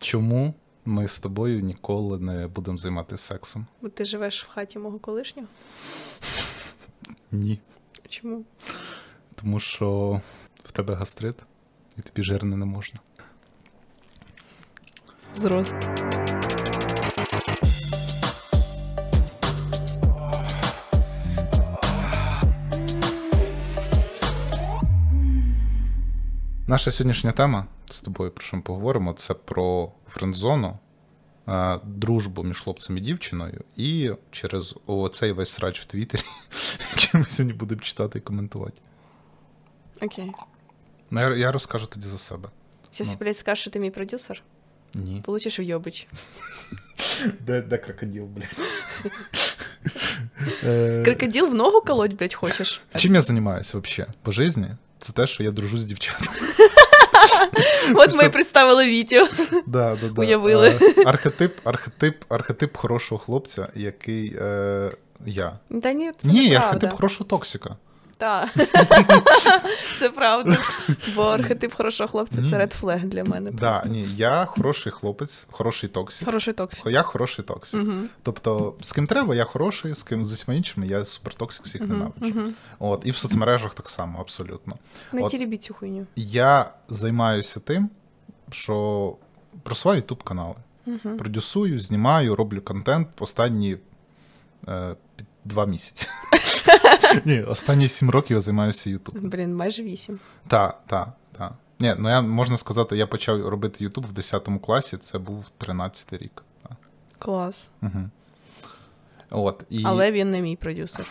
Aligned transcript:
чому 0.00 0.54
ми 0.84 1.08
з 1.08 1.18
тобою 1.18 1.60
ніколи 1.60 2.18
не 2.18 2.48
будемо 2.48 2.78
займатися 2.78 3.22
сексом? 3.24 3.66
Бо 3.82 3.88
ти 3.88 4.04
живеш 4.04 4.44
в 4.44 4.48
хаті 4.48 4.78
мого 4.78 4.98
колишнього? 4.98 5.48
Ні. 7.32 7.60
Чому? 8.08 8.44
Тому 9.34 9.60
що 9.60 10.20
в 10.64 10.72
тебе 10.72 10.94
гастрит, 10.94 11.36
і 11.98 12.02
тобі 12.02 12.22
жирне 12.22 12.56
не 12.56 12.64
можна. 12.64 13.00
Зрост. 15.34 15.97
Наша 26.68 26.90
сьогоднішня 26.90 27.32
тема 27.32 27.66
з 27.90 28.00
тобою, 28.00 28.30
про 28.30 28.44
що 28.44 28.56
ми 28.56 28.62
поговоримо, 28.62 29.12
це 29.12 29.34
про 29.34 29.92
френдзону, 30.08 30.78
е, 31.48 31.78
дружбу 31.84 32.42
між 32.42 32.60
хлопцем 32.60 32.98
і 32.98 33.00
дівчиною, 33.00 33.64
і 33.76 34.10
через 34.30 34.74
оцей 34.86 35.32
весь 35.32 35.50
срач 35.50 35.80
в 35.80 35.84
Твіттері, 35.84 36.22
який 36.96 37.20
ми 37.20 37.26
сьогодні 37.26 37.52
будемо 37.58 37.80
читати 37.80 38.18
і 38.18 38.22
коментувати. 38.22 38.80
Окей. 40.02 40.32
Ну, 41.10 41.20
я, 41.20 41.36
я 41.36 41.52
розкажу 41.52 41.86
тоді 41.86 42.06
за 42.06 42.18
себе. 42.18 42.48
Зараз, 42.92 43.12
Ну. 43.12 43.18
блядь, 43.20 43.38
скажеш, 43.38 43.60
що 43.62 43.70
ти 43.70 43.78
мій 43.80 43.90
продюсер? 43.90 44.42
Ні. 44.94 45.22
Получиш 45.26 45.58
вйобич. 45.60 46.06
Де, 47.40 47.62
де 47.62 47.78
крокодил, 47.78 48.24
блядь? 48.24 48.56
Крокодил 51.04 51.46
в 51.46 51.54
ногу 51.54 51.80
колоть, 51.80 52.12
блядь, 52.16 52.34
хочеш? 52.34 52.80
Чим 52.96 53.14
я 53.14 53.20
займаюся 53.20 53.78
взагалі 53.78 54.12
по 54.22 54.32
житті? 54.32 54.66
Це 55.00 55.12
те, 55.12 55.26
що 55.26 55.42
я 55.42 55.50
дружу 55.50 55.78
з 55.78 55.84
дівчатами. 55.84 56.30
От 57.94 58.16
ми 58.16 58.24
і 58.24 58.28
представили 58.28 58.86
Вітю. 58.86 59.28
Да, 59.66 59.96
да, 60.00 60.08
да. 60.08 60.22
Уявили. 60.22 60.78
Е, 60.82 61.02
Архетип, 61.06 61.60
архетип, 61.64 62.24
архетип 62.28 62.76
хорошого 62.76 63.18
хлопця, 63.18 63.68
який 63.74 64.36
е, 64.40 64.90
я. 65.26 65.58
Та 65.82 65.92
ні, 65.92 66.12
це 66.18 66.28
Ні, 66.28 66.54
архетип 66.54 66.92
хорошого 66.92 67.28
токсика. 67.28 67.76
Так. 68.18 68.48
Це 69.98 70.10
правда. 70.10 70.56
Бо 71.14 71.22
архетип 71.22 71.74
хорошого 71.74 72.08
хлопця 72.08 72.42
це 72.50 72.58
ред 72.58 72.72
флег 72.72 73.04
для 73.04 73.24
мене. 73.24 73.50
Да, 73.50 73.82
ні, 73.86 74.08
я 74.16 74.44
хороший 74.44 74.92
хлопець, 74.92 75.46
хороший 75.50 75.88
токсик. 75.88 76.26
Хороший 76.26 76.54
токсик. 76.54 76.86
Я 76.86 77.02
хороший 77.02 77.44
токсик. 77.44 77.80
Тобто, 78.22 78.74
з 78.80 78.92
ким 78.92 79.06
треба, 79.06 79.34
я 79.34 79.44
хороший, 79.44 79.94
з 79.94 80.02
ким 80.02 80.24
з 80.24 80.32
усіма 80.32 80.56
іншими, 80.56 80.86
я 80.86 81.04
супертоксик 81.04 81.66
всіх 81.66 81.80
ненавиджу. 81.80 82.52
От, 82.78 83.02
і 83.04 83.10
в 83.10 83.16
соцмережах 83.16 83.74
так 83.74 83.88
само, 83.88 84.20
абсолютно. 84.20 84.76
Не 85.12 85.28
тірібіть 85.28 85.62
цю 85.62 85.74
хуйню. 85.74 86.06
Я 86.16 86.70
займаюся 86.88 87.60
тим, 87.60 87.90
що 88.50 89.16
просуваю 89.62 89.96
ютуб 90.00 90.22
канали. 90.22 90.54
Продюсую, 91.18 91.80
знімаю, 91.80 92.36
роблю 92.36 92.60
контент 92.60 93.08
останні 93.18 93.76
е, 94.68 94.96
два 95.44 95.66
місяці. 95.66 96.06
Ні, 97.24 97.42
останні 97.42 97.88
сім 97.88 98.10
років 98.10 98.34
я 98.34 98.40
займаюся 98.40 98.90
ютубом. 98.90 99.30
Блін, 99.30 99.56
майже 99.56 99.82
вісім. 99.82 100.18
Так, 100.48 100.80
так, 100.86 101.08
так. 101.32 101.52
Ні, 101.78 101.94
ну 101.98 102.08
я 102.08 102.20
можна 102.22 102.56
сказати, 102.56 102.96
я 102.96 103.06
почав 103.06 103.48
робити 103.48 103.84
Ютуб 103.84 104.06
в 104.06 104.12
10 104.12 104.48
класі, 104.62 104.96
це 104.96 105.18
був 105.18 105.50
13 105.58 106.12
рік. 106.12 106.42
Так. 106.62 106.76
Клас. 107.18 107.68
Угу. 107.82 108.10
От, 109.30 109.64
і 109.70 109.82
Але 109.86 110.12
він 110.12 110.30
не 110.30 110.40
мій 110.40 110.56
продюсер. 110.56 111.06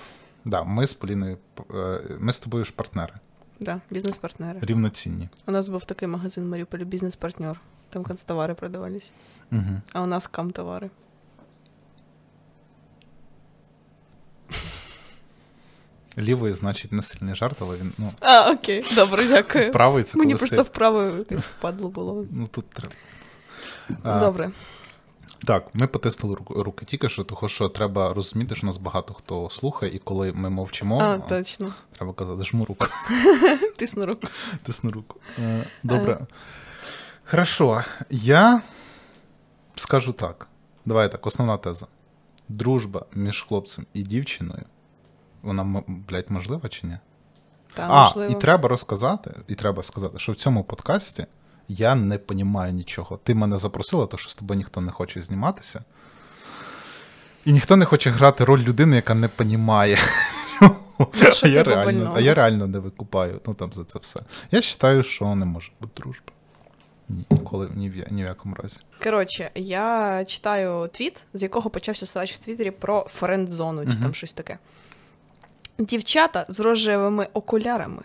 да, 0.46 0.64
ми 0.64 0.88
з 0.88 0.94
Поліною, 0.94 1.38
е, 1.76 2.00
ми 2.20 2.34
з 2.34 2.40
тобою 2.40 2.66
ж 2.66 2.74
партнери, 2.76 3.14
Да, 3.60 3.82
бізнес-партнери. 3.92 4.60
рівноцінні. 4.62 5.30
У 5.48 5.52
нас 5.52 5.68
був 5.68 5.86
такий 5.86 6.08
магазин 6.08 6.44
в 6.44 6.48
Маріуполі, 6.48 6.86
бізнес-партнер. 6.86 7.60
Там 7.90 8.04
канцтовари 8.04 8.54
продавались. 8.54 9.12
Угу. 9.52 9.82
А 9.94 10.02
у 10.02 10.06
нас 10.06 10.28
камтовари. 10.28 10.90
Лівий, 16.18 16.54
значить, 16.54 16.92
не 16.92 17.02
сильний 17.02 17.36
жарт, 17.36 17.58
але 17.62 17.78
він 17.78 17.94
ну, 17.98 18.14
А, 18.20 18.52
окей, 18.52 18.86
добре, 18.96 19.24
дякую. 19.28 19.72
правий 19.72 20.04
це 20.04 20.18
Мені 20.18 20.36
просто 20.36 20.64
вправо 20.64 21.04
якось 21.04 21.44
впадло 21.46 21.90
було. 21.90 22.26
Ну 22.32 22.48
тут 22.48 22.70
треба. 22.70 22.94
Добре. 24.20 24.52
Так, 25.46 25.68
ми 25.74 25.88
потиснули 25.88 26.38
руки 26.50 26.86
тільки 26.86 27.10
що, 27.10 27.24
тому 27.24 27.50
що 27.50 27.70
треба 27.70 28.14
розуміти, 28.14 28.56
що 28.56 28.68
нас 28.68 28.78
багато 28.78 29.14
хто 29.14 29.50
слухає, 29.50 29.96
і 29.96 30.00
коли 30.00 30.32
ми 30.32 30.50
мовчимо, 30.50 31.00
А, 31.02 31.18
точно. 31.18 31.74
треба 31.92 32.14
казати, 32.14 32.44
жму 32.44 32.66
руку, 32.66 32.88
Тисну 33.78 34.06
руку. 34.06 34.28
тисну 34.64 34.92
руку. 34.92 35.20
Е, 35.40 35.64
Добре. 35.84 36.20
Хорошо. 37.26 37.84
Я 38.10 38.62
скажу 39.76 40.14
так. 40.14 40.48
Давай 40.86 41.12
так, 41.12 41.28
основна 41.28 41.58
теза. 41.58 41.88
Дружба 42.50 43.06
між 43.14 43.44
хлопцем 43.44 43.86
і 43.94 44.02
дівчиною, 44.02 44.64
вона, 45.42 45.84
блядь, 45.88 46.32
можлива 46.32 46.70
чи 46.70 46.88
ні? 46.88 46.98
Та, 47.74 47.88
а, 47.90 48.04
можливо. 48.04 48.32
і 48.32 48.42
треба 48.42 48.70
розказати, 48.70 49.32
і 49.48 49.56
треба 49.56 49.84
сказати, 49.84 50.20
що 50.20 50.32
в 50.32 50.36
цьому 50.36 50.64
подкасті 50.64 51.26
я 51.68 51.96
не 51.96 52.18
понімаю 52.18 52.74
нічого. 52.74 53.18
Ти 53.18 53.36
мене 53.36 53.58
запросила, 53.58 54.06
то 54.06 54.18
що 54.18 54.30
з 54.30 54.36
тобою 54.36 54.58
ніхто 54.58 54.82
не 54.82 54.92
хоче 54.92 55.22
зніматися. 55.22 55.84
І 57.46 57.54
ніхто 57.54 57.76
не 57.76 57.86
хоче 57.86 58.10
грати 58.10 58.44
роль 58.44 58.60
людини, 58.60 58.96
яка 58.96 59.14
не 59.14 59.28
понімає. 59.28 59.98
А 61.44 61.48
я, 61.48 61.64
реально, 61.64 62.14
а 62.16 62.20
я 62.20 62.34
реально 62.34 62.68
не 62.68 62.80
викупаю 62.80 63.42
ну, 63.48 63.54
там, 63.54 63.74
за 63.74 63.84
це 63.84 64.00
все. 64.00 64.20
Я 64.52 64.60
вважаю, 64.60 65.04
що 65.04 65.36
не 65.36 65.46
може 65.46 65.72
бути 65.80 66.02
дружби. 66.02 66.32
Ні, 67.10 67.26
ніколи, 67.30 67.70
ні 67.76 67.90
в, 67.90 68.14
ні 68.14 68.24
в 68.24 68.26
якому 68.26 68.56
разі. 68.56 68.78
Коротше, 69.04 69.52
я 69.56 70.26
читаю 70.26 70.90
твіт, 70.94 71.26
з 71.34 71.44
якого 71.44 71.70
почався 71.70 72.06
срач 72.06 72.34
в 72.34 72.38
Твіттері 72.38 72.72
про 72.72 73.08
френдзону, 73.10 73.86
чи 73.86 73.92
Мгм. 73.92 74.02
там 74.02 74.14
щось 74.14 74.34
таке. 74.34 74.58
Дівчата 75.80 76.46
з 76.50 76.60
рожевими 76.60 77.28
окулярами. 77.34 78.02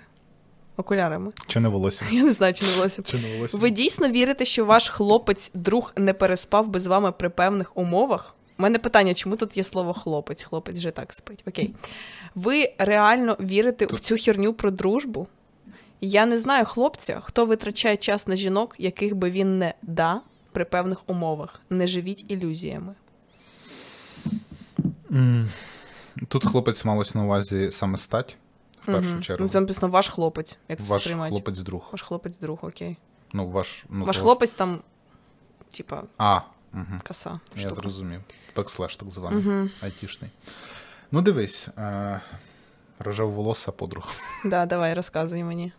Окулярами. 0.77 1.33
Чи 1.47 1.61
не 1.61 1.69
волосся? 1.69 2.05
Я 2.11 2.23
не 2.23 2.33
знаю, 2.33 2.55
чи 2.55 2.65
не 2.65 2.71
волосся. 2.77 3.03
Чи 3.03 3.19
не 3.19 3.37
волосся? 3.37 3.59
Ви 3.59 3.71
дійсно 3.71 4.09
вірите, 4.09 4.45
що 4.45 4.65
ваш 4.65 4.91
хлопець-друг 4.91 5.93
не 5.97 6.13
переспав 6.15 6.69
би 6.69 6.81
з 6.81 6.87
вами 6.87 7.13
при 7.13 7.29
певних 7.29 7.77
умовах? 7.77 8.35
У 8.59 8.63
мене 8.63 8.79
питання, 8.79 9.15
чому 9.15 9.37
тут 9.37 9.57
є 9.57 9.65
слово 9.65 9.93
хлопець? 9.93 10.43
Хлопець 10.43 10.77
вже 10.77 10.91
так 10.91 11.13
спить. 11.13 11.43
Окей. 11.49 11.75
Ви 12.35 12.73
реально 12.79 13.37
вірите 13.41 13.87
в 13.87 14.01
цю 14.01 14.17
херню 14.17 14.55
про 14.55 14.71
дружбу? 14.71 15.27
Я 16.01 16.27
не 16.27 16.39
знаю 16.39 16.65
хлопця, 16.65 17.21
хто 17.23 17.47
витрачає 17.47 17.97
час 17.97 18.27
на 18.27 18.37
жінок, 18.37 18.75
яких 18.79 19.17
би 19.17 19.31
він 19.31 19.59
не 19.59 19.75
да 19.83 20.21
при 20.53 20.65
певних 20.65 20.99
умовах. 21.07 21.61
Не 21.71 21.87
живіть 21.87 22.25
ілюзіями. 22.29 22.95
М, 25.13 25.49
Тут 26.29 26.45
хлопець 26.47 26.85
малось 26.85 27.15
на 27.15 27.25
увазі 27.25 27.69
саме 27.73 27.99
стать, 27.99 28.37
в 28.83 28.87
першу 28.87 29.11
Мгм. 29.11 29.23
чергу. 29.23 29.45
Ну, 29.45 29.51
там 29.51 29.63
написано 29.63 29.93
ваш 29.93 30.09
хлопець. 30.09 30.59
Як 30.69 30.79
це 30.83 30.93
Ваш 30.93 31.03
сприймати? 31.03 31.31
хлопець-друг. 31.31 31.89
Ваш 31.93 32.03
хлопець-друг, 32.03 32.59
окей. 32.63 32.97
Ну, 33.33 33.49
ваш, 33.49 33.85
ну, 33.91 34.05
Ваш 34.05 34.17
ж- 34.17 34.23
хлопець 34.23 34.51
там, 34.53 34.79
типа, 35.77 36.03
А, 36.19 36.41
угу. 36.75 36.85
коса. 37.09 37.41
я 37.57 37.61
штука. 37.63 37.75
зрозумів. 37.75 38.21
Бекслеш, 38.57 38.97
так 38.97 39.11
званий, 39.11 39.43
Мгм. 39.45 39.71
айтішний. 39.81 40.31
Ну, 41.13 41.23
дивись, 41.23 41.69
е, 41.79 42.21
рожевоволоса 42.99 43.73
подруга. 43.73 44.09
Да, 44.45 44.67
давай, 44.67 44.95
розказуй 44.95 45.45
мені. 45.45 45.73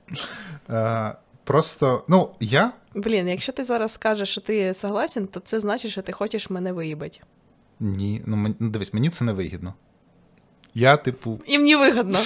Е, 0.70 1.16
просто, 1.44 2.04
ну, 2.08 2.30
я 2.40 2.72
Блін, 2.96 3.28
якщо 3.28 3.52
ти 3.52 3.64
зараз 3.64 3.92
скажеш, 3.94 4.30
що 4.30 4.42
ти 4.42 4.74
согласен, 4.74 5.28
то 5.28 5.40
це 5.40 5.60
значить, 5.60 5.92
що 5.92 6.02
ти 6.02 6.12
хочеш 6.12 6.50
мене 6.50 6.72
виїбати. 6.74 7.20
ні. 7.80 8.22
Ну, 8.26 8.56
ну, 8.60 8.70
дивись, 8.70 8.94
мені 8.94 9.10
це 9.10 9.26
не 9.26 9.34
вигідно 9.34 9.74
Я, 10.75 10.97
типу, 10.97 11.41
Им 11.49 11.65
не 11.65 11.77
выгодно. 11.77 12.19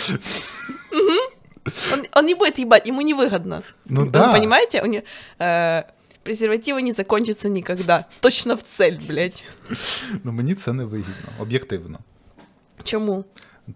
Мгм. 0.92 1.18
Он, 1.92 2.06
он 2.12 2.26
не 2.26 2.34
будет 2.34 2.58
ебать, 2.58 2.88
ему 2.88 3.00
не 3.02 3.14
выгодно. 3.14 3.62
Ну 3.86 4.04
Вы 4.04 4.10
да. 4.10 4.32
понимаете? 4.32 4.82
У 4.82 4.86
не- 4.86 5.02
э, 5.38 5.84
презервативы 6.24 6.82
не 6.82 6.92
закончатся 6.92 7.48
никогда. 7.48 8.04
Точно 8.20 8.54
в 8.56 8.62
цель, 8.62 8.98
блядь. 9.08 9.44
ну, 10.24 10.32
мені 10.32 10.54
це 10.54 10.72
не 10.72 10.84
вигідно, 10.84 11.28
об'єктивно. 11.40 11.98
Чому? 12.84 13.24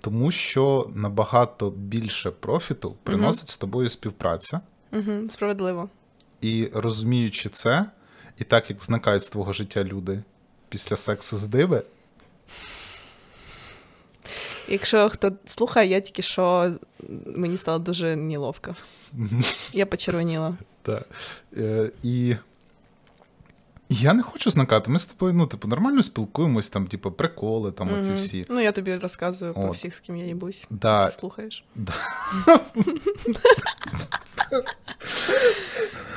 Тому 0.01 0.31
що 0.31 0.91
набагато 0.95 1.71
більше 1.71 2.31
профіту 2.31 2.97
приносить 3.03 3.49
з 3.49 3.57
тобою 3.57 3.91
співпраця. 3.91 4.61
Угу, 4.93 5.31
справедливо. 5.31 5.89
І 6.41 6.69
розуміючи 6.75 7.49
це, 7.49 7.85
і 8.39 8.45
так 8.45 8.71
як 8.71 8.83
зникають 8.83 9.23
з 9.23 9.31
твого 9.31 9.53
життя 9.53 9.85
люди 9.85 10.23
після 10.69 10.97
сексу 10.97 11.37
з 11.37 11.47
диви, 11.49 11.83
Якщо 14.68 15.10
хто 15.10 15.32
слухає, 15.46 15.90
я 15.90 16.02
тільки 16.02 16.22
що 16.22 16.74
мені 17.26 17.58
стало 17.58 17.80
дуже 17.80 18.16
неловко. 18.16 18.76
Я 19.74 19.86
почервоніла. 19.86 20.58
та, 20.82 21.06
е, 21.58 21.92
і. 22.04 22.36
Я 23.94 24.14
не 24.14 24.24
хочу 24.24 24.52
зникати. 24.52 24.92
Ми 24.92 25.00
з 25.00 25.06
тобою, 25.06 25.34
ну, 25.34 25.46
типу, 25.46 25.68
нормально 25.68 26.04
спілкуємось, 26.04 26.70
там, 26.70 26.88
типу, 26.88 27.12
приколи, 27.12 27.72
там, 27.72 28.00
оці 28.00 28.14
всі. 28.14 28.46
Ну, 28.50 28.60
я 28.60 28.72
тобі 28.72 28.96
розказую 28.96 29.54
про 29.54 29.72
всіх, 29.72 29.96
з 29.96 30.00
ким 30.00 30.16
я 30.18 30.26
їбусь. 30.26 30.66
Да. 30.70 31.06
Ти 31.06 31.12
слухаєш. 31.12 31.64
Да. 31.76 31.94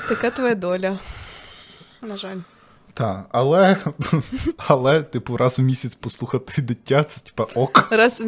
Така 0.08 0.30
твоя 0.30 0.54
доля. 0.54 0.98
На 2.02 2.16
жаль. 2.16 2.36
Так, 2.94 3.26
але, 3.32 3.76
але, 4.56 5.02
типу, 5.02 5.36
раз 5.36 5.58
у 5.58 5.62
місяць 5.62 5.94
послухати 5.94 6.62
дитя, 6.62 7.04
це 7.04 7.24
типа 7.24 7.44
ок. 7.44 7.88
Раз. 7.90 8.24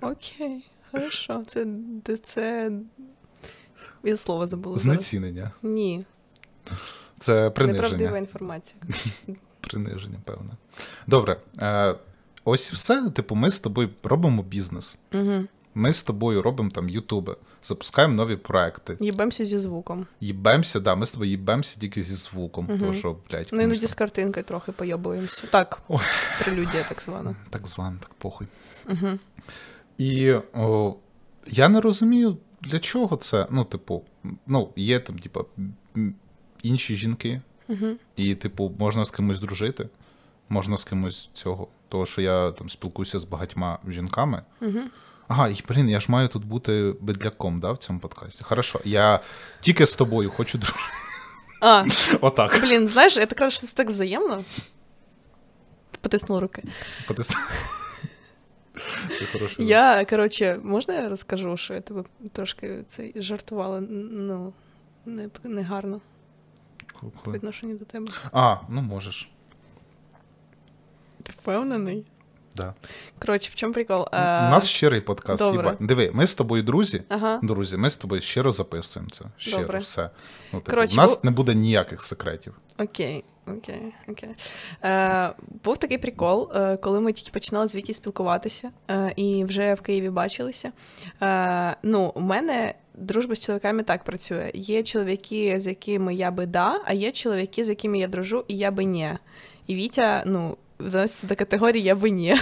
Окей, 0.00 0.66
хорошо. 0.90 1.44
Це. 1.46 1.66
це... 2.24 2.72
Я 4.02 4.16
слово 4.16 4.46
забула. 4.46 4.76
Знецінення. 4.78 5.50
Ні, 5.62 6.04
Це 7.18 7.52
неправдива 7.58 8.18
інформація. 8.18 8.82
Приниження, 9.60 10.18
певне. 10.24 10.50
Добре. 11.06 11.36
Е, 11.58 11.94
ось 12.44 12.72
все. 12.72 13.10
Типу, 13.10 13.34
ми 13.34 13.50
з 13.50 13.58
тобою 13.58 13.90
робимо 14.02 14.42
бізнес. 14.42 14.98
Угу. 15.14 15.44
Ми 15.74 15.92
з 15.92 16.02
тобою 16.02 16.42
робимо 16.42 16.70
там 16.70 16.88
Ютуби, 16.88 17.36
запускаємо 17.62 18.14
нові 18.14 18.36
проекти. 18.36 18.96
Їбемося 19.00 19.44
зі 19.44 19.58
звуком. 19.58 20.06
Їбемося, 20.20 20.80
да, 20.80 20.94
ми 20.94 21.06
з 21.06 21.12
тобою 21.12 21.30
їбемося 21.30 21.80
тільки 21.80 22.02
зі 22.02 22.14
звуком, 22.14 22.64
Мгм. 22.64 22.78
тому 22.78 22.94
що, 22.94 23.16
блядь, 23.30 23.48
Ну, 23.52 23.62
іноді 23.62 23.86
з 23.86 23.94
картинкою 23.94 24.44
трохи 24.44 24.72
пойобуємося. 24.72 25.46
Так, 25.50 25.82
Ой. 25.88 26.00
прелюдія 26.44 26.84
так 26.88 27.02
звана. 27.02 27.36
так 27.50 27.66
звано, 27.66 27.96
так 28.00 28.14
похуй. 28.14 28.46
Угу. 28.90 29.08
І 29.98 30.32
о, 30.54 30.94
я 31.46 31.68
не 31.68 31.80
розумію, 31.80 32.36
для 32.60 32.78
чого 32.78 33.16
це. 33.16 33.46
Ну, 33.50 33.64
типу, 33.64 34.04
ну, 34.46 34.72
є 34.76 34.98
там, 35.00 35.18
типу, 35.18 35.46
інші 36.62 36.96
жінки, 36.96 37.40
Угу. 37.68 37.86
і, 38.16 38.34
типу, 38.34 38.72
можна 38.78 39.04
з 39.04 39.10
кимось 39.10 39.40
дружити, 39.40 39.88
можна 40.48 40.76
з 40.76 40.84
кимось 40.84 41.30
цього. 41.32 41.68
Того, 41.88 42.06
що 42.06 42.22
я 42.22 42.50
там 42.50 42.68
спілкуюся 42.68 43.18
з 43.18 43.24
багатьма 43.24 43.78
жінками. 43.88 44.42
Угу. 44.62 44.78
Ага, 45.30 45.48
і 45.48 45.62
блін, 45.68 45.88
я 45.88 46.00
ж 46.00 46.06
маю 46.08 46.28
тут 46.28 46.44
бути 46.44 46.94
бедляком, 47.00 47.60
да, 47.60 47.72
в 47.72 47.78
цьому 47.78 47.98
подкасті. 47.98 48.44
Хорошо, 48.44 48.80
я 48.84 49.20
тільки 49.60 49.86
з 49.86 49.94
тобою 49.96 50.30
хочу 50.30 50.58
дружити. 50.58 50.80
А, 51.60 51.84
Отак. 52.20 52.60
блін, 52.60 52.88
знаєш, 52.88 53.16
я 53.16 53.26
так 53.26 53.38
кажу, 53.38 53.50
що 53.56 53.66
це 53.66 53.72
так 53.74 53.88
взаємно. 53.88 54.44
Потиснула 56.00 56.40
руки. 56.40 56.62
Потис- 57.08 57.36
Це 59.18 59.24
хороше. 59.32 59.62
Я, 59.62 60.04
коротше, 60.04 60.60
можна 60.62 60.94
я 60.94 61.08
розкажу, 61.08 61.56
що 61.56 61.74
я 61.74 61.80
тебе 61.80 62.04
трошки 62.32 62.84
цей 62.88 63.12
жартувала, 63.16 63.80
ну, 63.80 64.52
не, 65.06 65.28
не 65.44 65.62
гарно 65.62 66.00
по 67.24 67.32
відношенню 67.32 67.76
до 67.78 67.84
тебе. 67.84 68.12
А, 68.32 68.56
ну 68.68 68.82
можеш. 68.82 69.30
Ти 71.22 71.32
впевнений? 71.32 72.06
Да. 72.60 72.74
Коротше, 73.18 73.50
в 73.52 73.54
чому 73.54 73.72
прикол? 73.74 74.06
У 74.12 74.16
нас 74.16 74.66
щирий 74.66 75.00
подкаст. 75.00 75.42
добре. 75.42 75.76
Диви, 75.80 76.10
ми 76.14 76.26
з 76.26 76.34
тобою 76.34 76.62
друзі. 76.62 77.02
Ага. 77.08 77.38
Друзі, 77.42 77.76
ми 77.76 77.90
з 77.90 77.96
тобою 77.96 78.20
щиро 78.20 78.52
записуємо 78.52 79.10
це. 79.10 79.24
Щиро, 79.36 79.62
Добре. 79.62 79.78
все. 79.78 80.10
Ну, 80.52 80.58
типу, 80.60 80.70
Коротше, 80.70 80.94
у 80.94 80.96
нас 80.96 81.14
бу- 81.14 81.20
не 81.22 81.30
буде 81.30 81.54
ніяких 81.54 82.02
секретів. 82.02 82.54
Окей, 82.78 83.24
окей, 83.46 83.82
окей. 84.08 84.30
Е, 84.84 85.30
був 85.64 85.78
такий 85.78 85.98
прикол, 85.98 86.50
е, 86.54 86.76
коли 86.76 87.00
ми 87.00 87.12
тільки 87.12 87.30
починали 87.32 87.68
з 87.68 87.74
Віті 87.74 87.92
спілкуватися 87.92 88.70
е, 88.90 89.12
і 89.16 89.44
вже 89.44 89.74
в 89.74 89.80
Києві 89.80 90.10
бачилися. 90.10 90.72
Е, 91.22 91.76
ну, 91.82 92.12
у 92.14 92.20
мене 92.20 92.74
дружба 92.94 93.34
з 93.34 93.40
чоловіками 93.40 93.82
так 93.82 94.04
працює. 94.04 94.50
Є 94.54 94.82
чоловіки, 94.82 95.60
з 95.60 95.66
якими 95.66 96.14
я 96.14 96.30
би 96.30 96.46
да, 96.46 96.80
а 96.84 96.92
є 96.92 97.12
чоловіки, 97.12 97.64
з 97.64 97.68
якими 97.68 97.98
я 97.98 98.08
дружу, 98.08 98.44
і 98.48 98.56
я 98.56 98.70
би 98.70 98.84
ні. 98.84 99.10
І 99.66 99.74
Вітя, 99.74 100.22
ну, 100.26 100.56
відноситься 100.80 101.26
до 101.26 101.36
категорії 101.36 101.84
я 101.84 101.94
би 101.94 102.10
ні. 102.10 102.36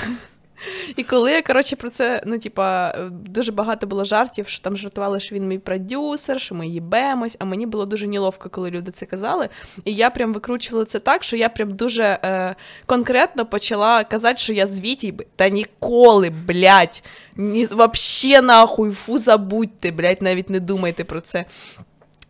І 0.96 1.04
коли 1.04 1.32
я, 1.32 1.42
коротше, 1.42 1.76
про 1.76 1.90
це, 1.90 2.22
ну, 2.26 2.38
типа, 2.38 2.94
дуже 3.10 3.52
багато 3.52 3.86
було 3.86 4.04
жартів, 4.04 4.48
що 4.48 4.62
там 4.62 4.76
жартували, 4.76 5.20
що 5.20 5.34
він 5.34 5.48
мій 5.48 5.58
продюсер, 5.58 6.40
що 6.40 6.54
ми 6.54 6.68
їбемось, 6.68 7.36
а 7.38 7.44
мені 7.44 7.66
було 7.66 7.86
дуже 7.86 8.06
неловко, 8.06 8.48
коли 8.50 8.70
люди 8.70 8.90
це 8.90 9.06
казали. 9.06 9.48
І 9.84 9.94
я 9.94 10.10
прям 10.10 10.32
викручувала 10.32 10.84
це 10.84 10.98
так, 11.00 11.22
що 11.24 11.36
я 11.36 11.48
прям 11.48 11.76
дуже 11.76 12.02
е, 12.04 12.54
конкретно 12.86 13.46
почала 13.46 14.04
казати, 14.04 14.38
що 14.38 14.52
я 14.52 14.66
з 14.66 14.80
Вітій, 14.80 15.12
би- 15.12 15.26
та 15.36 15.48
ніколи, 15.48 16.30
блядь, 16.46 17.02
ні, 17.36 17.66
вообще 17.66 18.42
нахуй, 18.42 18.92
фу, 18.92 19.18
забудьте, 19.18 19.90
блядь, 19.90 20.22
навіть 20.22 20.50
не 20.50 20.60
думайте 20.60 21.04
про 21.04 21.20
це. 21.20 21.44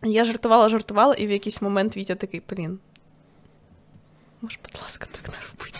Я 0.03 0.25
жартувала, 0.25 0.69
жартувала, 0.69 1.13
і 1.13 1.27
в 1.27 1.31
якийсь 1.31 1.61
момент 1.61 1.97
Вітя 1.97 2.15
такий, 2.15 2.41
блін. 2.49 2.79
Може, 4.41 4.57
будь 4.63 4.81
ласка, 4.81 5.07
так 5.11 5.33
не 5.33 5.39
робити. 5.49 5.79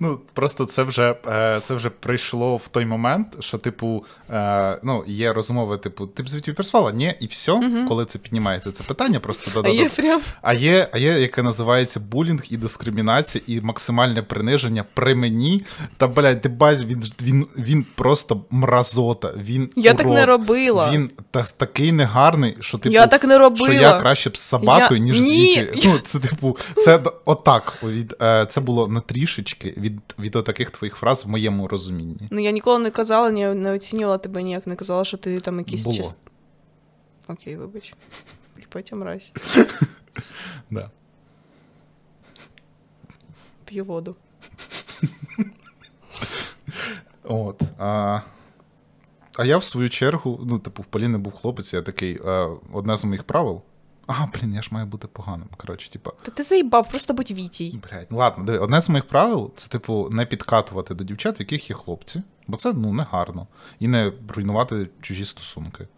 Ну, 0.00 0.20
просто 0.32 0.64
це 0.64 0.82
вже, 0.82 1.14
е, 1.26 1.60
це 1.62 1.74
вже 1.74 1.90
прийшло 1.90 2.56
в 2.56 2.68
той 2.68 2.86
момент, 2.86 3.26
що, 3.40 3.58
типу, 3.58 4.04
е, 4.30 4.78
ну, 4.82 5.04
є 5.06 5.32
розмови, 5.32 5.78
типу, 5.78 6.06
ти 6.06 6.22
б 6.22 6.28
звідти 6.28 6.52
переспала? 6.52 6.92
Ні, 6.92 7.14
і 7.20 7.26
все, 7.26 7.84
коли 7.88 8.04
це 8.04 8.18
піднімається, 8.18 8.72
це 8.72 8.84
питання, 8.84 9.20
просто 9.20 9.50
А 9.50 9.54
да-да-да. 9.54 9.82
є 9.82 9.88
прям. 9.88 10.20
А 10.42 10.54
є, 10.54 10.88
а 10.92 10.98
є, 10.98 11.12
яке 11.20 11.42
називається 11.42 12.00
булінг 12.00 12.42
і 12.50 12.56
дискримінація, 12.56 13.44
і 13.46 13.60
максимальне 13.60 14.22
приниження 14.22 14.84
при 14.94 15.14
мені. 15.14 15.64
Та 15.96 16.08
блядь, 16.08 16.40
ти 16.40 16.48
бачиш, 16.48 16.84
він, 16.86 17.04
він, 17.22 17.46
він 17.58 17.86
просто 17.94 18.44
мразота. 18.50 19.32
Він 19.36 19.70
Я 19.76 19.94
так 19.94 20.06
не 20.06 20.26
робила. 20.26 20.90
Він 20.90 21.10
та, 21.30 21.42
такий 21.42 21.92
негарний, 21.92 22.56
що 22.60 22.78
типу, 22.78 22.94
я 22.94 23.06
так 23.06 23.24
не 23.24 23.38
робила. 23.38 23.70
що 23.72 23.80
я 23.80 24.00
краще 24.00 24.30
б 24.30 24.36
з 24.36 24.40
собакою, 24.40 25.00
Я- 25.00 25.06
ніж 25.06 25.20
Ні, 25.20 25.52
з 25.52 25.56
дітьми. 25.56 25.72
Ну, 25.84 25.98
це 25.98 26.18
типу, 26.18 26.56
це 26.76 27.00
отак. 27.24 27.84
Е, 28.22 28.46
це 28.48 28.60
було 28.60 28.88
на 28.88 29.00
трішечки 29.00 29.74
від, 29.86 30.14
від 30.18 30.36
отаких 30.36 30.70
твоїх 30.70 30.96
фраз 30.96 31.24
в 31.24 31.28
моєму 31.28 31.68
розумінні. 31.68 32.28
Ну, 32.30 32.40
я 32.40 32.50
ніколи 32.50 32.78
не 32.78 32.90
казала, 32.90 33.30
ні, 33.30 33.46
не 33.46 33.72
оцінювала 33.72 34.18
тебе 34.18 34.42
ніяк, 34.42 34.66
не 34.66 34.76
казала, 34.76 35.04
що 35.04 35.16
ти 35.16 35.40
там 35.40 35.58
якийсь 35.58 35.84
Було. 35.84 35.96
чис... 35.96 36.14
Окей, 37.28 37.56
вибач. 37.56 37.94
Потім 38.68 38.98
мразь. 38.98 39.32
Да. 40.70 40.90
П'ю 43.64 43.84
воду. 43.84 44.16
От. 47.22 47.62
А, 47.78 48.20
а 49.36 49.44
я 49.44 49.58
в 49.58 49.64
свою 49.64 49.90
чергу, 49.90 50.40
ну, 50.44 50.58
типу, 50.58 50.82
в 50.82 50.86
Поліни 50.86 51.18
був 51.18 51.32
хлопець, 51.32 51.74
я 51.74 51.82
такий, 51.82 52.20
е, 52.24 52.48
одне 52.72 52.96
з 52.96 53.04
моїх 53.04 53.24
правил. 53.24 53.62
А, 54.06 54.26
блін, 54.26 54.54
я 54.54 54.62
ж 54.62 54.68
маю 54.70 54.86
бути 54.86 55.08
поганим. 55.08 55.48
Коротше, 55.56 55.90
типу, 55.90 56.12
Та 56.22 56.30
ти 56.30 56.42
заїбав, 56.42 56.88
просто 56.88 57.14
будь 57.14 57.30
вітій. 57.30 57.80
блядь, 57.90 58.06
ну 58.10 58.16
ладно, 58.16 58.44
диви, 58.44 58.58
одне 58.58 58.80
з 58.80 58.88
моїх 58.88 59.04
правил 59.04 59.52
це, 59.56 59.70
типу, 59.70 60.08
не 60.12 60.26
підкатувати 60.26 60.94
до 60.94 61.04
дівчат, 61.04 61.38
в 61.38 61.40
яких 61.40 61.70
є 61.70 61.76
хлопці, 61.76 62.22
бо 62.46 62.56
це 62.56 62.72
ну, 62.72 62.92
не 62.92 63.02
гарно. 63.10 63.46
І 63.80 63.88
не 63.88 64.12
руйнувати 64.28 64.88
чужі 65.00 65.24
стосунки. 65.24 65.88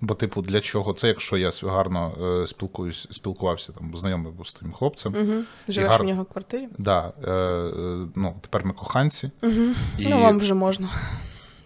Бо, 0.00 0.14
типу, 0.14 0.42
для 0.42 0.60
чого? 0.60 0.92
Це 0.92 1.08
якщо 1.08 1.36
я 1.36 1.50
гарно 1.62 2.12
е, 2.42 2.46
спілкуюсь, 2.46 3.08
спілкувався, 3.10 3.72
там, 3.72 3.96
знайомий 3.96 4.32
був 4.32 4.46
з 4.46 4.54
тим 4.54 4.72
хлопцем. 4.72 5.14
Угу. 5.14 5.44
Живеш 5.68 5.90
гар- 5.90 6.00
у 6.00 6.04
нього 6.04 6.22
в 6.22 6.26
квартирі? 6.26 6.68
Да, 6.78 7.12
е, 7.24 7.30
е, 7.30 8.06
ну, 8.14 8.36
тепер 8.40 8.64
ми 8.64 8.72
коханці. 8.72 9.30
Угу. 9.42 9.62
І... 9.98 10.06
Ну, 10.06 10.22
вам 10.22 10.38
вже 10.38 10.54
можна. 10.54 10.88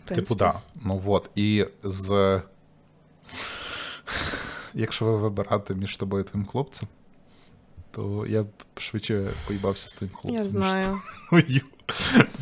Типу, 0.04 0.34
да. 0.34 0.60
Ну 0.84 1.02
от. 1.06 1.30
І 1.34 1.66
з. 1.84 2.40
Якщо 4.74 5.04
ви 5.04 5.16
вибирати 5.16 5.74
між 5.74 5.96
тобою 5.96 6.24
і 6.24 6.26
твоїм 6.26 6.46
хлопцем, 6.46 6.88
то 7.90 8.26
я 8.26 8.42
б 8.42 8.48
швидше 8.76 9.34
поїбався 9.46 9.88
з 9.88 9.92
твоїм 9.92 10.14
хлопцем. 10.14 10.34
Я 10.34 10.42
знаю. 10.42 11.00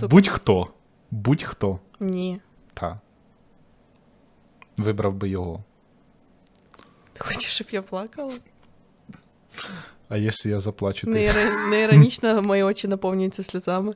Будь-хто. 0.03 0.67
Будь-хто. 1.11 1.79
Ні. 2.01 2.41
Та. 2.75 3.01
Вибрав 4.77 5.15
би 5.15 5.29
його. 5.29 5.65
Ти 7.13 7.25
хочеш, 7.25 7.53
щоб 7.55 7.67
я 7.71 7.83
плакала? 7.83 8.33
А 10.09 10.17
якщо 10.17 10.49
я 10.49 10.61
заплачу, 10.61 11.07
ти. 11.07 11.13
Не, 11.13 11.25
іра- 11.27 12.43
мої 12.43 12.63
очі 12.63 12.89
наповнюються 12.89 13.43
сльозами. 13.43 13.95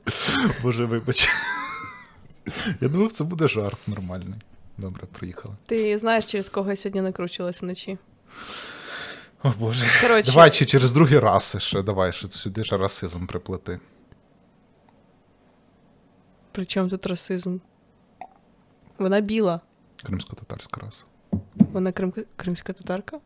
Боже, 0.61 0.85
вибач. 0.85 1.29
Я 2.81 2.87
думав, 2.87 3.11
це 3.11 3.23
буде 3.23 3.47
жарт 3.47 3.87
нормальний. 3.87 4.39
Добре, 4.77 5.03
приїхали. 5.11 5.55
Ти 5.65 5.97
знаєш, 5.97 6.25
через 6.25 6.49
кого 6.49 6.69
я 6.69 6.75
сьогодні 6.75 7.01
накручувалась 7.01 7.61
вночі. 7.61 7.97
О 9.43 9.53
Боже. 9.59 9.85
Коротше, 10.01 10.31
Давай 10.31 10.51
чи 10.51 10.65
через 10.65 10.91
другі 10.91 11.19
раси 11.19 11.59
ще, 11.59 11.81
давай, 11.81 12.13
що 12.13 12.29
сюди 12.31 12.63
ж 12.63 12.77
расизм 12.77 13.25
приплети. 13.25 13.79
при 16.51 16.65
чому 16.65 16.89
тут 16.89 17.07
расизм? 17.07 17.57
Вона 18.97 19.19
біла. 19.21 19.61
Кримсько-татарська 20.03 20.81
раса. 20.81 21.05
Вона 21.55 21.91
крим... 21.91 22.13
кримська 22.35 22.73
татарка? 22.73 23.19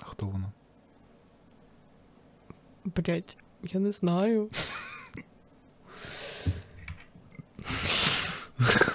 А 0.00 0.04
хто 0.04 0.26
вона? 0.26 0.52
Блять, 2.84 3.38
я 3.62 3.80
не 3.80 3.92
знаю. 3.92 4.48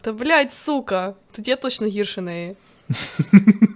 Та 0.00 0.12
блять, 0.12 0.52
сука. 0.52 1.14
Тут 1.32 1.48
я 1.48 1.56
точно 1.56 1.86
гірше 1.86 2.20
неї. 2.20 2.56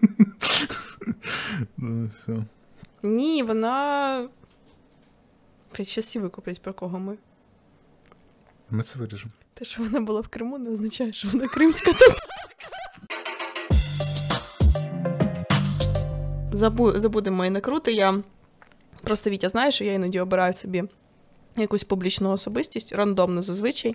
Ну, 1.86 2.10
все. 2.14 2.32
Ні, 3.02 3.42
вона. 3.42 4.28
Блять, 5.76 5.88
щас 5.88 6.06
всі 6.06 6.18
викуплять, 6.18 6.62
про 6.62 6.74
кого 6.74 6.98
ми. 6.98 7.16
Ми 8.70 8.82
це 8.82 8.98
виріжемо. 8.98 9.32
Те, 9.54 9.64
що 9.64 9.82
вона 9.82 10.00
була 10.00 10.20
в 10.20 10.28
Криму, 10.28 10.58
не 10.58 10.70
означає, 10.70 11.12
що 11.12 11.28
вона 11.28 11.48
кримська 11.48 11.92
татарка. 11.92 12.26
Забу... 16.52 16.92
Забудемо 16.92 17.36
мої 17.36 17.50
накрути. 17.50 17.92
Я 17.92 18.22
Просто 19.02 19.30
Вітя 19.30 19.48
знає, 19.48 19.70
що 19.70 19.84
я 19.84 19.92
іноді 19.92 20.20
обираю 20.20 20.52
собі 20.52 20.84
якусь 21.56 21.84
публічну 21.84 22.30
особистість, 22.30 22.92
рандомно 22.92 23.42
зазвичай, 23.42 23.94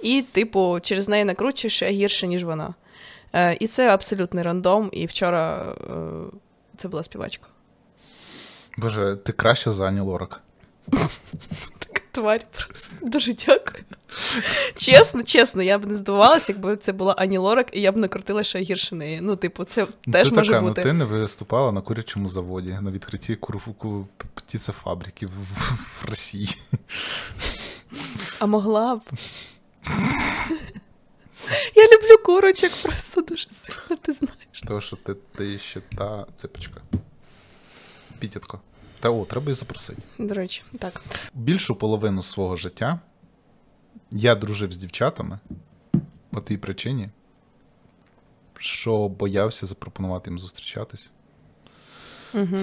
і, 0.00 0.22
типу, 0.32 0.78
через 0.82 1.08
неї 1.08 1.24
накручуєш 1.24 1.76
ще 1.76 1.90
гірше, 1.90 2.26
ніж 2.26 2.44
вона. 2.44 2.74
Е, 3.32 3.56
І 3.60 3.66
це 3.66 3.88
абсолютний 3.94 4.44
рандом. 4.44 4.88
І 4.92 5.06
вчора 5.06 5.74
е, 5.90 5.94
це 6.76 6.88
була 6.88 7.02
співачка. 7.02 7.46
Боже, 8.78 9.16
ти 9.24 9.32
краще 9.32 9.72
за 9.72 9.86
Ані 9.86 10.00
Лорак. 10.00 10.40
Така 11.78 12.02
тварь 12.12 12.46
просто. 12.56 12.92
Дуже 13.02 13.32
дякую. 13.32 13.84
Чесно, 14.76 15.22
чесно, 15.22 15.62
я 15.62 15.78
б 15.78 15.86
не 15.86 15.94
здивувалася, 15.94 16.52
якби 16.52 16.76
це 16.76 16.92
була 16.92 17.12
Ані 17.18 17.38
Лорак, 17.38 17.68
і 17.72 17.80
я 17.80 17.92
б 17.92 17.96
накрутила 17.96 18.44
ще 18.44 18.58
гірше 18.58 18.94
неї. 18.94 19.20
Ну, 19.20 19.36
типу, 19.36 19.64
це 19.64 19.86
Ну, 20.06 20.12
теж 20.12 20.28
ти 20.28 20.34
може 20.34 20.52
така, 20.52 20.60
бути. 20.64 20.80
ну 20.80 20.84
ти 20.86 20.92
не 20.92 21.04
виступала 21.04 21.72
на 21.72 21.80
курячому 21.80 22.28
заводі 22.28 22.78
на 22.80 22.90
відкритті 22.90 23.36
курфуку 23.36 24.08
птицефабрики 24.34 25.26
в, 25.26 25.30
в, 25.30 26.02
в 26.02 26.04
Росії. 26.08 26.56
А 28.38 28.46
могла 28.46 28.96
б. 28.96 29.00
Я 31.74 31.84
люблю 31.84 32.24
курочок 32.24 32.72
просто 32.82 33.22
дуже 33.22 33.48
сильно, 33.50 33.96
ти 34.02 34.12
знаєш. 34.12 34.62
Тому 34.66 34.80
що 34.80 34.96
ти, 34.96 35.14
ти 35.14 35.58
ще 35.58 35.80
та 35.80 36.26
ципочка. 36.36 36.80
Підітко. 38.18 38.60
Та 39.00 39.10
о, 39.10 39.24
треба 39.24 39.44
її 39.46 39.54
запросити. 39.54 40.02
До 40.18 40.34
речі, 40.34 40.62
так. 40.78 41.02
Більшу 41.34 41.74
половину 41.74 42.22
свого 42.22 42.56
життя 42.56 43.00
я 44.10 44.34
дружив 44.34 44.72
з 44.72 44.76
дівчатами 44.76 45.38
по 46.30 46.40
тій 46.40 46.56
причині, 46.56 47.08
що 48.58 49.08
боявся 49.08 49.66
запропонувати 49.66 50.30
їм 50.30 50.38
зустрічатись. 50.38 51.10
Угу. 52.34 52.56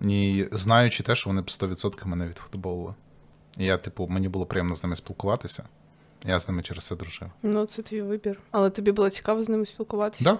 І 0.00 0.48
знаючи 0.52 1.02
те, 1.02 1.14
що 1.14 1.30
вони 1.30 1.42
б 1.42 1.44
100% 1.44 2.06
мене 2.06 2.28
відфутболили. 2.28 2.94
І 3.58 3.64
я, 3.64 3.76
типу, 3.76 4.06
мені 4.06 4.28
було 4.28 4.46
приємно 4.46 4.74
з 4.74 4.82
ними 4.82 4.96
спілкуватися. 4.96 5.64
Я 6.24 6.40
з 6.40 6.48
ними 6.48 6.62
через 6.62 6.84
це 6.86 6.96
дружив. 6.96 7.30
Ну, 7.42 7.66
це 7.66 7.82
твій 7.82 8.02
вибір. 8.02 8.40
Але 8.50 8.70
тобі 8.70 8.92
було 8.92 9.10
цікаво 9.10 9.42
з 9.42 9.48
ними 9.48 9.66
спілкуватися? 9.66 10.24
Да? 10.24 10.38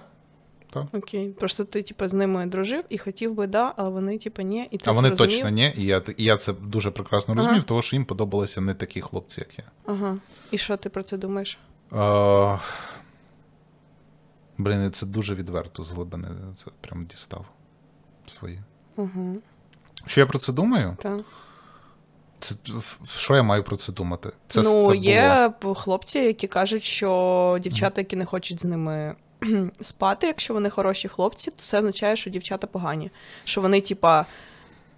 Окей. 0.93 1.29
Просто 1.29 1.65
ти, 1.65 1.83
типу, 1.83 2.07
з 2.07 2.13
ними 2.13 2.45
дружив 2.45 2.83
і 2.89 2.97
хотів 2.97 3.33
би, 3.33 3.47
да, 3.47 3.73
а 3.77 3.89
вони, 3.89 4.17
типу, 4.17 4.41
ні. 4.41 4.67
І 4.71 4.77
ти 4.77 4.83
А 4.89 4.91
вони 4.93 5.07
зрозумів? 5.07 5.31
точно 5.31 5.49
ні, 5.49 5.73
і 5.77 5.85
я, 5.85 6.01
і 6.17 6.23
я 6.23 6.37
це 6.37 6.53
дуже 6.53 6.91
прекрасно 6.91 7.33
Ага. 7.33 7.43
розумів, 7.43 7.63
тому 7.63 7.81
що 7.81 7.95
їм 7.95 8.05
подобалися 8.05 8.61
не 8.61 8.73
такі 8.73 9.01
хлопці, 9.01 9.41
як 9.41 9.59
я. 9.59 9.65
Ага. 9.85 10.17
І 10.51 10.57
що 10.57 10.77
ти 10.77 10.89
про 10.89 11.03
це 11.03 11.17
думаєш? 11.17 11.57
А... 11.91 12.57
Блін, 14.57 14.91
це 14.91 15.05
дуже 15.05 15.35
відверто 15.35 15.83
з 15.83 15.91
глибини. 15.91 16.27
Це 16.55 16.65
прям 16.81 17.05
дістав 17.05 17.45
свої. 18.27 18.59
Угу. 18.95 19.37
Що 20.05 20.21
я 20.21 20.27
про 20.27 20.39
це 20.39 20.53
думаю? 20.53 20.97
Так. 21.01 21.21
Це 22.41 22.55
що 23.17 23.35
я 23.35 23.43
маю 23.43 23.63
про 23.63 23.75
це 23.75 23.91
думати? 23.93 24.29
Це, 24.47 24.61
ну, 24.61 24.91
це 24.91 24.97
є 24.97 25.51
п- 25.59 25.73
хлопці, 25.75 26.19
які 26.19 26.47
кажуть, 26.47 26.83
що 26.83 27.57
дівчата, 27.61 28.01
які 28.01 28.15
не 28.15 28.25
хочуть 28.25 28.61
з 28.61 28.65
ними 28.65 29.15
спати, 29.81 30.27
якщо 30.27 30.53
вони 30.53 30.69
хороші 30.69 31.07
хлопці, 31.07 31.51
то 31.51 31.57
це 31.61 31.77
означає, 31.77 32.15
що 32.15 32.29
дівчата 32.29 32.67
погані. 32.67 33.11
Що 33.45 33.61
вони, 33.61 33.81
типа, 33.81 34.25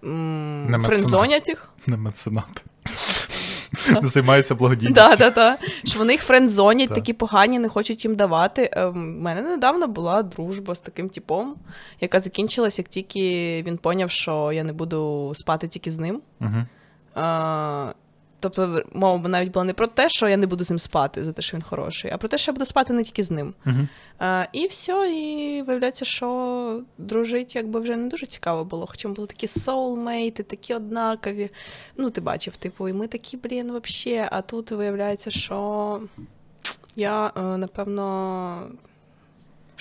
м, 0.04 0.84
френдзонять 0.86 1.48
їх. 1.48 1.70
Не 1.88 1.98
меценат. 1.98 2.64
Займається 4.04 4.56
благодійністю. 4.56 4.94
Да, 5.02 5.16
да, 5.16 5.30
да. 5.30 5.58
Що 5.86 6.00
вони 6.00 6.14
їх 6.14 6.24
френдзонять, 6.24 6.90
Так. 6.90 6.96
такі 6.98 7.14
погані, 7.14 7.60
не 7.60 7.70
хочуть 7.70 8.06
їм 8.06 8.16
давати. 8.16 8.72
У 8.96 8.98
мене 8.98 9.42
недавно 9.42 9.88
була 9.88 10.24
дружба 10.24 10.76
з 10.76 10.82
таким 10.82 11.10
типом, 11.10 11.56
яка 12.02 12.20
закінчилась, 12.20 12.78
як 12.78 12.88
тільки 12.88 13.64
він 13.68 13.78
поняв, 13.78 14.12
що 14.12 14.52
я 14.52 14.64
не 14.64 14.74
буду 14.74 15.32
спати 15.36 15.68
тільки 15.68 15.92
з 15.92 15.98
ним. 15.98 16.22
Угу. 16.42 16.50
А, 17.16 17.94
тобто, 18.40 18.84
мова 18.94 19.30
навіть 19.30 19.52
була 19.52 19.66
не 19.66 19.74
про 19.74 19.88
те, 19.88 20.10
що 20.10 20.28
я 20.28 20.38
не 20.38 20.48
буду 20.48 20.64
з 20.64 20.70
ним 20.70 20.80
спати 20.80 21.26
за 21.26 21.34
те, 21.34 21.42
що 21.42 21.58
він 21.58 21.64
хороший, 21.64 22.12
а 22.12 22.18
про 22.18 22.30
те, 22.30 22.38
що 22.38 22.52
я 22.52 22.54
буду 22.54 22.66
спати 22.66 22.94
не 22.94 23.04
тільки 23.04 23.24
з 23.24 23.32
ним. 23.32 23.54
Угу. 23.66 23.88
А, 24.20 24.46
і 24.52 24.68
все, 24.68 25.12
і 25.14 25.62
виявляється, 25.62 26.06
що 26.06 26.82
дружить 26.98 27.56
якби 27.56 27.80
вже 27.80 27.96
не 27.96 28.08
дуже 28.08 28.26
цікаво 28.26 28.66
було. 28.66 28.88
Хоча 28.88 29.08
ми 29.08 29.14
були 29.14 29.28
такі 29.28 29.48
соулмейти, 29.48 30.44
такі 30.44 30.74
однакові. 30.74 31.50
Ну, 31.98 32.10
ти 32.10 32.22
бачив, 32.22 32.56
типу, 32.56 32.90
і 32.90 32.94
ми 32.94 33.08
такі, 33.08 33.38
блін, 33.38 33.72
вообще. 33.72 34.30
А 34.32 34.42
тут 34.42 34.72
виявляється, 34.72 35.32
що 35.32 36.02
я, 36.96 37.32
е, 37.38 37.42
напевно, 37.58 38.68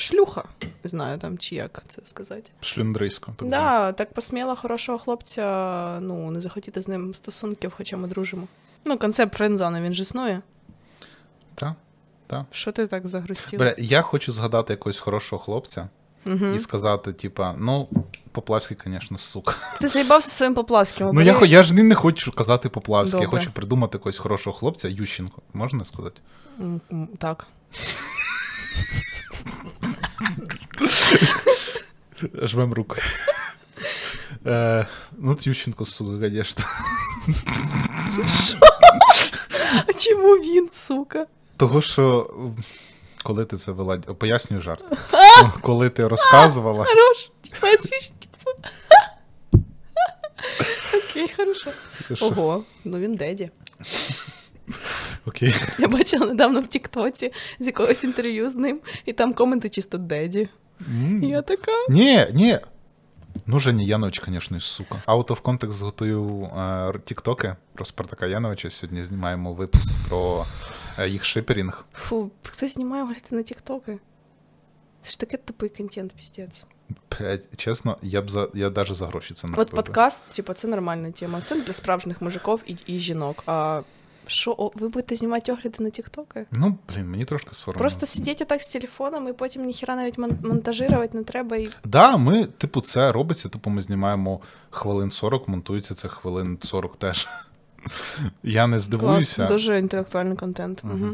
шлюха. 0.03 0.45
Не 0.85 0.91
знаю 0.91 1.19
там, 1.19 1.39
чи 1.39 1.55
як 1.55 1.83
це 1.89 2.03
сказати. 2.05 2.51
Шлюндрийсько. 2.61 3.33
Так. 3.37 3.49
Да, 3.49 3.93
так 3.93 4.13
посміла 4.13 4.55
хорошого 4.55 4.99
хлопця, 4.99 5.99
ну, 6.01 6.31
не 6.31 6.41
захотіти 6.41 6.83
з 6.83 6.89
ним 6.89 7.15
стосунків, 7.15 7.73
хоча 7.77 7.97
ми 7.97 8.09
дружимо. 8.09 8.49
Ну, 8.85 8.99
концепт 8.99 9.35
френдзони, 9.35 9.81
він 9.81 9.95
ж 9.95 10.03
існує. 10.03 10.43
Так. 11.55 11.73
Так. 12.27 12.45
Що 12.51 12.73
ти 12.73 12.87
так 12.87 13.09
загрустів? 13.09 13.59
Бля, 13.59 13.75
я 13.79 14.03
хочу 14.03 14.33
згадати 14.33 14.73
якогось 14.73 14.99
хорошого 14.99 15.43
хлопця 15.43 15.89
Угу. 16.27 16.47
і 16.47 16.59
сказати, 16.59 17.13
типа, 17.13 17.55
ну, 17.59 17.89
Поплавський, 18.33 18.77
звісно, 18.87 19.19
сука. 19.19 19.55
Ти 19.81 19.89
заїбався 19.89 20.31
своїм 20.31 20.55
поплавським. 20.55 21.11
Ну, 21.13 21.21
я, 21.21 21.45
я 21.45 21.63
ж 21.63 21.75
не 21.75 21.95
хочу 21.95 22.33
казати 22.33 22.69
Поплавський, 22.69 23.21
я 23.21 23.29
хочу 23.29 23.51
придумати 23.51 23.99
якогось 23.99 24.19
хорошого 24.19 24.57
хлопця, 24.57 24.89
Ющенко. 24.89 25.43
Можна 25.53 25.85
сказати? 25.85 26.21
Так. 27.19 27.47
Жмем 32.43 32.73
руку. 32.73 32.97
Е, 34.47 34.87
ну, 35.19 35.39
Ющенко, 35.41 35.87
сука, 35.87 36.29
звісно. 36.29 36.65
А 39.89 39.93
чому 39.93 40.35
він, 40.35 40.71
сука? 40.87 41.27
Того, 41.57 41.83
що 41.83 42.31
коли 43.23 43.45
ти 43.45 43.57
це 43.57 43.73
вела, 43.73 43.99
пояснюю 43.99 44.63
жарт. 44.63 44.85
Коли 45.61 45.91
ти 45.91 46.09
розказувала, 46.09 46.85
Хорош. 46.89 47.31
Окей, 50.95 51.31
хорошо. 51.37 51.71
Ого, 52.21 52.65
ну 52.85 52.99
він 52.99 53.17
деді. 53.17 53.51
Окей. 55.27 55.55
Я 55.79 55.89
бачила 55.89 56.27
недавно 56.27 56.61
в 56.61 56.67
Тіктоці 56.67 57.33
з 57.61 57.67
якогось 57.67 58.05
інтерв'ю 58.05 58.51
з 58.51 58.57
ним, 58.57 58.81
і 59.05 59.13
там 59.13 59.35
коменти 59.35 59.69
чисто 59.69 59.99
деді. 59.99 60.49
І 61.23 61.27
я 61.27 61.43
така. 61.43 61.73
Ні, 61.89 62.27
ні. 62.33 62.59
Ну, 63.47 63.59
Женя 63.59 63.83
Янович, 63.83 64.23
звісно, 64.29 64.61
сука. 64.61 65.03
Out 65.07 65.27
of 65.27 65.43
context 65.43 65.85
готую 65.85 66.51
е, 66.59 66.93
тіктоки 67.05 67.57
про 67.75 67.85
Спартака 67.85 68.27
Яновича. 68.27 68.71
Сьогодні 68.71 69.05
знімаємо 69.05 69.53
випуск 69.53 69.93
про 70.09 70.47
е, 70.99 71.09
їх 71.09 71.25
шиперінг. 71.25 71.85
Фу, 71.95 72.31
хто 72.43 72.69
знімає 72.69 73.03
говорити 73.03 73.37
на 73.37 73.43
Тіктоки? 73.43 73.99
Це 75.03 75.11
ж 75.11 75.21
таке 75.21 75.37
тупий 75.37 75.69
контент, 75.69 76.13
піздець. 76.13 76.65
Чесно, 77.57 77.97
я 78.03 78.23
б 78.23 78.31
за 78.31 78.49
я 78.55 78.71
навіть 78.71 78.95
за 78.95 79.07
гроші 79.07 79.35
це 79.35 79.47
не 79.47 79.53
От 79.53 79.59
робив. 79.59 79.75
подкаст, 79.75 80.23
типу, 80.23 80.53
це 80.53 80.69
нормальна 80.69 81.11
тема. 81.11 81.41
Це 81.41 81.61
для 81.61 81.73
справжніх 81.73 82.23
мужиків 82.23 82.61
і, 82.67 82.77
і 82.87 82.99
жінок. 82.99 83.43
А 83.47 83.81
що, 84.27 84.73
ви 84.75 84.89
будете 84.89 85.17
знімати 85.17 85.53
огляди 85.53 85.85
на 85.85 85.91
Тіктоки? 85.91 86.47
Ну, 86.51 86.79
блін, 86.89 87.11
мені 87.11 87.25
трошки 87.25 87.55
соромно. 87.55 87.79
Просто 87.79 88.07
сидіть 88.07 88.43
отак 88.43 88.63
з 88.63 88.69
телефоном 88.69 89.29
і 89.29 89.33
потім 89.33 89.65
ніхіра 89.65 89.97
навіть 89.97 90.19
мон- 90.19 90.47
монтажувати 90.47 91.19
не 91.19 91.25
треба. 91.25 91.57
І... 91.57 91.69
Да, 91.85 92.17
ми, 92.17 92.45
типу, 92.47 92.81
це 92.81 93.13
робиться, 93.13 93.49
типу, 93.49 93.71
ми 93.71 93.83
знімаємо 93.83 94.41
хвилин 94.71 95.11
40, 95.11 95.49
монтується 95.49 95.95
це 95.95 96.09
хвилин 96.09 96.59
40 96.63 96.97
теж. 96.97 97.29
Я 98.43 98.67
не 98.67 98.81
здивуюся. 98.81 99.37
Клас, 99.37 99.51
дуже 99.51 99.79
інтелектуальний 99.79 100.37
контент. 100.37 100.83
Угу. 100.85 101.09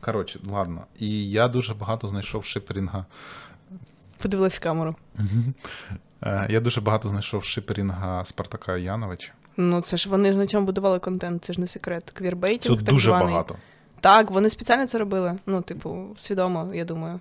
Коротше, 0.00 0.40
ладно. 0.50 0.86
І 0.98 1.30
я 1.30 1.48
дуже 1.48 1.74
багато 1.74 2.08
знайшов 2.08 2.44
шиперінга. 2.44 3.06
Подивилась 4.18 4.54
в 4.56 4.60
камеру. 4.60 4.96
Е, 6.22 6.46
Я 6.50 6.60
дуже 6.60 6.80
багато 6.80 7.08
знайшов 7.08 7.44
шиперінга 7.44 8.24
Спартака 8.24 8.76
Яновича. 8.76 9.32
Ну, 9.56 9.80
це 9.80 9.96
ж 9.96 10.08
вони 10.08 10.32
ж 10.32 10.38
на 10.38 10.46
цьому 10.46 10.66
будували 10.66 10.98
контент, 10.98 11.44
це 11.44 11.52
ж 11.52 11.60
не 11.60 11.66
секрет. 11.66 12.12
Це 12.62 12.68
так 12.68 12.82
дуже 12.82 13.08
званий. 13.08 13.26
багато. 13.26 13.56
Так, 14.00 14.30
вони 14.30 14.50
спеціально 14.50 14.86
це 14.86 14.98
робили. 14.98 15.38
Ну, 15.46 15.62
типу, 15.62 16.06
свідомо, 16.18 16.70
я 16.74 16.84
думаю. 16.84 17.20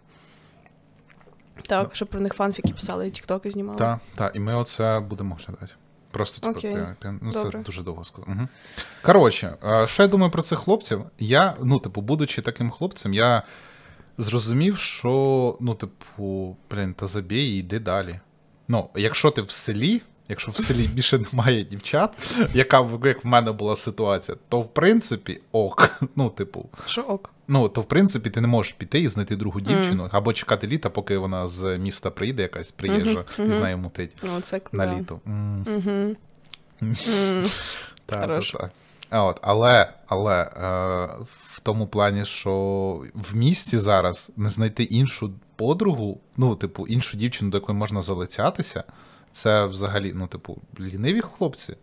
Так, 1.67 1.83
Ну. 1.83 1.89
щоб 1.93 2.07
про 2.07 2.19
них 2.19 2.33
фанфіки 2.33 2.73
писали 2.73 3.07
і 3.07 3.11
тіктоки 3.11 3.51
знімали. 3.51 3.79
Так, 3.79 3.99
так, 4.15 4.35
і 4.35 4.39
ми 4.39 4.55
оце 4.55 4.99
будемо 4.99 5.37
глядати. 5.47 5.73
Просто 6.11 6.53
типу, 6.53 6.77
ну, 7.21 7.33
це 7.33 7.57
дуже 7.57 7.83
довго 7.83 8.03
сказав. 8.03 8.29
Угу. 8.29 8.47
Коротше, 9.01 9.55
що 9.85 10.03
я 10.03 10.07
думаю 10.09 10.31
про 10.31 10.41
цих 10.41 10.59
хлопців? 10.59 11.03
Я, 11.19 11.55
ну, 11.63 11.79
типу, 11.79 12.01
будучи 12.01 12.41
таким 12.41 12.69
хлопцем, 12.69 13.13
я 13.13 13.43
зрозумів, 14.17 14.77
що, 14.77 15.57
ну, 15.59 15.75
типу, 15.75 16.57
блін, 16.71 16.93
та 16.93 17.07
забій 17.07 17.43
і 17.43 17.57
йди 17.57 17.79
далі. 17.79 18.19
Ну, 18.67 18.89
якщо 18.95 19.31
ти 19.31 19.41
в 19.41 19.51
селі, 19.51 20.01
якщо 20.31 20.51
в 20.51 20.57
селі 20.57 20.87
більше 20.87 21.19
немає 21.19 21.63
дівчат, 21.63 22.11
яка 22.53 22.89
як 23.03 23.25
в 23.25 23.27
мене 23.27 23.51
була 23.51 23.75
ситуація, 23.75 24.37
то 24.49 24.61
в 24.61 24.73
принципі 24.73 25.41
ок. 25.51 25.89
Ну, 26.15 26.29
типу, 26.29 26.69
Що 26.85 27.01
ок? 27.01 27.29
ну, 27.47 27.69
то 27.69 27.81
в 27.81 27.85
принципі 27.85 28.29
ти 28.29 28.41
не 28.41 28.47
можеш 28.47 28.73
піти 28.73 28.99
і 28.99 29.07
знайти 29.07 29.35
другу 29.35 29.61
дівчину, 29.61 30.09
або 30.11 30.33
чекати 30.33 30.67
літа, 30.67 30.89
поки 30.89 31.17
вона 31.17 31.47
з 31.47 31.77
міста 31.77 32.09
прийде, 32.09 32.41
якась 32.41 32.71
приїжджа, 32.71 33.25
Мгм, 33.37 33.47
і 33.47 33.51
з 33.51 33.59
нею 33.59 33.77
мутить 33.77 34.15
Ну, 34.23 34.41
це 34.41 34.61
на 34.71 34.95
літо. 34.97 35.19
Так, 38.05 38.27
так, 38.27 38.43
так. 38.43 38.71
От, 39.11 39.39
Але 39.41 39.93
але 40.07 40.41
е, 40.41 40.49
в 41.25 41.59
тому 41.59 41.87
плані, 41.87 42.25
що 42.25 42.51
в 43.13 43.35
місті 43.35 43.79
зараз 43.79 44.31
не 44.37 44.49
знайти 44.49 44.83
іншу 44.83 45.31
подругу, 45.55 46.19
ну, 46.37 46.55
типу, 46.55 46.87
іншу 46.87 47.17
дівчину, 47.17 47.51
до 47.51 47.57
якої 47.57 47.77
можна 47.77 48.01
залицятися, 48.01 48.83
це 49.31 49.65
взагалі, 49.65 50.11
ну, 50.15 50.27
типу, 50.27 50.57
ліниві 50.79 51.21
хлопці. 51.21 51.75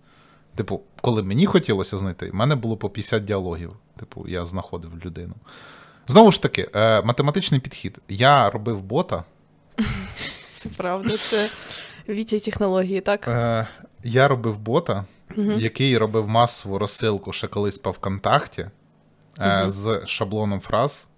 Типу, 0.54 0.80
коли 1.00 1.22
мені 1.22 1.46
хотілося 1.46 1.98
знайти, 1.98 2.30
в 2.30 2.34
мене 2.34 2.54
було 2.54 2.76
по 2.76 2.90
50 2.90 3.24
діалогів. 3.24 3.72
Типу, 3.96 4.28
я 4.28 4.44
знаходив 4.44 4.90
людину. 5.04 5.34
Знову 6.06 6.32
ж 6.32 6.42
таки, 6.42 6.68
е, 6.74 7.02
математичний 7.02 7.60
підхід. 7.60 7.98
Я 8.08 8.50
робив 8.50 8.82
бота. 8.82 9.24
Це 10.54 10.68
правда, 10.76 11.16
це 11.16 11.48
віті 12.08 12.40
технології, 12.40 13.00
так? 13.00 13.28
Е, 13.28 13.66
Я 14.04 14.28
робив 14.28 14.58
бота, 14.58 15.04
угу. 15.36 15.52
який 15.52 15.98
робив 15.98 16.28
масову 16.28 16.78
розсилку 16.78 17.32
ще 17.32 17.46
колись 17.46 17.78
по 17.78 17.90
ВКонтакті 17.90 18.66
е, 19.38 19.60
угу. 19.60 19.70
з 19.70 20.02
шаблоном 20.06 20.60
фраз. 20.60 21.08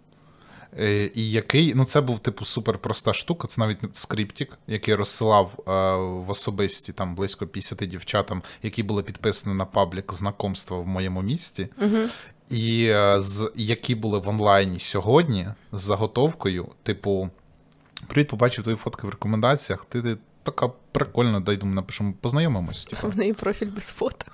Е, 0.79 1.11
і 1.15 1.31
який, 1.31 1.75
ну 1.75 1.85
це 1.85 2.01
був 2.01 2.19
типу 2.19 2.45
суперпроста 2.45 3.13
штука, 3.13 3.49
це 3.49 3.61
навіть 3.61 3.79
скриптик, 3.93 4.59
який 4.67 4.95
розсилав 4.95 5.53
е, 5.59 5.71
в 6.27 6.31
особисті 6.31 6.93
там 6.93 7.15
близько 7.15 7.47
50 7.47 7.79
дівчатам, 7.79 8.43
які 8.63 8.83
були 8.83 9.03
підписані 9.03 9.57
на 9.57 9.65
паблік 9.65 10.13
знакомства 10.13 10.79
в 10.79 10.87
моєму 10.87 11.23
місті, 11.23 11.69
угу. 11.83 11.99
і 12.51 12.87
е, 12.87 13.21
з 13.21 13.53
які 13.55 13.95
були 13.95 14.19
в 14.19 14.29
онлайні 14.29 14.79
сьогодні 14.79 15.47
з 15.73 15.81
заготовкою, 15.81 16.69
типу, 16.83 17.31
привіт, 18.07 18.29
побачив 18.29 18.65
твої 18.65 18.77
фотки 18.77 19.07
в 19.07 19.11
рекомендаціях. 19.11 19.85
Ти, 19.85 20.03
ти 20.03 20.17
така 20.43 20.69
прикольна, 20.93 21.41
дай 21.41 21.57
думаю, 21.57 21.75
напишемо, 21.77 22.15
познайомимось. 22.21 22.85
Типу. 22.85 23.09
В 23.11 23.17
неї 23.17 23.33
профіль 23.33 23.71
без 23.71 23.85
фоток. 23.85 24.29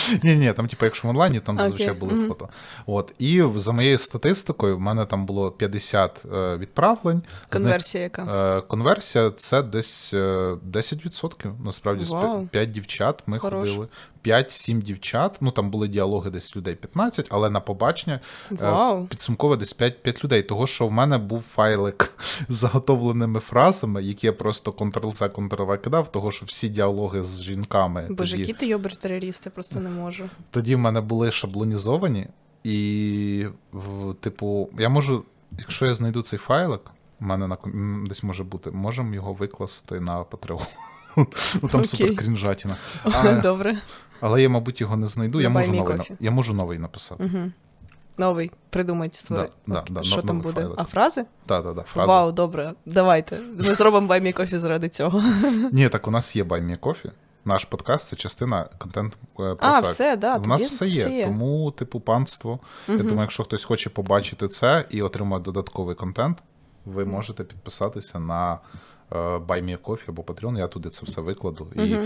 Ні, 0.22 0.36
ні, 0.36 0.52
там, 0.52 0.68
типу, 0.68 0.84
якщо 0.84 1.08
в 1.08 1.10
онлайні, 1.10 1.40
там 1.40 1.58
зазвичай 1.58 1.92
були 1.92 2.28
фото. 2.28 2.48
От. 2.86 3.14
І 3.18 3.44
за 3.56 3.72
моєю 3.72 3.98
статистикою, 3.98 4.76
в 4.76 4.80
мене 4.80 5.04
там 5.04 5.26
було 5.26 5.50
50 5.50 6.22
е, 6.32 6.56
відправлень. 6.56 7.22
Конверсія 7.50 8.04
яка? 8.04 8.56
Е, 8.58 8.60
конверсія 8.60 9.30
це 9.30 9.62
десь 9.62 10.14
10%. 10.14 11.48
Е, 11.48 11.52
Насправді, 11.64 12.04
wow. 12.04 12.48
5 12.48 12.70
дівчат 12.70 13.22
ми 13.26 13.38
ходили. 13.38 13.88
5-7 14.24 14.82
дівчат. 14.82 15.36
Ну 15.40 15.50
там 15.50 15.70
були 15.70 15.88
діалоги 15.88 16.30
десь 16.30 16.56
людей 16.56 16.74
15, 16.74 17.26
але 17.30 17.50
на 17.50 17.60
побачення 17.60 18.20
wow. 18.50 19.08
підсумково 19.08 19.56
десь 19.56 19.72
5 19.72 20.02
5 20.02 20.24
людей. 20.24 20.42
Того, 20.42 20.66
що 20.66 20.86
в 20.86 20.92
мене 20.92 21.18
був 21.18 21.42
файлик 21.42 22.12
з 22.48 22.62
заготовленими 22.72 23.40
фразами, 23.40 24.02
які 24.02 24.26
я 24.26 24.32
просто 24.32 24.70
Ctrl-C, 24.70 25.28
Ctrl-V 25.28 25.78
кидав, 25.78 26.12
того 26.12 26.30
що 26.30 26.46
всі 26.46 26.68
діалоги 26.68 27.22
з 27.22 27.42
жінками. 27.42 28.06
Боже, 28.10 28.36
які 28.36 28.52
ти 28.52 28.66
йобер 28.66 28.96
терористи, 28.96 29.50
просто 29.50 29.80
не 29.82 29.90
можу. 29.90 30.24
Тоді 30.50 30.74
в 30.74 30.78
мене 30.78 31.00
були 31.00 31.30
шаблонізовані, 31.30 32.26
і, 32.64 33.46
типу, 34.20 34.68
я 34.78 34.88
можу, 34.88 35.24
якщо 35.58 35.86
я 35.86 35.94
знайду 35.94 36.22
цей 36.22 36.38
файлик, 36.38 36.80
у 37.20 37.24
мене 37.24 37.46
на 37.46 37.56
десь 38.08 38.22
може 38.22 38.44
бути, 38.44 38.70
можемо 38.70 39.14
його 39.14 39.32
викласти 39.32 40.00
на 40.00 40.22
Patreon. 40.22 40.66
Ну 41.62 41.68
там 41.68 41.84
супер 41.84 42.16
крінжатіна. 42.16 42.76
Добре. 43.42 43.78
Але 44.20 44.42
я, 44.42 44.48
мабуть, 44.48 44.80
його 44.80 44.96
не 44.96 45.06
знайду. 45.06 45.40
Я 45.40 45.48
можу 45.48 45.72
новий 45.72 45.98
я 46.20 46.30
можу 46.30 46.54
новий 46.54 46.78
написати. 46.78 47.50
Новий, 48.18 48.50
придумайте 48.70 49.18
своє. 49.18 49.48
Да, 49.66 49.84
да, 49.90 50.02
Що 50.02 50.22
там 50.22 50.40
буде? 50.40 50.68
А 50.76 50.84
фрази? 50.84 51.24
Так, 51.46 51.64
так, 51.64 51.74
так. 51.74 52.06
Вау, 52.06 52.32
добре. 52.32 52.72
Давайте. 52.86 53.38
Ми 53.56 53.62
зробимо 53.62 54.06
Buy 54.06 54.22
Me 54.22 54.32
Coffee 54.32 54.58
заради 54.58 54.88
цього. 54.88 55.24
Ні, 55.72 55.88
так 55.88 56.08
у 56.08 56.10
нас 56.10 56.36
є 56.36 56.44
Buy 56.44 56.63
Me 56.63 56.76
Coffee. 56.76 57.10
Наш 57.44 57.64
подкаст 57.64 58.08
це 58.08 58.16
частина 58.16 58.68
контент 58.78 59.16
е, 59.40 59.56
А, 59.60 59.80
все, 59.80 60.16
да, 60.16 60.36
У 60.36 60.46
нас 60.46 60.62
все 60.62 60.86
є. 60.88 61.08
є. 61.08 61.24
Тому, 61.24 61.70
типу, 61.70 62.00
панство. 62.00 62.50
Угу. 62.50 62.98
Я 62.98 63.04
думаю, 63.04 63.20
якщо 63.20 63.44
хтось 63.44 63.64
хоче 63.64 63.90
побачити 63.90 64.48
це 64.48 64.84
і 64.90 65.02
отримати 65.02 65.44
додатковий 65.44 65.94
контент, 65.94 66.38
ви 66.84 67.04
можете 67.04 67.44
підписатися 67.44 68.18
на 68.18 68.58
Me 69.12 69.78
Coffee 69.78 70.08
або 70.08 70.22
Patreon, 70.22 70.58
Я 70.58 70.66
туди 70.66 70.90
це 70.90 71.06
все 71.06 71.20
викладу. 71.20 71.68
Угу. 71.76 71.84
І 71.84 71.98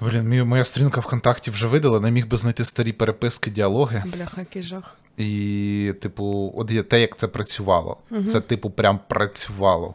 Блін, 0.00 0.44
моя 0.44 0.64
сторінка 0.64 1.00
ВКонтакті 1.00 1.50
вже 1.50 1.66
видала, 1.66 2.00
не 2.00 2.10
міг 2.10 2.26
би 2.26 2.36
знайти 2.36 2.64
старі 2.64 2.92
переписки, 2.92 3.50
діалоги. 3.50 4.02
Бляха, 4.06 4.40
який 4.40 4.62
жах. 4.62 4.98
І, 5.16 5.94
типу, 6.00 6.52
от 6.56 6.70
є 6.70 6.82
те, 6.82 7.00
як 7.00 7.16
це 7.16 7.28
працювало. 7.28 7.96
Угу. 8.10 8.24
Це, 8.24 8.40
типу, 8.40 8.70
прям 8.70 9.00
працювало. 9.08 9.94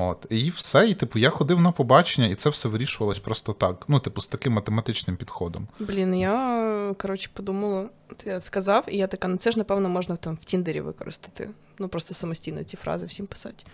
От, 0.00 0.26
І 0.30 0.50
все. 0.50 0.88
І, 0.88 0.94
типу, 0.94 1.18
я 1.18 1.30
ходив 1.30 1.60
на 1.60 1.72
побачення, 1.72 2.26
і 2.26 2.34
це 2.34 2.50
все 2.50 2.68
вирішувалось 2.68 3.18
просто 3.18 3.52
так. 3.52 3.84
Ну, 3.88 4.00
типу, 4.00 4.20
з 4.20 4.26
таким 4.26 4.52
математичним 4.52 5.16
підходом. 5.16 5.68
Блін, 5.78 6.14
я 6.14 6.94
коротше 6.98 7.30
подумала, 7.32 7.88
ти 8.16 8.40
сказав, 8.40 8.84
і 8.88 8.96
я 8.96 9.06
така, 9.06 9.28
ну 9.28 9.36
це 9.36 9.50
ж, 9.50 9.58
напевно, 9.58 9.88
можна 9.88 10.16
там 10.16 10.38
в 10.42 10.44
Тіндері 10.44 10.80
використати. 10.80 11.50
Ну, 11.78 11.88
просто 11.88 12.14
самостійно 12.14 12.64
ці 12.64 12.76
фрази 12.76 13.06
всім 13.06 13.26
писати 13.26 13.64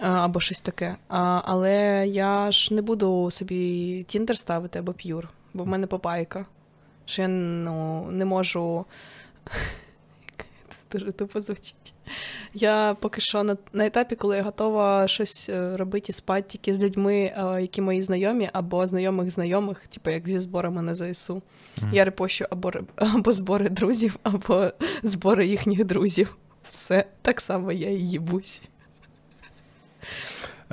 або 0.00 0.40
щось 0.40 0.60
таке. 0.60 0.96
А, 1.08 1.42
Але 1.44 2.06
я 2.08 2.52
ж 2.52 2.74
не 2.74 2.82
буду 2.82 3.30
собі 3.30 4.02
Тіндер 4.08 4.38
ставити 4.38 4.78
або 4.78 4.92
п'юр, 4.92 5.28
бо 5.54 5.64
в 5.64 5.68
мене 5.68 5.86
попайка. 5.86 6.46
Що 7.04 7.22
я 7.22 7.28
ну, 7.28 8.06
не 8.10 8.24
можу. 8.24 8.84
Це 10.68 10.98
дуже 10.98 11.12
тупо 11.12 11.40
звучить. 11.40 11.92
Я 12.54 12.96
поки 13.00 13.20
що 13.20 13.42
на 13.42 13.56
на 13.72 13.86
етапі, 13.86 14.16
коли 14.16 14.36
я 14.36 14.42
готова 14.42 15.08
щось 15.08 15.48
е, 15.48 15.76
робити 15.76 16.06
і 16.08 16.12
спати 16.12 16.44
тільки 16.48 16.74
з 16.74 16.82
людьми, 16.82 17.34
які 17.60 17.80
мої 17.80 18.02
знайомі, 18.02 18.50
або 18.52 18.86
знайомих 18.86 19.30
знайомих, 19.30 19.86
типу 19.86 20.10
як 20.10 20.28
зі 20.28 20.40
зборами 20.40 20.82
на 20.82 20.94
ЗСУ. 20.94 21.34
Mm-hmm. 21.34 21.94
Я 21.94 22.04
репощу 22.04 22.44
або 22.50 22.72
або 22.96 23.32
збори 23.32 23.68
друзів, 23.68 24.16
або 24.22 24.70
збори 25.02 25.46
їхніх 25.46 25.84
друзів. 25.84 26.36
Все 26.70 27.04
так 27.22 27.40
само 27.40 27.72
я 27.72 27.90
і 27.90 27.94
їбусь. 27.94 28.62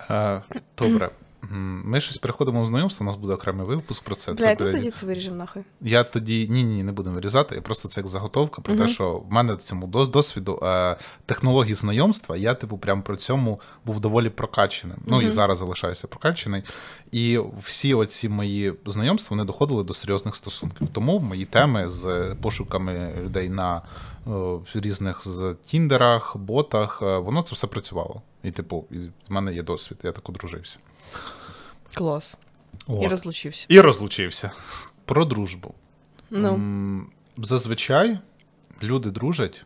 Е, 0.10 0.41
добре. 0.78 1.10
Ми 1.52 2.02
щось 2.02 2.17
переходимо 2.17 2.63
в 2.63 2.67
знайомство, 2.67 3.04
у 3.04 3.08
нас 3.08 3.15
буде 3.15 3.34
окремий 3.34 3.65
випуск 3.67 4.04
про 4.04 4.15
це. 4.15 4.34
Бля, 4.34 4.56
це 4.56 4.58
ну 4.60 4.71
тоді 4.71 4.91
це 4.91 5.06
виріжемо 5.06 5.36
нахуй. 5.36 5.63
Я 5.82 6.04
тоді 6.04 6.48
ні, 6.50 6.63
ні, 6.63 6.84
не 6.84 6.91
будемо 6.91 7.15
вирізати. 7.15 7.56
Я 7.56 7.62
Просто 7.62 7.88
це 7.89 8.02
як 8.02 8.08
заготовка 8.08 8.62
про 8.62 8.76
те, 8.76 8.88
що 8.88 9.13
в 9.13 9.34
мене 9.34 9.56
цьому 9.58 9.88
досвіду 9.88 10.60
е, 10.63 10.98
технології 11.26 11.74
знайомства, 11.74 12.38
я, 12.38 12.54
типу, 12.54 12.78
прям 12.78 13.02
при 13.02 13.15
цьому 13.15 13.60
був 13.86 14.00
доволі 14.00 14.30
прокаченим. 14.30 14.98
Ну 15.06 15.21
і 15.21 15.32
зараз 15.32 15.58
залишаюся 15.58 16.08
прокачений. 16.08 16.63
І 17.12 17.39
всі 17.63 17.93
оці 17.93 18.30
мої 18.30 18.74
знайомства 18.86 19.36
вони 19.36 19.48
доходили 19.48 19.84
до 19.84 19.93
серйозних 19.93 20.36
стосунків. 20.36 20.88
Тому 20.93 21.19
мої 21.19 21.45
теми 21.45 21.89
з 21.89 22.36
пошуками 22.41 23.13
людей 23.24 23.50
на 23.50 23.82
в 24.26 24.65
різних 24.76 25.28
з 25.28 25.56
тіндерах, 25.65 26.38
ботах, 26.38 27.00
е, 27.02 27.17
воно 27.17 27.41
це 27.41 27.56
все 27.56 27.67
працювало. 27.67 28.21
І, 28.43 28.52
типу, 28.52 28.86
в 29.30 29.34
мене 29.34 29.54
є 29.54 29.63
досвід, 29.63 29.98
я 30.04 30.12
так 30.12 30.30
одружився. 30.30 30.80
Клас. 31.94 32.38
От. 32.88 33.04
І 33.04 33.08
розлучився. 33.08 33.65
І 33.70 33.80
розлучився. 33.80 34.52
Про 35.06 35.26
дружбу. 35.26 35.74
Ну. 36.30 37.08
Зазвичай 37.38 38.20
люди 38.84 39.12
дружать. 39.12 39.65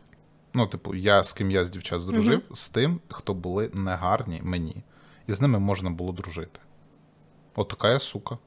Ну, 0.54 0.66
типу, 0.66 0.94
я 0.94 1.22
з 1.24 1.32
ким 1.32 1.50
я 1.50 1.64
з 1.64 1.70
дівчат 1.70 2.00
здружив, 2.00 2.42
угу. 2.46 2.56
з 2.56 2.68
тим, 2.68 3.00
хто 3.08 3.34
були 3.34 3.70
негарні 3.74 4.40
мені. 4.42 4.82
І 5.26 5.32
з 5.32 5.40
ними 5.40 5.58
можна 5.58 5.90
було 5.90 6.12
дружити. 6.12 6.60
От 7.54 7.68
така 7.68 7.90
я 7.92 7.98
сука. 7.98 8.38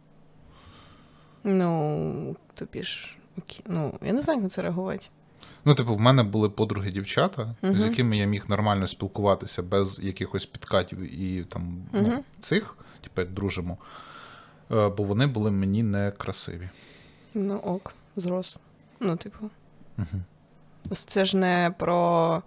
Ну, 1.44 2.36
тобі 2.54 2.84
ж. 2.84 3.18
Ну, 3.66 4.00
я 4.02 4.14
не 4.14 4.22
знаю, 4.22 4.38
як 4.38 4.44
на 4.44 4.50
це 4.50 4.62
реагувати. 4.62 5.06
Ну, 5.66 5.76
типу, 5.76 5.96
в 5.96 6.00
мене 6.00 6.24
були 6.24 6.50
подруги 6.50 6.92
дівчата, 6.92 7.56
uh-huh. 7.64 7.78
з 7.78 7.82
якими 7.82 8.18
я 8.18 8.26
міг 8.26 8.46
нормально 8.48 8.88
спілкуватися 8.88 9.64
без 9.64 10.00
якихось 10.04 10.46
підкатів 10.46 11.22
і 11.22 11.44
там 11.44 11.62
uh-huh. 11.94 12.08
ну, 12.08 12.24
цих, 12.40 12.76
типу, 13.02 13.22
як 13.22 13.32
дружимо. 13.32 13.78
Е, 14.72 14.90
бо 14.90 15.04
вони 15.04 15.28
були 15.28 15.52
мені 15.52 15.84
не 15.84 16.12
красиві. 16.18 16.70
Ну, 17.34 17.56
ок, 17.56 17.94
зрос. 18.16 18.58
Ну, 19.00 19.16
типу. 19.16 19.50
Uh-huh. 19.98 20.96
Це 21.08 21.26
ж 21.26 21.38
не 21.38 21.74
про. 21.80 22.42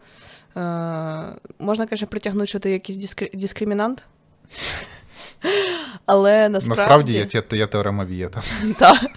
Е, 0.56 1.24
Можна, 1.58 1.86
каже, 1.86 2.06
притягнути, 2.06 2.46
що 2.46 2.58
ти 2.58 2.70
якийсь 2.70 2.98
дискр... 2.98 3.30
дискримінант. 3.34 4.02
Але 6.06 6.48
насправді. 6.48 6.80
Насправді 6.80 7.12
я, 7.12 7.42
я, 7.50 7.58
я 7.58 7.66
теорема 7.66 8.04
Вієта. 8.04 8.42
Так. 8.78 9.10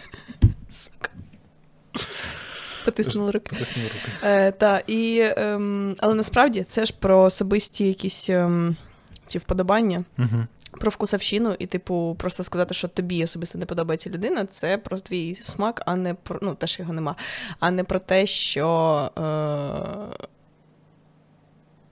Потиснули 2.91 3.31
руки. 3.31 3.49
Потиснули 3.49 3.87
руки. 3.87 4.11
Е, 4.23 4.51
та, 4.51 4.81
і, 4.87 5.19
ем, 5.37 5.95
Але 5.97 6.15
насправді 6.15 6.63
це 6.63 6.85
ж 6.85 6.93
про 6.99 7.21
особисті 7.21 7.87
якісь 7.87 8.29
ем, 8.29 8.75
ці 9.25 9.37
вподобання. 9.37 10.03
Угу. 10.17 10.45
Про 10.71 10.91
вкусовщину, 10.91 11.55
і, 11.59 11.65
типу, 11.65 12.15
просто 12.19 12.43
сказати, 12.43 12.73
що 12.73 12.87
тобі 12.87 13.23
особисто 13.23 13.57
не 13.57 13.65
подобається 13.65 14.09
людина, 14.09 14.45
це 14.45 14.77
про 14.77 14.99
твій 14.99 15.35
смак, 15.35 15.81
а 15.85 15.95
не 15.95 16.13
про 16.13 16.39
ну, 16.41 16.55
теж 16.55 16.79
його 16.79 16.93
нема, 16.93 17.15
а 17.59 17.71
не 17.71 17.83
про 17.83 17.99
те, 17.99 18.27
що. 18.27 19.11
Е... 19.17 20.27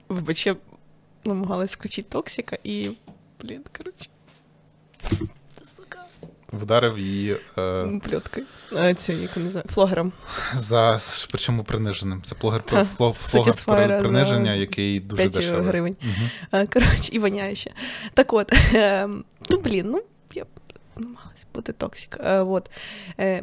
Вибач, 0.08 0.46
я 0.46 0.56
намагалась 1.24 1.72
включити 1.72 2.08
Токсіка 2.10 2.58
і. 2.64 2.90
Блін, 3.42 3.64
коротше. 3.76 4.10
Вдарив 6.52 6.98
її 6.98 7.36
е... 7.58 8.00
плюткою. 8.04 8.46
Флогером. 9.68 10.12
За 10.54 10.98
причому 11.30 11.64
приниженим. 11.64 12.22
Це 12.22 12.34
флогер 12.34 12.62
про 12.62 12.84
флогер 13.14 13.98
приниження, 14.02 14.54
який 14.54 15.00
дуже 15.00 15.28
дешевий. 15.28 15.66
гривень. 15.66 15.96
Угу. 16.02 16.66
Коротше, 16.72 17.08
і 17.12 17.18
воняє 17.18 17.54
ще. 17.54 17.72
Так 18.14 18.32
от, 18.32 18.52
ем, 18.74 19.24
ну 19.50 19.60
блін, 19.60 19.86
ну 19.90 20.02
намагалась 20.98 21.46
бути 21.54 21.72
токсик. 21.72 22.18
Е, 22.24 22.42
вот. 22.42 22.70
Е, 23.20 23.42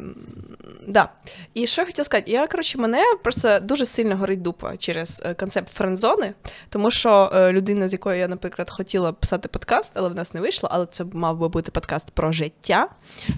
да. 0.88 1.08
І 1.54 1.66
що 1.66 1.82
я 1.82 1.86
хотіла 1.86 2.04
сказати? 2.04 2.30
Я, 2.30 2.46
коротше, 2.46 2.78
мене 2.78 3.04
просто 3.22 3.60
дуже 3.60 3.86
сильно 3.86 4.16
горить 4.16 4.42
дупа 4.42 4.76
через 4.76 5.22
е, 5.24 5.34
концепт 5.34 5.68
френдзони, 5.72 6.34
тому 6.68 6.90
що 6.90 7.30
е, 7.34 7.52
людина, 7.52 7.88
з 7.88 7.92
якою 7.92 8.18
я, 8.18 8.28
наприклад, 8.28 8.70
хотіла 8.70 9.12
писати 9.12 9.48
подкаст, 9.48 9.92
але 9.94 10.08
в 10.08 10.14
нас 10.14 10.34
не 10.34 10.40
вийшло, 10.40 10.68
але 10.72 10.86
це 10.86 11.04
мав 11.12 11.38
би 11.38 11.48
бути 11.48 11.70
подкаст 11.70 12.10
про 12.10 12.32
життя. 12.32 12.88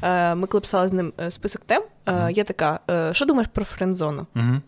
Е, 0.03 0.35
ми 0.35 0.47
коли 0.47 0.61
писали 0.61 0.89
з 0.89 0.93
ним 0.93 1.13
е, 1.21 1.31
список 1.31 1.63
тем, 1.67 1.83
е, 2.07 2.33
я 2.33 2.45
така: 2.45 2.81
що 3.13 3.27
думаєш 3.27 3.49
про 3.53 3.65
френдзону? 3.65 4.27
Mm-hmm. 4.35 4.61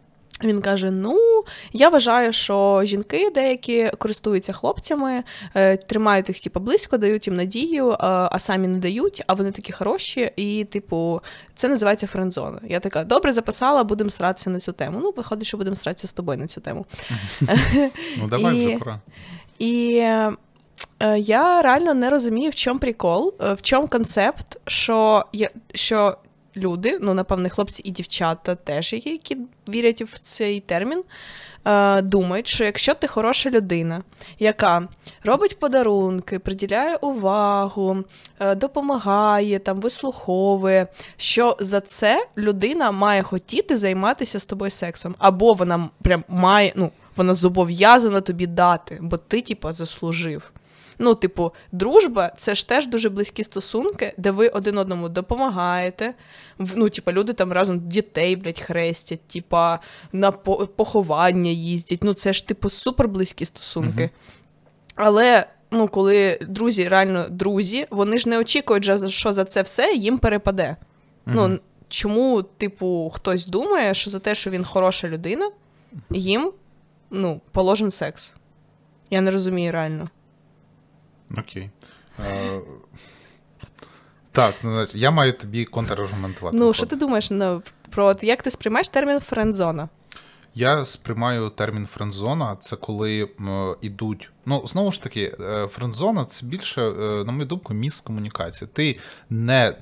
Він 0.44 0.60
каже: 0.60 0.90
Ну, 0.90 1.44
я 1.72 1.88
вважаю, 1.88 2.32
що 2.32 2.82
жінки 2.84 3.30
деякі 3.34 3.90
користуються 3.98 4.52
хлопцями, 4.52 5.22
е, 5.54 5.76
тримають 5.76 6.28
їх 6.28 6.40
типу, 6.40 6.60
близько, 6.60 6.96
дають 6.98 7.26
їм 7.26 7.36
надію, 7.36 7.96
а 8.00 8.38
самі 8.38 8.68
не 8.68 8.78
дають, 8.78 9.22
а 9.26 9.34
вони 9.34 9.50
такі 9.52 9.72
хороші, 9.72 10.32
і, 10.36 10.64
типу, 10.64 11.20
це 11.54 11.68
називається 11.68 12.06
френдзона. 12.06 12.60
Я 12.68 12.80
така, 12.80 13.04
добре, 13.04 13.32
записала, 13.32 13.84
будемо 13.84 14.10
сратися 14.10 14.50
на 14.50 14.58
цю 14.58 14.72
тему. 14.72 15.00
Ну, 15.02 15.14
виходить, 15.16 15.46
що 15.46 15.56
будемо 15.56 15.76
сратися 15.76 16.06
з 16.06 16.12
тобою 16.12 16.38
на 16.38 16.46
цю 16.46 16.60
тему. 16.60 16.86
Ну, 18.18 18.28
давай 18.28 18.66
вже 18.66 18.78
пора. 18.78 19.00
І 19.58 19.94
е, 19.96 21.18
я 21.18 21.62
реально 21.62 21.94
не 21.94 22.10
розумію, 22.10 22.50
в 22.50 22.54
чому 22.54 22.78
прикол, 22.78 23.34
е, 23.40 23.52
в 23.52 23.62
чому 23.62 23.88
концепт, 23.88 24.60
що 24.66 25.24
що 25.74 26.16
люди, 26.56 26.98
ну, 27.00 27.14
напевне, 27.14 27.48
хлопці 27.48 27.82
і 27.84 27.90
дівчата 27.90 28.54
теж, 28.54 28.92
які 28.92 29.36
вірять 29.68 30.02
в 30.02 30.18
цей 30.18 30.60
термін, 30.60 31.02
е, 31.64 32.02
думають, 32.02 32.48
що 32.48 32.64
якщо 32.64 32.94
ти 32.94 33.06
хороша 33.06 33.50
людина, 33.50 34.02
яка 34.38 34.88
робить 35.24 35.58
подарунки, 35.58 36.38
приділяє 36.38 36.96
увагу, 36.96 38.04
е, 38.40 38.54
допомагає, 38.54 39.58
там, 39.58 39.80
вислуховує, 39.80 40.86
що 41.16 41.56
за 41.60 41.80
це 41.80 42.26
людина 42.36 42.90
має 42.90 43.22
хотіти 43.22 43.76
займатися 43.76 44.38
з 44.38 44.44
тобою 44.44 44.70
сексом, 44.70 45.14
або 45.18 45.52
вона 45.52 45.88
прям 46.02 46.24
має, 46.28 46.72
ну, 46.76 46.90
вона 47.16 47.34
зобов'язана 47.34 48.20
тобі 48.20 48.46
дати, 48.46 48.98
бо 49.02 49.16
ти, 49.16 49.40
типа, 49.42 49.72
заслужив. 49.72 50.52
Ну, 51.02 51.14
типу, 51.14 51.52
дружба 51.72 52.32
це 52.36 52.54
ж 52.54 52.68
теж 52.68 52.86
дуже 52.86 53.08
близькі 53.08 53.44
стосунки, 53.44 54.14
де 54.16 54.30
ви 54.30 54.48
один 54.48 54.78
одному 54.78 55.08
допомагаєте. 55.08 56.14
Ну, 56.58 56.88
типу, 56.88 57.12
люди 57.12 57.32
там 57.32 57.52
разом 57.52 57.88
дітей, 57.88 58.36
блядь, 58.36 58.60
хрестять, 58.60 59.20
типа 59.20 59.78
на 60.12 60.30
поховання 60.32 61.50
їздять. 61.50 62.04
Ну, 62.04 62.14
це 62.14 62.32
ж, 62.32 62.48
типу, 62.48 62.70
супер 62.70 63.08
близькі 63.08 63.44
стосунки. 63.44 64.02
uh 64.02 64.10
Але. 64.94 65.46
Ну, 65.72 65.88
коли 65.88 66.38
друзі, 66.48 66.88
реально 66.88 67.28
друзі, 67.28 67.86
вони 67.90 68.18
ж 68.18 68.28
не 68.28 68.38
очікують, 68.38 69.10
що 69.10 69.32
за 69.32 69.44
це 69.44 69.62
все 69.62 69.94
їм 69.94 70.18
перепаде. 70.18 70.76
uh 71.26 71.32
Ну, 71.34 71.58
чому, 71.88 72.42
типу, 72.42 73.12
хтось 73.14 73.46
думає, 73.46 73.94
що 73.94 74.10
за 74.10 74.18
те, 74.18 74.34
що 74.34 74.50
він 74.50 74.64
хороша 74.64 75.08
людина, 75.08 75.50
їм 76.10 76.52
ну, 77.10 77.40
положен 77.52 77.90
секс? 77.90 78.34
Я 79.10 79.20
не 79.20 79.30
розумію 79.30 79.72
реально. 79.72 80.08
Окей. 81.38 81.70
Е, 82.26 82.60
так, 84.32 84.54
ну 84.62 84.86
я 84.94 85.10
маю 85.10 85.32
тобі 85.32 85.64
контраргументувати. 85.64 86.56
Ну, 86.56 86.72
що 86.74 86.86
ти 86.86 86.96
думаєш 86.96 87.30
ну, 87.30 87.62
про 87.90 88.16
як 88.22 88.42
ти 88.42 88.50
сприймаєш 88.50 88.88
термін 88.88 89.20
френдзона? 89.20 89.88
Я 90.54 90.84
сприймаю 90.84 91.48
термін 91.48 91.88
френдзона, 91.92 92.56
це 92.60 92.76
коли 92.76 93.28
м, 93.40 93.76
ідуть. 93.80 94.30
Ну, 94.46 94.66
знову 94.66 94.92
ж 94.92 95.02
таки, 95.02 95.36
е, 95.40 95.66
френдзона 95.66 96.24
це 96.24 96.46
більше, 96.46 96.82
е, 96.82 97.24
на 97.24 97.32
мою 97.32 97.44
думку, 97.44 97.74
міст 97.74 98.04
комунікації. 98.04 98.68
Ти 98.72 98.98
не 99.30 99.74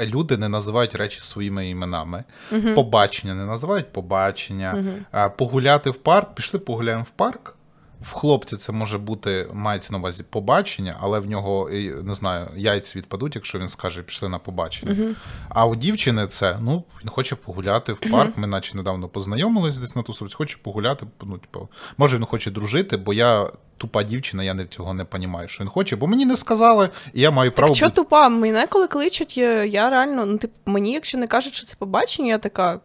люди 0.00 0.36
не 0.36 0.48
називають 0.48 0.94
речі 0.94 1.20
своїми 1.20 1.68
іменами. 1.68 2.24
uh 2.52 2.74
Побачення 2.74 3.34
не 3.34 3.44
називають 3.46 3.92
побачення. 3.92 4.74
uh 5.14 5.30
Погуляти 5.36 5.90
в 5.90 5.94
парк, 5.94 6.34
пішли 6.34 6.60
погуляємо 6.60 7.04
в 7.04 7.10
парк. 7.16 7.55
В 8.02 8.12
хлопці 8.12 8.56
це 8.56 8.72
може 8.72 8.98
бути, 8.98 9.48
мається 9.52 9.92
на 9.92 9.98
увазі 9.98 10.24
побачення, 10.30 10.96
але 11.00 11.20
в 11.20 11.26
нього 11.26 11.70
не 12.02 12.14
знаю, 12.14 12.48
яйця 12.56 12.98
відпадуть, 12.98 13.34
якщо 13.34 13.58
він 13.58 13.68
скаже, 13.68 14.02
пішли 14.02 14.28
на 14.28 14.38
побачення. 14.38 14.92
Uh-huh. 14.92 15.14
А 15.48 15.66
у 15.66 15.76
дівчини 15.76 16.26
це 16.26 16.58
ну 16.60 16.84
він 17.02 17.08
хоче 17.08 17.36
погуляти 17.36 17.92
в 17.92 18.00
парк. 18.00 18.36
Uh-huh. 18.36 18.40
Ми 18.40 18.46
наче 18.46 18.76
недавно 18.76 19.08
познайомились 19.08 19.78
десь 19.78 19.96
на 19.96 20.02
тусовці, 20.02 20.34
хоче 20.34 20.58
погуляти. 20.62 21.06
Ну, 21.22 21.38
типу, 21.38 21.68
може 21.96 22.16
він 22.16 22.24
хоче 22.24 22.50
дружити, 22.50 22.96
бо 22.96 23.12
я 23.12 23.50
тупа 23.76 24.02
дівчина, 24.02 24.44
я 24.44 24.54
не 24.54 24.66
цього 24.66 24.94
не 24.94 25.06
розумію, 25.12 25.48
що 25.48 25.64
він 25.64 25.70
хоче, 25.70 25.96
бо 25.96 26.06
мені 26.06 26.26
не 26.26 26.36
сказали, 26.36 26.88
і 27.14 27.20
я 27.20 27.30
маю 27.30 27.52
право. 27.52 27.74
Що 27.74 27.86
бути... 27.86 27.96
тупа? 27.96 28.28
Мене 28.28 28.66
коли 28.66 28.88
кличуть, 28.88 29.36
я 29.38 29.90
реально 29.90 30.26
ну 30.26 30.38
типу, 30.38 30.54
мені, 30.66 30.92
якщо 30.92 31.18
не 31.18 31.26
кажуть, 31.26 31.54
що 31.54 31.66
це 31.66 31.76
побачення, 31.78 32.28
я 32.28 32.38
така. 32.38 32.80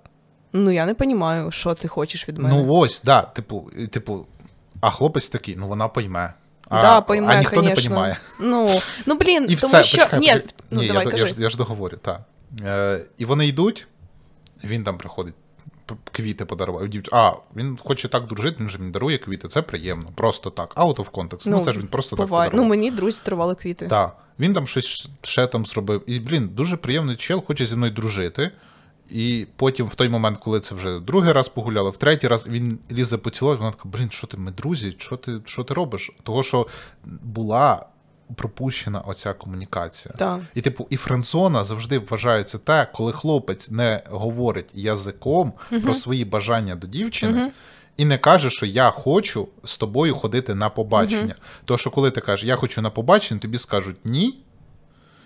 Ну 0.53 0.71
я 0.71 0.85
не 0.85 0.95
розумію, 0.99 1.51
що 1.51 1.73
ти 1.73 1.87
хочеш 1.87 2.29
від 2.29 2.37
мене. 2.37 2.55
Ну 2.55 2.73
ось, 2.73 3.01
да, 3.01 3.21
типу, 3.21 3.71
типу. 3.91 4.25
А 4.81 4.89
хлопець 4.89 5.29
такий, 5.29 5.55
ну 5.55 5.67
вона 5.67 5.87
пойме. 5.87 6.33
А 6.69 6.81
да, 6.81 7.01
пойме, 7.01 7.33
а 7.33 7.39
ніхто 7.39 7.55
конечно. 7.55 7.69
не 7.69 7.75
розуміє. 7.75 8.17
Ну, 8.39 8.81
ну 9.05 9.15
блін, 9.15 9.45
і 9.49 9.55
тому 9.55 9.73
все, 9.73 9.83
що. 9.83 9.97
Почекай, 9.97 10.19
Ні, 10.19 10.41
ну, 10.71 10.81
Ні 10.81 10.87
давай, 10.87 11.05
я, 11.05 11.11
кажи. 11.11 11.23
Я, 11.23 11.29
ж, 11.29 11.35
я 11.37 11.49
ж 11.49 11.57
договорю, 11.57 11.97
так. 12.01 12.21
Е, 12.65 13.05
І 13.17 13.25
вони 13.25 13.47
йдуть, 13.47 13.87
він 14.63 14.83
там 14.83 14.97
приходить, 14.97 15.33
квіти 16.11 16.45
подарував. 16.45 16.89
А, 17.11 17.31
він 17.55 17.79
хоче 17.83 18.07
так 18.07 18.27
дружити, 18.27 18.55
він 18.59 18.69
же 18.69 18.77
мені 18.77 18.91
дарує 18.91 19.17
квіти. 19.17 19.47
Це 19.47 19.61
приємно, 19.61 20.09
просто 20.15 20.49
так. 20.49 20.75
Out 20.75 20.95
of 20.95 21.11
context. 21.11 21.43
Ну, 21.45 21.57
ну 21.57 21.63
це 21.63 21.73
ж 21.73 21.79
він 21.79 21.87
просто 21.87 22.15
буває. 22.15 22.29
так. 22.29 22.51
подарував. 22.51 22.69
Ну, 22.69 22.69
мені 22.69 22.91
друзі 22.91 23.19
дарували 23.25 23.55
квіти. 23.55 23.87
Так. 23.87 24.17
Він 24.39 24.53
там 24.53 24.67
щось 24.67 25.09
ще 25.21 25.47
там 25.47 25.65
зробив. 25.65 26.03
І, 26.07 26.19
блін, 26.19 26.47
дуже 26.47 26.77
приємний 26.77 27.15
чел, 27.15 27.43
хоче 27.45 27.65
зі 27.65 27.75
мною 27.75 27.91
дружити. 27.91 28.51
І 29.11 29.47
потім, 29.55 29.87
в 29.87 29.95
той 29.95 30.09
момент, 30.09 30.37
коли 30.37 30.59
це 30.59 30.75
вже 30.75 30.99
другий 30.99 31.31
раз 31.31 31.49
погуляли, 31.49 31.89
в 31.89 31.97
третій 31.97 32.27
раз 32.27 32.47
він 32.47 32.79
лізе 32.91 33.17
поцілувати, 33.17 33.59
вона 33.59 33.71
така, 33.71 33.89
блін, 33.89 34.09
що 34.09 34.27
ти 34.27 34.37
ми 34.37 34.51
друзі? 34.51 34.95
Що 34.97 35.17
ти 35.17 35.39
що 35.45 35.63
ти 35.63 35.73
робиш? 35.73 36.11
Того, 36.23 36.43
що 36.43 36.67
була 37.23 37.85
пропущена 38.35 38.99
оця 38.99 39.33
комунікація. 39.33 40.13
Так. 40.17 40.39
І, 40.55 40.61
типу, 40.61 40.87
і 40.89 40.97
френдзона 40.97 41.63
завжди 41.63 41.99
вважається 41.99 42.57
те, 42.57 42.87
коли 42.93 43.11
хлопець 43.11 43.71
не 43.71 44.01
говорить 44.09 44.69
язиком 44.73 45.53
угу. 45.71 45.81
про 45.81 45.93
свої 45.93 46.25
бажання 46.25 46.75
до 46.75 46.87
дівчини. 46.87 47.41
Угу. 47.41 47.51
І 47.97 48.05
не 48.05 48.17
каже, 48.17 48.49
що 48.49 48.65
я 48.65 48.89
хочу 48.89 49.47
з 49.63 49.77
тобою 49.77 50.15
ходити 50.15 50.55
на 50.55 50.69
побачення. 50.69 51.35
Угу. 51.37 51.61
То, 51.65 51.77
що 51.77 51.91
коли 51.91 52.11
ти 52.11 52.21
кажеш, 52.21 52.47
я 52.47 52.55
хочу 52.55 52.81
на 52.81 52.89
побачення, 52.89 53.39
тобі 53.39 53.57
скажуть 53.57 53.97
ні. 54.03 54.39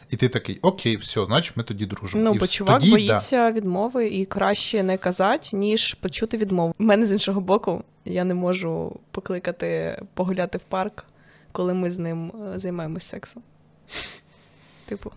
І 0.10 0.15
ти 0.15 0.30
такий, 0.30 0.60
окей, 0.62 0.98
все, 0.98 1.26
значить 1.26 1.58
ми 1.58 1.63
тоді 1.63 1.86
дружимо. 1.86 2.24
Ну, 2.24 2.34
бо 2.34 2.48
чувак 2.48 2.80
тоді, 2.80 2.91
боїться 2.91 3.38
да. 3.38 3.52
відмови 3.52 4.08
і 4.08 4.26
краще 4.26 4.84
не 4.84 4.98
казати, 4.98 5.58
ніж 5.58 5.94
почути 5.94 6.38
відмову. 6.38 6.76
У 6.80 6.84
мене 6.84 7.06
з 7.06 7.13
іншого 7.13 7.41
боку, 7.41 7.84
я 8.06 8.24
не 8.24 8.34
можу 8.34 9.00
покликати 9.12 10.02
погуляти 10.13 10.58
в 10.58 10.62
парк, 10.62 11.06
коли 11.52 11.74
ми 11.74 11.91
з 11.91 11.98
ним 11.98 12.32
е, 12.56 12.60
займаємось 12.60 13.04
сексом. 13.04 13.44
Типу. 14.86 15.12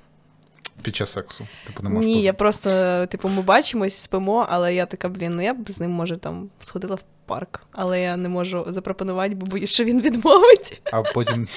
Під 0.82 0.96
час 0.96 1.12
сексу. 1.12 1.46
Типу, 1.66 1.82
не 1.82 1.88
можеш 1.88 2.06
Ні, 2.06 2.14
поз... 2.14 2.24
я 2.24 2.32
просто, 2.32 2.70
типу, 3.06 3.28
ми 3.28 3.42
бачимось, 3.42 3.94
спимо, 3.94 4.46
але 4.48 4.74
я 4.74 4.86
така, 4.86 5.08
блін, 5.08 5.36
ну 5.36 5.42
я 5.42 5.54
б 5.54 5.70
з 5.70 5.80
ним, 5.80 5.90
може, 5.90 6.16
там 6.16 6.50
сходила 6.60 6.94
в 6.94 7.02
парк, 7.26 7.66
але 7.72 8.00
я 8.00 8.16
не 8.16 8.28
можу 8.28 8.66
запропонувати, 8.68 9.34
бо 9.34 9.46
боюсь, 9.46 9.70
що 9.70 9.84
він 9.84 10.00
відмовить. 10.02 10.80
А 10.84 11.02
потім 11.02 11.48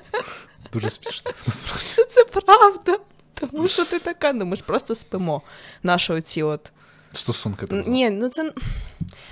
дуже 0.76 0.90
смішно, 0.90 1.32
насправді. 1.46 2.10
Це 2.10 2.24
правда. 2.24 2.98
Тому 3.34 3.68
що 3.68 3.84
ти 3.84 3.98
така, 3.98 4.32
ну 4.32 4.44
ми 4.44 4.56
ж 4.56 4.62
просто 4.62 4.94
спимо. 4.94 5.42
Наші 5.82 6.12
оці 6.12 6.42
от. 6.42 6.72
Стосунки. 7.12 7.66
Так 7.66 7.86
Ні, 7.86 8.10
ну 8.10 8.28
це. 8.28 8.52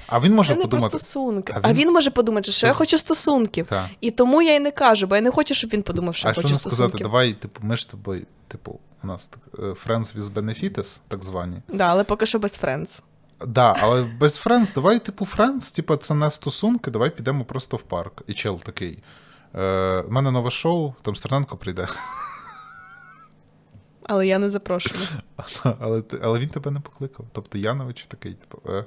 А 0.06 0.20
він 0.20 0.34
може 0.34 0.48
це 0.48 0.54
подумати. 0.54 0.76
не 0.76 0.90
про 0.90 0.98
стосунки. 0.98 1.52
А 1.56 1.58
він, 1.58 1.66
а 1.70 1.72
він 1.72 1.92
може 1.92 2.10
подумати, 2.10 2.52
що 2.52 2.60
це... 2.60 2.66
я 2.66 2.72
хочу 2.72 2.98
стосунків. 2.98 3.66
Так. 3.66 3.86
І 4.00 4.10
тому 4.10 4.42
я 4.42 4.54
й 4.54 4.60
не 4.60 4.70
кажу, 4.70 5.06
бо 5.06 5.14
я 5.14 5.20
не 5.20 5.30
хочу, 5.30 5.54
щоб 5.54 5.70
він 5.70 5.82
подумав, 5.82 6.14
що 6.16 6.28
а 6.28 6.30
я 6.30 6.34
хочу 6.34 6.48
стосунків. 6.48 6.72
А 6.72 6.74
що 6.74 6.82
не 6.82 6.88
сказати, 6.88 7.04
давай, 7.04 7.32
типу, 7.32 7.60
ми 7.62 7.76
ж 7.76 7.90
тобою, 7.90 8.26
типу, 8.48 8.80
у 9.02 9.06
нас 9.06 9.26
так, 9.26 9.40
е, 9.58 9.62
friends 9.62 10.16
with 10.16 10.32
benefits, 10.32 11.00
так 11.08 11.24
звані. 11.24 11.56
Да, 11.68 11.84
але 11.84 12.04
поки 12.04 12.26
що 12.26 12.38
без 12.38 12.60
friends. 12.62 13.00
Да, 13.46 13.76
але 13.80 14.02
без 14.02 14.46
friends, 14.46 14.74
давай, 14.74 14.98
типу, 14.98 15.24
friends, 15.24 15.74
типу, 15.74 15.96
це 15.96 16.14
не 16.14 16.30
стосунки, 16.30 16.90
давай 16.90 17.10
підемо 17.10 17.44
просто 17.44 17.76
в 17.76 17.82
парк. 17.82 18.22
І 18.26 18.34
чел 18.34 18.60
такий. 18.60 18.98
У 19.54 19.58
е, 19.58 20.04
мене 20.08 20.30
нове 20.30 20.50
шоу, 20.50 20.94
там 21.02 21.16
Стерненко 21.16 21.56
прийде. 21.56 21.86
Але 24.02 24.26
я 24.26 24.38
не 24.38 24.50
запрошую. 24.50 25.00
Але 25.64 26.02
але 26.22 26.38
він 26.38 26.48
тебе 26.48 26.70
не 26.70 26.80
покликав. 26.80 27.26
Тобто 27.32 27.58
Янович 27.58 28.06
такий, 28.06 28.34
типу. 28.34 28.70
е. 28.72 28.84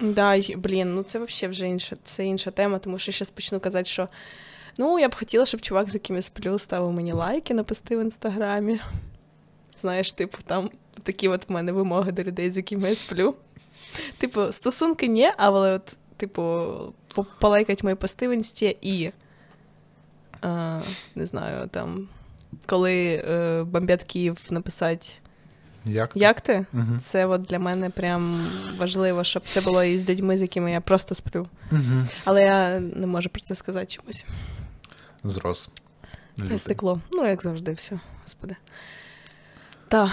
Да, 0.00 0.42
блін, 0.56 0.94
ну 0.94 1.02
це 1.02 1.18
взагалі 1.18 1.50
вже 1.50 1.68
інша 1.68 1.96
це 2.04 2.26
інша 2.26 2.50
тема, 2.50 2.78
тому 2.78 2.98
що 2.98 3.12
зараз 3.12 3.30
почну 3.30 3.60
казати, 3.60 3.84
що 3.84 4.08
ну, 4.78 4.98
я 4.98 5.08
б 5.08 5.14
хотіла, 5.14 5.46
щоб 5.46 5.60
чувак, 5.60 5.90
з 5.90 5.94
яким 5.94 6.16
я 6.16 6.22
сплю, 6.22 6.58
ставив 6.58 6.92
мені 6.92 7.12
лайки, 7.12 7.54
написти 7.54 7.96
в 7.96 8.00
інстаграмі. 8.00 8.80
Знаєш, 9.80 10.12
типу, 10.12 10.38
там 10.46 10.70
такі 11.02 11.28
от 11.28 11.48
в 11.48 11.52
мене 11.52 11.72
вимоги 11.72 12.12
до 12.12 12.22
людей, 12.22 12.50
з 12.50 12.56
якими 12.56 12.88
я 12.88 12.94
сплю. 12.94 13.34
Типу, 14.18 14.52
стосунки 14.52 15.06
ні, 15.06 15.30
але 15.36 15.74
от, 15.74 15.96
типу, 16.16 16.66
полайкать 17.38 17.84
мої 17.84 17.96
пости 17.96 18.28
в 18.28 18.32
інсті 18.32 18.76
і 18.80 19.10
е, 20.46 20.80
не 21.14 21.26
знаю, 21.26 21.68
там, 21.68 22.08
коли 22.66 23.24
е, 23.28 23.62
бомбять 23.64 24.04
Київ 24.04 24.38
написати. 24.50 25.06
Як 25.84 26.12
ти? 26.12 26.18
Як 26.18 26.40
ти? 26.40 26.66
Угу. 26.72 26.98
Це 27.00 27.26
от 27.26 27.42
для 27.42 27.58
мене 27.58 27.90
прям 27.90 28.46
важливо, 28.78 29.24
щоб 29.24 29.42
це 29.42 29.60
було 29.60 29.84
із 29.84 30.08
людьми, 30.08 30.38
з 30.38 30.42
якими 30.42 30.70
я 30.70 30.80
просто 30.80 31.14
сплю. 31.14 31.46
Угу. 31.72 32.06
Але 32.24 32.42
я 32.42 32.80
не 32.80 33.06
можу 33.06 33.28
про 33.28 33.40
це 33.40 33.54
сказати 33.54 33.86
чомусь. 33.86 34.24
Зрос. 35.24 35.68
Лютий. 36.40 36.58
Стекло. 36.58 37.00
Ну, 37.12 37.26
як 37.26 37.42
завжди, 37.42 37.72
все, 37.72 38.00
господи. 38.22 38.56
Так. 39.88 40.10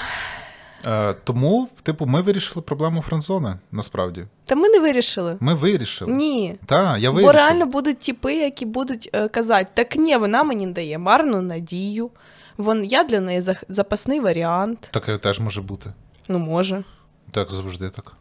Е, 0.85 1.13
тому, 1.23 1.69
типу, 1.83 2.05
ми 2.05 2.21
вирішили 2.21 2.61
проблему 2.61 3.01
френдзони, 3.01 3.55
насправді. 3.71 4.25
Та 4.45 4.55
ми 4.55 4.69
не 4.69 4.79
вирішили. 4.79 5.37
Ми 5.39 5.53
вирішили. 5.53 6.13
Ні. 6.13 6.55
Так, 6.65 6.99
я 6.99 7.11
Бо 7.11 7.31
реально 7.31 7.65
будуть 7.65 7.99
тіпи, 7.99 8.33
які 8.33 8.65
будуть 8.65 9.09
е, 9.13 9.27
казати, 9.27 9.69
так 9.73 9.95
ні, 9.95 10.17
вона 10.17 10.43
мені 10.43 10.67
дає 10.67 10.97
марну 10.97 11.41
надію. 11.41 12.09
Вон 12.57 12.85
я 12.85 13.03
для 13.03 13.19
неї 13.19 13.39
зах- 13.39 13.63
запасний 13.69 14.19
варіант. 14.19 14.87
Таке 14.91 15.17
теж 15.17 15.39
може 15.39 15.61
бути. 15.61 15.93
Ну, 16.27 16.39
може. 16.39 16.83
Так 17.31 17.51
завжди 17.51 17.89
так. 17.89 18.13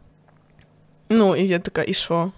Ну, 1.09 1.35
і 1.35 1.47
я 1.47 1.59
така, 1.59 1.83
і 1.87 1.93
що? 1.93 2.31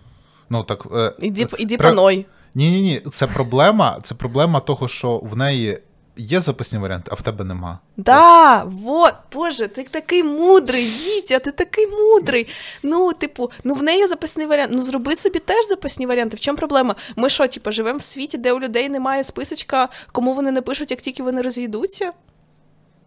Ну 0.50 0.64
так. 0.64 0.88
Е, 0.96 1.14
Іди, 1.20 1.48
іди 1.58 1.78
Про- 1.78 1.90
паной. 1.90 2.26
Ні, 2.56 2.72
ні, 2.72 2.82
ні. 2.82 3.02
Це 3.12 3.28
проблема. 3.28 4.00
Це 4.04 4.16
проблема 4.16 4.60
того, 4.60 4.88
що 4.88 5.18
в 5.18 5.38
неї 5.38 5.80
є 6.18 6.42
запасні 6.42 6.80
варіанти, 6.80 7.10
а 7.12 7.16
в 7.16 7.22
тебе 7.22 7.44
нема. 7.44 7.80
Да, 7.98 8.64
вот, 8.64 9.14
боже, 9.34 9.68
ти 9.68 9.84
такий 9.84 10.24
мудрий, 10.24 10.86
Вітя, 10.86 11.40
ти 11.40 11.52
такий 11.52 11.88
мудрий. 11.88 12.48
Ну, 12.84 13.14
типу, 13.14 13.52
ну 13.64 13.74
в 13.74 13.84
неї 13.84 14.08
запасний 14.08 14.48
варіант. 14.48 14.72
Ну 14.76 14.82
зроби 14.82 15.16
собі 15.16 15.40
теж 15.40 15.68
запасні 15.68 16.06
варіанти. 16.06 16.38
В 16.38 16.40
чому 16.40 16.58
проблема? 16.58 16.96
Ми 17.16 17.30
що, 17.30 17.48
типу, 17.48 17.72
живемо 17.72 18.00
в 18.00 18.04
світі, 18.04 18.38
де 18.38 18.54
у 18.54 18.60
людей 18.60 18.90
немає 18.90 19.24
списочка, 19.24 19.90
кому 20.12 20.34
вони 20.34 20.52
напишуть, 20.52 20.92
як 20.92 21.02
тільки 21.02 21.24
вони 21.24 21.42
розійдуться? 21.42 22.12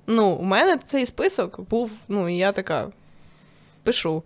Ну, 0.07 0.27
у 0.27 0.43
мене 0.43 0.79
цей 0.85 1.07
список 1.07 1.61
був, 1.61 1.91
ну, 2.09 2.29
і 2.29 2.37
я 2.37 2.53
така 2.53 2.89
пишу. 3.83 4.23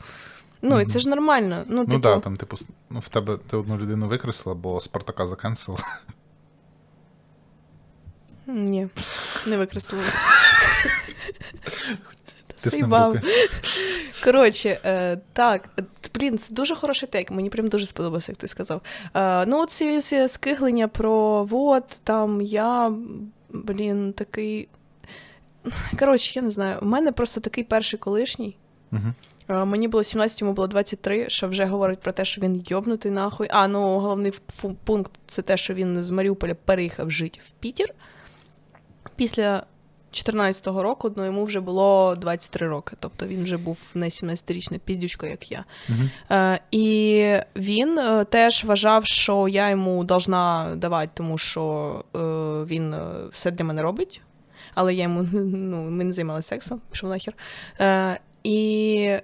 Ну, 0.62 0.80
і 0.80 0.86
це 0.86 0.98
ж 0.98 1.08
нормально. 1.08 1.64
Ну, 1.66 1.76
Ну 1.76 1.84
типу, 1.84 2.00
так, 2.00 2.14
да, 2.14 2.20
там, 2.20 2.36
типу, 2.36 2.56
ну, 2.90 3.00
в 3.00 3.08
тебе 3.08 3.38
ти 3.50 3.56
одну 3.56 3.78
людину 3.78 4.08
викреслила, 4.08 4.54
бо 4.54 4.80
Спартака 4.80 5.26
закенсила. 5.26 5.78
Ні, 8.46 8.88
не 9.46 9.56
Заїбав. 12.70 13.14
руки. 13.14 13.26
Коротше, 14.24 14.80
е, 14.84 15.18
так, 15.32 15.68
е, 15.78 15.82
блін, 16.14 16.38
це 16.38 16.54
дуже 16.54 16.74
хороший 16.74 17.08
тейк. 17.08 17.30
Мені 17.30 17.50
прям 17.50 17.68
дуже 17.68 17.86
сподобався, 17.86 18.32
як 18.32 18.38
ти 18.38 18.46
сказав. 18.46 18.80
Е, 19.14 19.46
ну, 19.46 19.66
ці, 19.66 20.00
ці 20.00 20.28
скиглення 20.28 20.88
про 20.88 21.44
вот, 21.44 22.00
там 22.04 22.40
я, 22.40 22.92
блін, 23.50 24.12
такий. 24.12 24.68
Коротше, 25.98 26.32
я 26.34 26.42
не 26.42 26.50
знаю. 26.50 26.78
У 26.82 26.84
мене 26.84 27.12
просто 27.12 27.40
такий 27.40 27.64
перший 27.64 27.98
колишній. 27.98 28.56
Мгм. 28.90 29.14
Е, 29.48 29.64
Мені 29.64 29.88
було 29.88 30.04
17, 30.04 30.40
йому 30.40 30.52
було 30.52 30.66
23, 30.66 31.28
що 31.28 31.48
вже 31.48 31.64
говорить 31.64 32.00
про 32.00 32.12
те, 32.12 32.24
що 32.24 32.40
він 32.40 32.64
йобнутий 32.68 33.10
нахуй. 33.12 33.48
А, 33.50 33.68
ну 33.68 33.98
головний 33.98 34.32
пункт 34.84 35.12
це 35.26 35.42
те, 35.42 35.56
що 35.56 35.74
він 35.74 36.02
з 36.02 36.10
Маріуполя 36.10 36.54
переїхав 36.54 37.10
жити 37.10 37.40
в 37.42 37.50
Пітер. 37.50 37.94
Після 39.16 39.62
14-го 40.12 40.82
року 40.82 41.12
ну, 41.16 41.24
йому 41.24 41.44
вже 41.44 41.60
було 41.60 42.16
23 42.16 42.68
роки. 42.68 42.96
Тобто 43.00 43.26
він 43.26 43.44
вже 43.44 43.56
був 43.56 43.90
не 43.94 44.06
17-річна 44.06 44.78
піздючка, 44.78 45.26
як 45.26 45.52
я. 45.52 45.64
Мгм. 45.88 46.10
Е, 46.30 46.60
і 46.70 47.36
він 47.56 47.98
е, 47.98 48.24
теж 48.24 48.64
вважав, 48.64 49.06
що 49.06 49.48
я 49.48 49.70
йому 49.70 50.04
должна 50.04 50.74
давати, 50.76 51.12
тому 51.14 51.38
що 51.38 52.04
е, 52.14 52.18
він 52.64 52.94
е, 52.94 53.00
все 53.32 53.50
для 53.50 53.64
мене 53.64 53.82
робить. 53.82 54.20
Але 54.74 54.94
я 54.94 55.02
йому 55.02 55.22
ну, 55.32 55.90
ми 55.90 56.04
не 56.04 56.12
займалися 56.12 56.48
сексом, 56.48 56.80
пішов 56.90 57.10
нахер. 57.10 57.34
Е, 57.80 58.20
і 58.44 59.16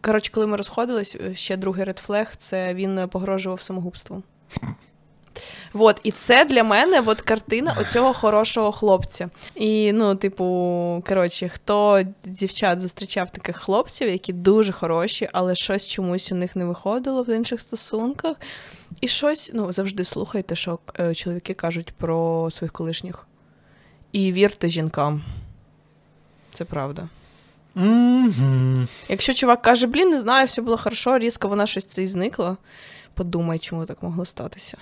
коротше, 0.00 0.32
коли 0.32 0.46
ми 0.46 0.56
розходились, 0.56 1.16
е, 1.20 1.34
ще 1.34 1.56
другий 1.56 1.84
редфлег 1.84 2.36
це 2.36 2.74
він 2.74 3.08
погрожував 3.08 3.60
самогубством. 3.60 4.22
Вот, 5.72 6.00
і 6.02 6.10
це 6.10 6.44
для 6.44 6.64
мене 6.64 7.02
от 7.06 7.20
картина 7.20 7.76
оцього 7.80 8.12
хорошого 8.12 8.72
хлопця. 8.72 9.30
І, 9.54 9.92
ну, 9.92 10.14
типу, 10.14 10.44
коротше, 11.08 11.48
хто 11.48 12.02
дівчат 12.24 12.80
зустрічав 12.80 13.30
таких 13.30 13.56
хлопців, 13.56 14.08
які 14.08 14.32
дуже 14.32 14.72
хороші, 14.72 15.28
але 15.32 15.54
щось 15.54 15.86
чомусь 15.86 16.32
у 16.32 16.34
них 16.34 16.56
не 16.56 16.64
виходило 16.64 17.22
в 17.22 17.36
інших 17.36 17.60
стосунках. 17.60 18.36
І 19.00 19.08
щось, 19.08 19.50
ну, 19.54 19.72
завжди 19.72 20.04
слухайте, 20.04 20.56
що 20.56 20.78
е, 21.00 21.14
чоловіки 21.14 21.54
кажуть 21.54 21.92
про 21.92 22.48
своїх 22.50 22.72
колишніх. 22.72 23.26
І 24.12 24.32
вірте 24.32 24.68
жінкам. 24.68 25.24
Це 26.54 26.64
правда. 26.64 27.08
Мгм. 27.74 28.88
Якщо 29.08 29.34
чувак 29.34 29.62
каже, 29.62 29.86
блін, 29.86 30.10
не 30.10 30.18
знаю, 30.18 30.46
все 30.46 30.62
було 30.62 30.76
хорошо, 30.76 31.18
різко 31.18 31.48
вона 31.48 31.66
щось 31.66 31.86
це 31.86 32.02
і 32.02 32.06
зникла, 32.06 32.56
подумай, 33.14 33.58
чому 33.58 33.84
так 33.84 34.02
могло 34.02 34.24
статися. 34.24 34.76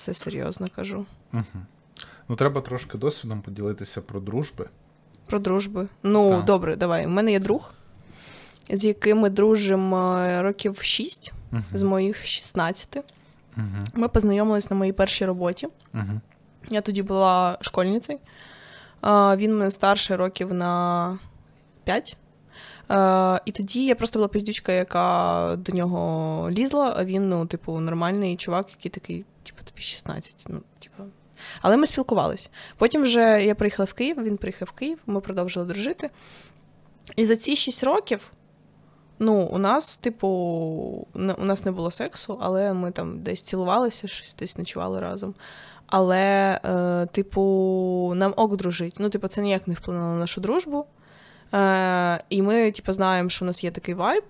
Це 0.00 0.14
серйозно 0.14 0.66
кажу. 0.76 1.06
Мгм. 1.32 1.66
Ну, 2.28 2.36
треба 2.36 2.60
трошки 2.60 2.98
досвідом 2.98 3.40
поділитися 3.42 4.00
про 4.00 4.20
дружби. 4.20 4.68
Про 5.26 5.38
дружби. 5.38 5.88
Ну, 6.02 6.30
Так. 6.30 6.44
добре, 6.44 6.76
давай. 6.76 7.06
У 7.06 7.08
мене 7.08 7.32
є 7.32 7.40
друг, 7.40 7.74
з 8.70 8.84
яким 8.84 9.18
ми 9.18 9.30
дружимо 9.30 10.16
е, 10.18 10.42
років 10.42 10.78
6 10.82 11.32
Мгм. 11.50 11.64
з 11.72 11.82
моїх 11.82 12.24
16. 12.26 12.96
Мгм. 13.56 13.84
Ми 13.94 14.08
познайомились 14.08 14.70
на 14.70 14.76
моїй 14.76 14.92
першій 14.92 15.24
роботі. 15.26 15.68
Мгм. 15.92 16.20
Я 16.70 16.80
тоді 16.80 17.02
була 17.02 17.58
школьницею. 17.60 18.18
Він 19.36 19.58
мене 19.58 19.70
старший 19.70 20.16
років 20.16 20.52
на 20.54 21.18
5. 21.84 22.16
Е, 22.90 23.40
і 23.44 23.52
тоді 23.52 23.84
я 23.84 23.94
просто 23.94 24.18
була 24.18 24.28
пиздючка, 24.28 24.72
яка 24.72 25.56
до 25.58 25.72
нього 25.72 26.50
лізла, 26.50 26.94
а 26.96 27.04
він, 27.04 27.28
ну, 27.28 27.46
типу, 27.46 27.80
нормальний 27.80 28.36
чувак, 28.36 28.70
який 28.70 28.90
такий, 28.90 29.24
типу, 29.42 29.58
16. 29.80 30.44
Ну, 30.48 30.60
типу. 30.78 31.02
Але 31.60 31.76
ми 31.76 31.86
спілкувались. 31.86 32.50
Потім 32.76 33.02
вже 33.02 33.44
я 33.44 33.54
приїхала 33.54 33.84
в 33.84 33.92
Київ, 33.92 34.22
він 34.22 34.36
приїхав 34.36 34.68
в 34.68 34.78
Київ, 34.78 34.98
ми 35.06 35.20
продовжили 35.20 35.66
дружити. 35.66 36.10
І 37.16 37.24
за 37.24 37.36
ці 37.36 37.56
6 37.56 37.84
років, 37.84 38.32
ну, 39.18 39.34
у 39.34 39.58
нас, 39.58 39.96
типу, 39.96 40.28
у 41.14 41.44
нас 41.44 41.64
не 41.64 41.72
було 41.72 41.90
сексу, 41.90 42.38
але 42.40 42.72
ми 42.72 42.90
там 42.90 43.22
десь 43.22 43.42
цілувалися, 43.42 44.08
щось 44.08 44.34
десь 44.38 44.58
ночували 44.58 45.00
разом. 45.00 45.34
Але, 45.86 46.60
е, 46.64 47.06
типу, 47.12 48.12
нам 48.16 48.34
ок 48.36 48.56
дружить. 48.56 48.96
Ну, 48.98 49.08
типу, 49.08 49.28
це 49.28 49.42
ніяк 49.42 49.68
не 49.68 49.74
вплинуло 49.74 50.06
на 50.06 50.16
нашу 50.16 50.40
дружбу. 50.40 50.86
Е, 51.54 52.24
і 52.28 52.42
ми, 52.42 52.70
типу, 52.72 52.92
знаємо, 52.92 53.28
що 53.28 53.44
у 53.44 53.46
нас 53.46 53.64
є 53.64 53.70
такий 53.70 53.94
вайб, 53.94 54.24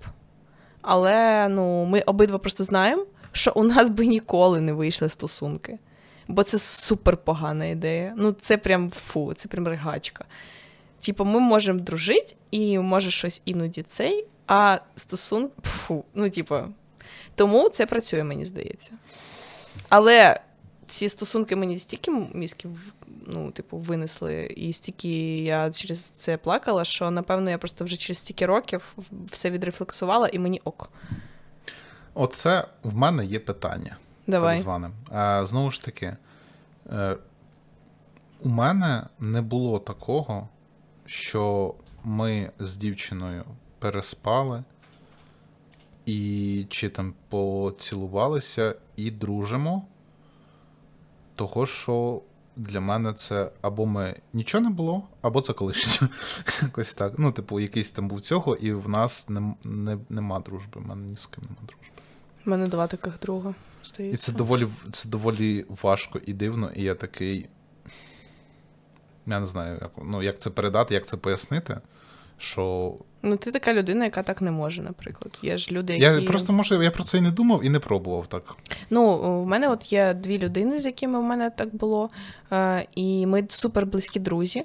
але 0.83 1.49
ну, 1.49 1.85
ми 1.85 2.01
обидва 2.01 2.39
просто 2.39 2.65
знаємо, 2.65 3.07
що 3.33 3.53
у 3.55 3.63
нас 3.63 3.89
би 3.89 4.07
ніколи 4.07 4.61
не 4.61 4.73
вийшли 4.73 5.09
стосунки. 5.09 5.79
Бо 6.29 6.43
це 6.43 6.59
супер 6.59 7.17
погана 7.17 7.67
ідея. 7.67 8.15
Ну, 8.17 8.33
це 8.33 8.57
прям 8.57 8.91
фу, 8.91 9.35
це 9.35 9.49
прям 9.49 9.69
ригачка. 9.69 10.25
Типу, 11.01 11.25
ми 11.25 11.41
можемо 11.41 11.81
дружити, 11.81 12.35
і 12.51 12.79
може 12.79 13.11
щось 13.11 13.43
іноді 13.45 13.83
цей, 13.83 14.27
а 14.47 14.79
стосунки 14.97 15.55
фу. 15.63 16.05
Ну, 16.15 16.31
типу, 16.31 16.57
тому 17.35 17.69
це 17.69 17.87
працює, 17.87 18.25
мені 18.25 18.45
здається. 18.45 18.93
Але 19.89 20.41
ці 20.87 21.09
стосунки 21.09 21.57
мені 21.57 21.79
стільки 21.79 22.11
мізків, 22.11 22.71
ну, 23.27 23.51
типу, 23.51 23.77
винесли, 23.77 24.47
і 24.57 24.73
стільки 24.73 25.39
я 25.43 25.71
через 25.71 26.01
це 26.01 26.37
плакала, 26.37 26.85
що 26.85 27.11
напевно 27.11 27.51
я 27.51 27.59
просто 27.59 27.85
вже 27.85 27.97
через 27.97 28.19
стільки 28.19 28.47
років 28.47 28.97
все 29.27 29.51
відрефлексувала, 29.51 30.29
і 30.29 30.39
мені 30.39 30.61
ок. 30.65 30.91
Оце 32.15 32.69
в 32.83 32.97
мене 32.97 33.25
є 33.25 33.39
питання. 33.39 33.97
Давай. 34.27 34.57
Так 34.57 34.63
зване. 34.63 34.91
А, 35.11 35.47
знову 35.47 35.71
ж 35.71 35.83
таки, 35.83 36.17
е, 36.91 37.17
у 38.43 38.49
мене 38.49 39.07
не 39.21 39.43
було 39.43 39.79
такого, 39.79 40.49
що 41.07 41.75
ми 42.05 42.51
з 42.59 42.77
дівчиною 42.77 43.45
переспали 43.79 44.65
і 46.07 46.67
чи 46.71 46.89
там 46.89 47.15
поцілувалися 47.29 48.75
і 48.97 49.11
дружимо. 49.11 49.87
Того, 51.35 51.67
що 51.67 52.23
для 52.57 52.81
мене 52.81 53.13
це 53.13 53.51
або 53.61 53.87
ми 53.87 54.15
нічого 54.33 54.65
не 54.65 54.71
було, 54.71 55.03
або 55.23 55.41
це 55.41 55.53
колишнє. 55.53 56.09
Якось 56.63 56.95
так. 56.95 57.13
Ну, 57.19 57.33
типу, 57.33 57.61
якийсь 57.61 57.91
там 57.91 58.09
був 58.09 58.21
цього, 58.21 58.57
і 58.57 58.73
в 58.73 58.89
нас 58.89 59.29
не, 59.29 59.55
не, 59.65 59.99
нема 60.09 60.41
дружби. 60.41 60.81
У 60.81 60.89
мене 60.89 61.07
ні 61.07 61.17
з 61.17 61.27
ким 61.27 61.45
нема 61.45 61.61
дружби. 61.63 61.90
У 62.47 62.51
мене 62.51 62.69
два 62.69 62.87
таких 62.87 63.19
друга. 63.23 63.55
стоїть. 63.83 64.15
І 64.15 64.17
це 64.17 64.33
доволі, 64.33 64.69
це 64.93 65.09
доволі 65.09 65.65
важко 65.69 66.21
і 66.27 66.33
дивно, 66.33 66.71
і 66.77 66.83
я 66.83 66.95
такий. 66.95 67.49
Я 69.27 69.41
не 69.41 69.47
знаю, 69.47 69.79
як, 69.83 69.91
ну, 70.05 70.23
як 70.23 70.39
це 70.39 70.51
передати, 70.51 70.95
як 70.95 71.07
це 71.07 71.17
пояснити. 71.17 71.79
що... 72.39 72.95
Ну, 73.23 73.37
ти 73.37 73.53
така 73.53 73.75
людина, 73.75 74.05
яка 74.05 74.23
так 74.23 74.43
не 74.43 74.51
може, 74.51 74.83
наприклад. 74.83 75.39
Є 75.43 75.59
ж 75.59 75.73
люди, 75.73 75.97
які... 75.97 76.23
Я 76.23 76.29
просто 76.29 76.53
може, 76.53 76.85
я 76.85 76.91
про 76.91 77.05
це 77.05 77.19
і 77.19 77.21
не 77.21 77.31
думав 77.31 77.65
і 77.65 77.71
не 77.71 77.79
пробував 77.79 78.27
так. 78.27 78.57
Ну, 78.91 79.17
в 79.43 79.47
мене 79.47 79.69
от 79.69 79.93
є 79.93 80.15
дві 80.15 80.39
людини, 80.39 80.79
з 80.79 80.87
якими 80.87 81.19
в 81.19 81.23
мене 81.23 81.51
так 81.51 81.75
було, 81.75 82.11
е, 82.53 82.87
і 82.95 83.27
ми 83.27 83.47
супер 83.49 83.87
близькі 83.87 84.21
друзі. 84.21 84.65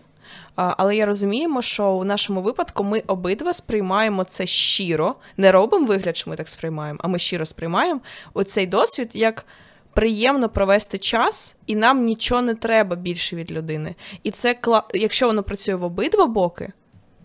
Але 0.56 0.96
я 0.96 1.06
розуміємо, 1.06 1.62
що 1.62 1.98
в 1.98 2.06
нашому 2.06 2.42
випадку 2.42 2.84
ми 2.84 3.04
обидва 3.08 3.54
сприймаємо 3.54 4.24
це 4.24 4.46
щиро, 4.46 5.16
не 5.38 5.52
робимо 5.52 5.86
вигляд, 5.86 6.18
що 6.18 6.30
ми 6.30 6.36
так 6.36 6.50
сприймаємо, 6.50 7.00
а 7.04 7.08
ми 7.08 7.20
щиро 7.20 7.46
сприймаємо 7.46 8.00
оцей 8.34 8.68
досвід 8.68 9.10
як. 9.14 9.46
Приємно 9.94 10.50
провести 10.50 10.98
час, 10.98 11.56
і 11.68 11.76
нам 11.76 12.04
нічого 12.04 12.42
не 12.42 12.56
треба 12.56 12.96
більше 12.96 13.36
від 13.36 13.52
людини. 13.52 13.96
І 14.24 14.32
це 14.32 14.54
кла... 14.54 14.84
якщо 14.94 15.28
воно 15.28 15.44
працює 15.44 15.76
в 15.76 15.84
обидва 15.84 16.26
боки, 16.26 16.74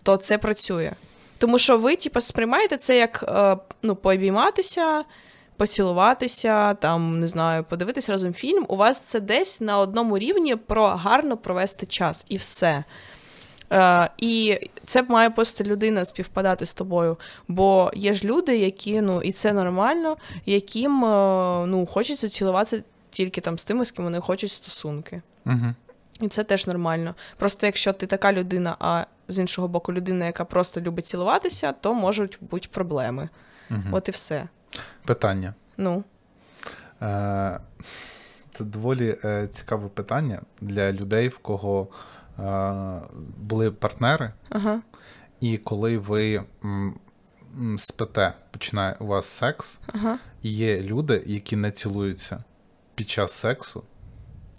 то 0.03 0.17
це 0.17 0.37
працює. 0.37 0.91
Тому 1.37 1.59
що 1.59 1.77
ви, 1.77 1.95
типу, 1.95 2.21
сприймаєте 2.21 2.77
це 2.77 2.97
як 2.97 3.25
е, 3.27 3.57
ну, 3.81 3.95
пообійматися, 3.95 5.03
поцілуватися, 5.61 6.73
там, 6.73 7.19
не 7.19 7.27
знаю, 7.27 7.63
подивитися 7.63 8.11
разом 8.11 8.33
фільм. 8.33 8.65
У 8.67 8.75
вас 8.75 8.99
це 8.99 9.19
десь 9.19 9.61
на 9.61 9.79
одному 9.79 10.17
рівні 10.17 10.55
про 10.55 10.87
гарно 10.87 11.37
провести 11.37 11.85
час 11.85 12.25
і 12.29 12.37
все. 12.37 12.83
Е, 13.71 14.09
І 14.17 14.59
це 14.85 15.03
має 15.03 15.29
просто 15.29 15.63
людина 15.63 16.05
співпадати 16.05 16.65
з 16.65 16.73
тобою. 16.73 17.17
Бо 17.47 17.91
є 17.95 18.13
ж 18.13 18.25
люди, 18.25 18.57
які, 18.57 19.01
ну, 19.01 19.21
і 19.21 19.31
це 19.31 19.53
нормально, 19.53 20.17
яким 20.45 21.05
е, 21.05 21.65
ну, 21.65 21.85
хочеться 21.85 22.29
цілуватися 22.29 22.83
тільки 23.09 23.41
там 23.41 23.59
з 23.59 23.63
тими, 23.63 23.85
з 23.85 23.91
ким 23.91 24.05
вони 24.05 24.19
хочуть 24.19 24.51
стосунки. 24.51 25.21
Угу. 25.45 25.75
І 26.21 26.27
це 26.27 26.43
теж 26.43 26.67
нормально. 26.67 27.15
Просто 27.37 27.65
якщо 27.65 27.93
ти 27.93 28.07
така 28.07 28.33
людина, 28.33 28.75
а 28.79 29.05
з 29.27 29.39
іншого 29.39 29.67
боку, 29.67 29.93
людина, 29.93 30.25
яка 30.25 30.45
просто 30.45 30.81
любить 30.81 31.05
цілуватися, 31.05 31.73
то 31.73 31.93
можуть 31.93 32.37
бути 32.41 32.67
проблеми. 32.71 33.29
Угу. 33.69 33.79
От 33.91 34.07
і 34.07 34.11
все. 34.11 34.47
Питання. 35.05 35.53
Ну. 35.77 36.03
Е, 37.01 37.59
Це 38.53 38.63
доволі 38.63 39.17
е, 39.25 39.47
цікаве 39.47 39.87
питання 39.89 40.41
для 40.61 40.91
людей, 40.91 41.27
в 41.27 41.37
кого 41.37 41.87
е, 42.39 43.01
були 43.37 43.71
партнери, 43.71 44.31
ага. 44.49 44.81
і 45.39 45.57
коли 45.57 45.97
ви 45.97 46.43
спите, 47.77 48.33
починає 48.51 48.95
у 48.99 49.05
вас 49.05 49.25
секс, 49.25 49.79
ага. 49.93 50.19
і 50.41 50.49
є 50.49 50.83
люди, 50.83 51.23
які 51.25 51.55
не 51.55 51.71
цілуються 51.71 52.43
під 52.95 53.09
час 53.09 53.31
сексу. 53.31 53.83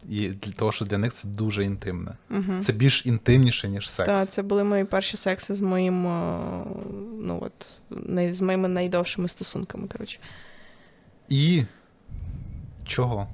І 0.08 0.28
для 0.28 0.52
того, 0.52 0.72
що 0.72 0.84
для 0.84 0.98
них 0.98 1.12
це 1.12 1.28
дуже 1.28 1.64
інтимне. 1.64 2.12
Угу. 2.30 2.58
Це 2.60 2.72
більш 2.72 3.06
інтимніше, 3.06 3.68
ніж 3.68 3.90
секс. 3.90 4.06
Так, 4.06 4.28
це 4.28 4.42
були 4.42 4.64
мої 4.64 4.84
перші 4.84 5.16
секси 5.16 5.54
з 5.54 5.60
моїм, 5.60 6.02
ну 7.22 7.42
от, 7.42 7.68
з 8.34 8.40
моїми 8.40 8.68
найдовшими 8.68 9.28
стосунками, 9.28 9.88
коротше. 9.88 10.18
І 11.28 11.62
чого? 12.86 13.26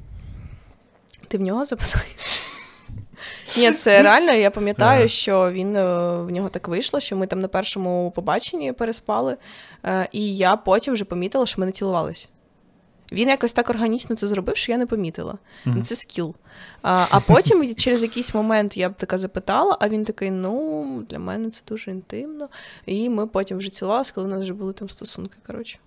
Ти 1.28 1.38
в 1.38 1.40
нього 1.40 1.64
запитаєш? 1.64 2.44
Ні, 3.56 3.72
це 3.72 4.02
реально. 4.02 4.32
Я 4.32 4.50
пам'ятаю, 4.50 5.08
що 5.08 5.52
він 5.52 5.76
е, 5.76 5.84
в 6.16 6.30
нього 6.30 6.48
так 6.48 6.68
вийшло, 6.68 7.00
що 7.00 7.16
ми 7.16 7.26
там 7.26 7.40
на 7.40 7.48
першому 7.48 8.10
побаченні 8.10 8.72
переспали, 8.72 9.36
е, 9.84 10.08
і 10.12 10.36
я 10.36 10.56
потім 10.56 10.94
вже 10.94 11.04
помітила, 11.04 11.46
що 11.46 11.60
ми 11.60 11.66
не 11.66 11.72
цілувались. 11.72 12.28
Він 13.12 13.28
якось 13.28 13.52
так 13.52 13.70
органічно 13.70 14.16
це 14.16 14.26
зробив, 14.26 14.56
що 14.56 14.72
я 14.72 14.78
не 14.78 14.86
помітила. 14.86 15.38
Mm-hmm. 15.66 15.80
Це 15.80 15.96
скіл. 15.96 16.34
А 16.82 17.06
а 17.10 17.20
потім, 17.20 17.74
через 17.76 18.02
якийсь 18.02 18.34
момент, 18.34 18.76
я 18.76 18.88
б 18.88 18.94
така 18.94 19.18
запитала, 19.18 19.76
а 19.80 19.88
він 19.88 20.04
такий: 20.04 20.30
ну, 20.30 21.04
для 21.08 21.18
мене 21.18 21.50
це 21.50 21.62
дуже 21.68 21.90
інтимно. 21.90 22.48
І 22.86 23.08
ми 23.08 23.26
потім 23.26 23.58
вже 23.58 23.70
цілувалися, 23.70 24.12
коли 24.14 24.26
в 24.26 24.30
нас 24.30 24.40
вже 24.40 24.54
були 24.54 24.72
там 24.72 24.90
стосунки. 24.90 25.36
коротше. 25.46 25.78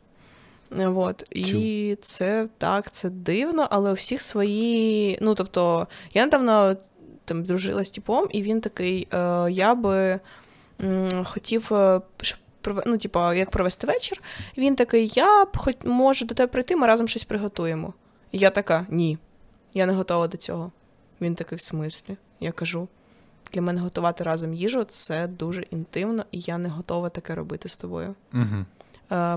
Вот. 0.72 1.24
І 1.32 1.98
це 2.02 2.48
так, 2.58 2.92
це 2.92 3.10
дивно, 3.10 3.68
але 3.70 3.92
у 3.92 3.94
всіх 3.94 4.22
свої. 4.22 5.20
Ну, 5.22 5.36
тобто, 5.36 5.88
я 6.14 6.26
недавно 6.26 6.76
там 7.26 7.44
дружила 7.44 7.84
з 7.84 7.90
типом, 7.90 8.28
і 8.32 8.42
він 8.42 8.62
такий: 8.62 9.08
е, 9.14 9.52
я 9.52 9.76
би 9.76 10.20
м, 10.84 11.26
хотів, 11.26 11.74
е, 11.74 12.02
щоб 12.22 12.40
ну, 12.86 12.97
типу, 12.97 13.34
як 13.34 13.50
провести 13.50 13.88
вечір. 13.88 14.21
Він 14.58 14.76
такий: 14.76 15.12
Я 15.13 15.45
б 15.45 15.58
хоч 15.58 15.76
можу 15.84 16.26
до 16.26 16.36
тебе 16.36 16.47
прийти, 16.47 16.76
ми 16.76 16.88
разом 16.88 17.08
щось 17.08 17.24
приготуємо. 17.24 17.93
І 18.32 18.38
я 18.38 18.50
така: 18.50 18.86
ні, 18.89 19.17
я 19.74 19.86
не 19.86 19.93
готова 19.93 20.28
до 20.28 20.38
цього. 20.38 20.71
Він 21.21 21.36
такий 21.36 21.58
в 21.58 21.62
смислі. 21.62 22.17
Я 22.39 22.52
кажу: 22.52 22.88
для 23.54 23.62
мене 23.62 23.82
готувати 23.82 24.24
разом 24.24 24.54
їжу 24.54 24.84
це 24.84 25.28
дуже 25.28 25.62
інтимно, 25.62 26.26
і 26.32 26.39
я 26.39 26.58
не 26.58 26.69
готова 26.69 27.10
таке 27.10 27.36
робити 27.36 27.69
з 27.69 27.78
тобою. 27.78 28.15
Угу. 28.34 28.65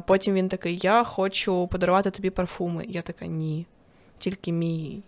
Потім 0.06 0.34
він 0.34 0.48
такий: 0.48 0.78
Я 0.82 1.04
хочу 1.04 1.66
подарувати 1.66 2.10
тобі 2.10 2.30
парфуми. 2.30 2.84
Я 2.88 3.02
така, 3.02 3.26
ні. 3.26 3.66
Тільки 4.18 4.52
мій 4.52 5.02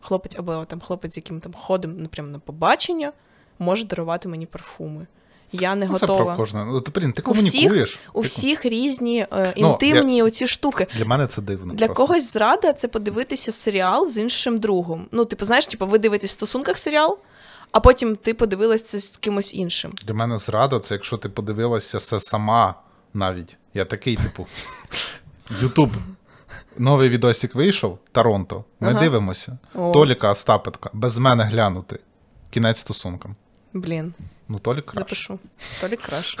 хлопець 0.00 0.38
або 0.38 0.64
там 0.64 0.80
хлопець, 0.80 1.14
з 1.14 1.16
яким 1.16 1.40
там 1.40 1.52
ходимо 1.52 1.94
напрям 1.94 2.32
на 2.32 2.38
побачення, 2.38 3.12
може 3.58 3.86
дарувати 3.86 4.28
мені 4.28 4.46
парфуми. 4.46 5.06
Я 5.52 5.74
не 5.74 5.86
ну, 5.86 5.92
готова. 5.92 6.18
Це 6.18 6.24
про 6.24 6.36
кожне. 6.36 6.64
Ну, 6.64 6.80
ти, 6.80 7.00
блін, 7.00 7.12
ти 7.12 7.22
комунікуєш. 7.22 7.90
У 7.90 7.94
всіх, 7.94 8.00
у 8.12 8.20
всіх 8.20 8.64
різні 8.64 9.26
е, 9.32 9.52
інтимні 9.56 10.12
ну, 10.12 10.16
я... 10.16 10.24
оці 10.24 10.46
штуки. 10.46 10.86
Для 10.96 11.04
мене 11.04 11.26
це 11.26 11.42
дивно. 11.42 11.74
Для 11.74 11.86
просто. 11.86 12.06
когось 12.06 12.32
зрада 12.32 12.72
це 12.72 12.88
подивитися 12.88 13.52
серіал 13.52 14.08
з 14.08 14.18
іншим 14.18 14.58
другом. 14.58 15.06
Ну, 15.12 15.24
типу, 15.24 15.44
знаєш, 15.44 15.66
типу, 15.66 15.86
ви 15.86 15.98
дивитесь 15.98 16.30
в 16.30 16.34
стосунках 16.34 16.78
серіал, 16.78 17.18
а 17.72 17.80
потім 17.80 18.16
ти 18.16 18.34
подивилася 18.34 18.84
це 18.84 18.98
з 18.98 19.16
кимось 19.16 19.54
іншим. 19.54 19.92
Для 20.06 20.14
мене 20.14 20.38
зрада 20.38 20.78
це 20.78 20.94
якщо 20.94 21.16
ти 21.16 21.28
подивилася 21.28 21.98
це 21.98 22.20
сама 22.20 22.74
навіть. 23.14 23.56
Я 23.74 23.84
такий, 23.84 24.16
типу, 24.16 24.46
Ютуб. 25.60 25.90
Новий 26.78 27.08
відосик 27.08 27.54
вийшов, 27.54 27.98
Торонто. 28.12 28.64
Ми 28.80 28.88
ага. 28.88 29.00
дивимося. 29.00 29.58
О. 29.74 29.92
Толіка 29.92 30.30
Остапетка. 30.30 30.90
Без 30.92 31.18
мене 31.18 31.44
глянути. 31.44 31.98
Кінець 32.50 32.78
стосункам. 32.78 33.36
Блін. 33.72 34.14
Ну, 34.52 34.58
Толік 34.58 34.86
краш. 34.86 34.98
Запишу. 34.98 35.38
Толік 35.80 36.00
краш. 36.00 36.36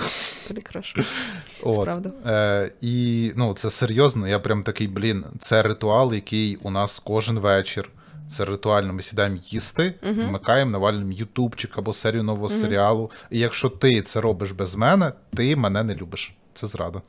Толік 0.48 0.68
краш. 0.68 0.94
От. 1.62 1.84
правда. 1.84 2.10
Е, 2.26 2.72
І 2.80 3.32
ну, 3.36 3.54
це 3.54 3.70
серйозно. 3.70 4.28
Я 4.28 4.38
прям 4.38 4.62
такий, 4.62 4.88
блін, 4.88 5.24
це 5.40 5.62
ритуал, 5.62 6.14
який 6.14 6.56
у 6.56 6.70
нас 6.70 6.98
кожен 6.98 7.38
вечір. 7.38 7.90
Це 8.28 8.44
ритуально. 8.44 8.92
Ми 8.92 9.02
сідаємо 9.02 9.38
їсти, 9.46 9.94
uh-huh. 10.02 10.28
вмикаємо, 10.28 10.70
навальним 10.70 11.12
ютубчик 11.12 11.78
або 11.78 11.92
серію 11.92 12.22
нового 12.22 12.46
uh-huh. 12.46 12.60
серіалу. 12.60 13.10
І 13.30 13.38
якщо 13.38 13.68
ти 13.68 14.02
це 14.02 14.20
робиш 14.20 14.50
без 14.50 14.76
мене, 14.76 15.12
ти 15.34 15.56
мене 15.56 15.82
не 15.82 15.94
любиш. 15.94 16.34
Це 16.54 16.66
зрада. 16.66 17.02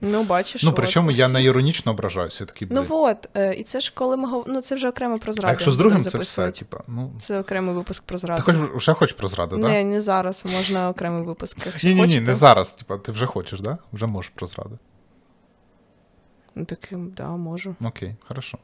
Ну, 0.00 0.22
бачиш. 0.24 0.62
Ну, 0.62 0.72
причому 0.72 1.10
я 1.10 1.28
не 1.28 1.42
іронічно 1.42 1.92
ображаюся. 1.92 2.44
такий, 2.44 2.68
Ну 2.70 2.86
от, 2.90 3.28
і 3.56 3.62
це 3.62 3.80
ж 3.80 3.92
коли 3.94 4.16
ми 4.16 4.28
говоримо, 4.28 4.54
ну 4.54 4.62
це 4.62 4.74
вже 4.74 4.88
окремо 4.88 5.18
про 5.18 5.32
зраду. 5.32 5.48
А 5.48 5.50
якщо 5.50 5.70
з 5.70 5.76
другим 5.76 6.02
це 6.02 6.18
все, 6.18 6.50
типа, 6.50 6.80
ну. 6.88 7.12
Це 7.20 7.40
окремий 7.40 7.74
випуск 7.74 8.02
про 8.02 8.18
зраду. 8.18 8.42
Ти 8.42 8.52
хоч 8.52 8.82
ще 8.82 8.92
хочеш 8.92 9.16
про 9.16 9.28
зраду, 9.28 9.56
так? 9.58 9.70
Не, 9.70 9.84
не 9.84 10.00
зараз, 10.00 10.44
можна 10.52 10.88
окремий 10.88 11.22
випуск. 11.22 11.84
Ні, 11.84 11.94
ні, 11.94 12.06
ні, 12.06 12.20
не 12.20 12.34
зараз. 12.34 12.74
Типа, 12.74 12.98
ти 12.98 13.12
вже 13.12 13.26
хочеш, 13.26 13.60
да? 13.60 13.78
Вже 13.92 14.06
можеш 14.06 14.32
про 14.34 14.46
зраду. 14.46 14.78
Ну, 16.54 16.64
таким, 16.64 17.10
да, 17.10 17.28
можу. 17.28 17.76
Окей, 17.84 18.14
хорошо. 18.28 18.58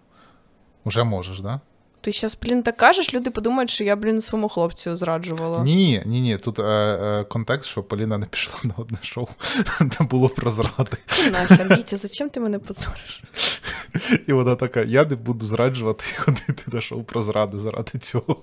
Уже 0.84 1.04
можеш, 1.04 1.40
да? 1.40 1.60
Ти 2.00 2.12
зараз, 2.12 2.38
блін, 2.42 2.62
так 2.62 2.76
кажеш, 2.76 3.14
люди 3.14 3.30
подумають, 3.30 3.70
що 3.70 3.84
я, 3.84 3.96
блін, 3.96 4.20
своєму 4.20 4.48
хлопцю 4.48 4.96
зраджувала. 4.96 5.64
Ні, 5.64 6.02
ні, 6.06 6.20
ні. 6.20 6.36
Тут 6.36 6.58
е, 6.58 6.62
е, 6.62 7.24
контекст, 7.24 7.70
що 7.70 7.82
Поліна 7.82 8.18
не 8.18 8.26
пішла 8.26 8.54
на 8.64 8.74
одне 8.76 8.98
шоу, 9.02 9.28
де 9.80 10.04
було 10.10 10.28
про 10.28 10.50
зради. 10.50 10.96
Нахер, 11.32 11.78
Вітя, 11.78 11.96
зачем 11.96 12.30
ти 12.30 12.40
мене 12.40 12.58
позориш? 12.58 13.22
І 14.26 14.32
вона 14.32 14.56
така: 14.56 14.80
я 14.80 15.04
не 15.04 15.16
буду 15.16 15.46
зраджувати 15.46 16.04
і 16.12 16.16
ходити 16.20 16.62
на 16.66 16.80
шоу 16.80 17.02
про 17.02 17.22
зради 17.22 17.58
заради 17.58 17.98
цього. 17.98 18.36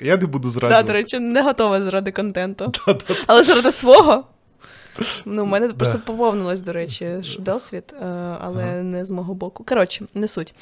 Я 0.00 0.16
не 0.16 0.26
буду 0.26 0.50
зраджувати. 0.50 0.76
Так, 0.76 0.86
до 0.86 0.92
речі, 0.92 1.18
не 1.18 1.42
готова 1.42 1.82
заради 1.82 2.12
контенту. 2.12 2.72
Але 3.26 3.44
заради 3.44 3.72
свого. 3.72 4.24
Ну, 5.24 5.42
у 5.42 5.46
мене 5.46 5.68
просто 5.68 5.98
поповнилось, 5.98 6.60
до 6.60 6.72
речі, 6.72 7.22
досвід, 7.38 7.94
е, 8.02 8.04
але 8.40 8.82
не 8.82 9.04
з 9.04 9.10
мого 9.10 9.34
боку. 9.34 9.64
Коротше, 9.64 10.04
не 10.14 10.28
суть. 10.28 10.54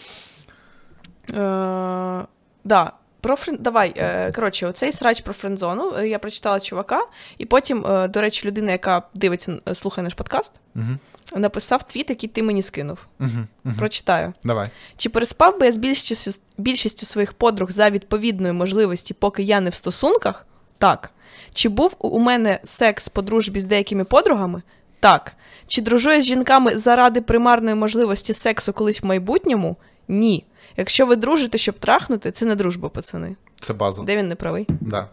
Е, 1.35 2.27
да, 2.65 2.93
про 3.21 3.37
френ... 3.37 3.57
Давай, 3.61 3.93
е, 3.97 4.33
коротше, 4.33 4.67
оцей 4.67 4.93
срач 4.93 5.21
про 5.21 5.33
френдзону. 5.33 5.95
Е, 5.97 6.09
я 6.09 6.19
прочитала 6.19 6.61
чувака, 6.61 7.07
і 7.39 7.45
потім, 7.45 7.87
е, 7.87 8.09
до 8.09 8.21
речі, 8.21 8.49
людина, 8.49 8.73
яка 8.73 9.03
дивиться, 9.15 9.59
е, 9.69 9.75
слухає 9.75 10.03
наш 10.03 10.15
подкаст, 10.15 10.53
uh 10.77 10.97
написав 11.37 11.83
твіт, 11.83 12.11
який 12.11 12.29
ти 12.29 12.43
мені 12.43 12.63
скинув. 12.63 12.99
uh 13.21 13.45
Прочитаю. 13.79 14.33
Давай. 14.45 14.69
Чи 14.97 15.09
переспав 15.09 15.59
би 15.61 15.67
я 15.67 15.73
з 15.73 15.77
більшістю, 15.77 16.41
більшістю 16.59 17.07
своїх 17.07 17.33
подруг 17.33 17.71
за 17.71 17.91
відповідної 17.91 18.53
можливості, 18.53 19.15
поки 19.15 19.43
я 19.43 19.61
не 19.61 19.71
в 19.71 19.75
стосунках? 19.75 20.47
Так. 20.79 21.11
Чи 21.55 21.69
був 21.69 21.97
у 21.99 22.19
мене 22.19 22.61
секс 22.63 23.09
по 23.09 23.23
дружбі 23.23 23.61
з 23.61 23.65
деякими 23.65 24.05
подругами? 24.05 24.63
Так. 25.01 25.33
Чи 25.67 25.83
дружу 25.83 26.11
я 26.11 26.21
з 26.21 26.25
жінками 26.25 26.79
заради 26.79 27.21
примарної 27.21 27.75
можливості 27.75 28.33
сексу 28.33 28.73
колись 28.73 29.03
в 29.03 29.07
майбутньому? 29.07 29.77
Ні. 30.09 30.45
Якщо 30.81 31.07
ви 31.07 31.17
дружите, 31.17 31.59
щоб 31.59 31.79
трахнути, 31.79 32.31
це 32.31 32.47
не 32.47 32.55
дружба, 32.55 32.89
пацани. 32.89 33.37
Це 33.61 33.73
база. 33.73 34.03
Де 34.03 34.17
він 34.17 34.29
не 34.29 34.35
правий? 34.35 34.67
Да. 34.81 35.09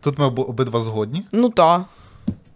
Тут 0.00 0.18
ми 0.18 0.26
обидва 0.26 0.80
згодні. 0.80 1.22
Ну 1.32 1.48
та. 1.50 1.84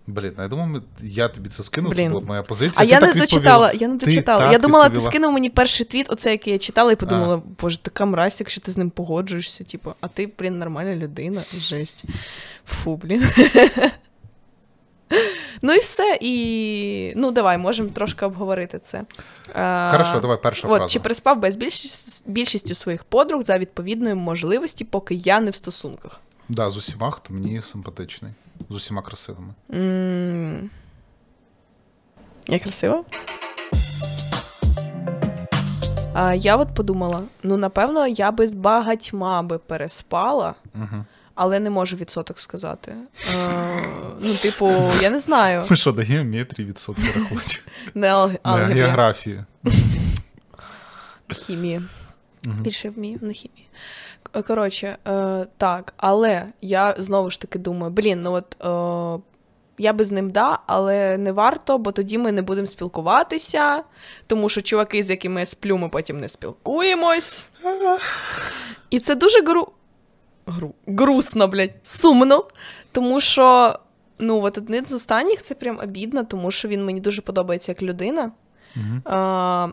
Блін, 0.06 0.32
я 0.38 0.48
думав, 0.48 0.66
ми- 0.68 0.80
я 1.02 1.28
тобі 1.28 1.48
це 1.48 1.62
скинув, 1.62 1.90
це 1.92 2.02
Блін. 2.02 2.08
була 2.10 2.20
б 2.20 2.26
моя 2.26 2.42
позиція. 2.42 2.74
А 2.76 2.80
Ти 2.82 2.86
я 2.86 3.00
так 3.00 3.14
не 3.14 3.20
відповіла. 3.20 3.40
дочитала, 3.42 3.72
я 3.72 3.88
не 3.88 3.98
Ти 3.98 4.06
дочитала. 4.06 4.40
так 4.42 4.52
Я 4.52 4.58
думала, 4.58 4.84
ти 4.84 4.88
відповіла. 4.90 5.10
скинув 5.10 5.32
мені 5.32 5.50
перший 5.50 5.86
твіт, 5.86 6.06
оце 6.10 6.30
який 6.30 6.52
я 6.52 6.58
читала, 6.58 6.92
і 6.92 6.96
подумала, 6.96 7.42
боже, 7.60 7.78
така 7.78 8.04
мразь, 8.06 8.40
якщо 8.40 8.60
ти 8.60 8.70
з 8.70 8.76
ним 8.76 8.90
погоджуєшся, 8.90 9.64
типу, 9.64 9.92
а 10.00 10.08
ти, 10.08 10.32
блін, 10.38 10.58
нормальна 10.58 10.96
людина. 10.96 11.42
Жесть. 11.58 12.04
Фу, 12.66 12.96
блін. 12.96 13.24
Ну 15.62 15.72
і 15.74 15.78
все. 15.78 16.18
І 16.20 17.12
ну 17.16 17.30
давай, 17.30 17.58
можемо 17.58 17.88
трошки 17.88 18.26
обговорити 18.26 18.78
це. 18.78 19.04
Хорошо, 19.90 20.20
давай 20.20 20.42
перша 20.42 20.68
От, 20.68 20.76
фраза. 20.76 20.92
чи 20.92 21.00
переспав 21.00 21.38
без 21.40 21.56
більшість, 21.56 22.22
більшістю 22.26 22.74
своїх 22.74 23.04
подруг 23.04 23.42
за 23.42 23.58
відповідної 23.58 24.14
можливості, 24.14 24.84
поки 24.84 25.14
я 25.14 25.40
не 25.40 25.50
в 25.50 25.54
стосунках? 25.54 26.20
Да, 26.48 26.70
з 26.70 26.76
усіма, 26.76 27.10
хто 27.10 27.34
мені 27.34 27.62
симпатичний. 27.62 28.32
З 28.70 28.74
усіма 28.74 29.02
красивими. 29.02 29.54
м 29.74 30.70
Я 32.46 32.58
красива? 32.58 33.04
А, 36.14 36.34
я 36.34 36.56
от 36.56 36.68
подумала: 36.74 37.22
ну, 37.42 37.56
напевно, 37.56 38.06
я 38.06 38.32
би 38.32 38.46
з 38.46 38.54
багатьма 38.54 39.42
би 39.42 39.58
переспала, 39.58 40.54
Угу. 40.74 41.04
Але 41.38 41.60
не 41.60 41.70
можу 41.70 41.96
відсоток 41.96 42.40
сказати. 42.40 42.94
А, 43.36 43.48
ну, 44.20 44.34
типу, 44.34 44.70
я 45.02 45.10
не 45.10 45.18
знаю. 45.18 45.64
Ми 45.70 45.76
що, 45.76 45.92
даємо 45.92 46.36
метрі 46.36 46.64
відсотки 46.64 47.02
рахувати? 47.16 47.58
Не 47.94 48.08
алг... 48.08 48.32
Алгебрі, 48.42 48.80
географії. 48.80 49.44
хімії. 51.28 51.82
Мгм. 52.44 52.62
Більше 52.62 52.90
вмію 52.90 53.18
на 53.22 53.32
хімії. 53.32 53.68
К- 54.32 54.42
Коротше, 54.42 54.96
е, 55.08 55.46
так, 55.56 55.94
але 55.96 56.46
я 56.60 56.94
знову 56.98 57.30
ж 57.30 57.40
таки 57.40 57.58
думаю, 57.58 57.92
блін, 57.92 58.22
ну 58.22 58.32
от 58.32 58.56
е, 59.18 59.22
я 59.78 59.92
би 59.92 60.04
з 60.04 60.10
ним 60.10 60.30
да, 60.30 60.58
але 60.66 61.18
не 61.18 61.32
варто, 61.32 61.78
бо 61.78 61.92
тоді 61.92 62.18
ми 62.18 62.32
не 62.32 62.42
будемо 62.42 62.66
спілкуватися, 62.66 63.82
тому 64.26 64.48
що 64.48 64.62
чуваки, 64.62 65.02
з 65.02 65.10
якими 65.10 65.40
я 65.40 65.46
сплю, 65.46 65.78
ми 65.78 65.88
потім 65.88 66.20
не 66.20 66.28
спілкуємось. 66.28 67.46
І 68.90 69.00
це 69.00 69.14
дуже 69.14 69.42
гру... 69.42 69.68
Гру... 70.48 70.74
грустно, 70.86 71.48
блядь, 71.48 71.74
сумно. 71.82 72.44
Тому 72.92 73.20
що, 73.20 73.78
ну, 74.18 74.42
от 74.42 74.58
один 74.58 74.86
з 74.86 74.92
останніх 74.92 75.42
це 75.42 75.54
прям 75.54 75.78
обідно, 75.82 76.24
тому 76.24 76.50
що 76.50 76.68
він 76.68 76.84
мені 76.84 77.00
дуже 77.00 77.22
подобається 77.22 77.72
як 77.72 77.82
людина. 77.82 78.32
Угу. 78.76 79.00
А, 79.04 79.68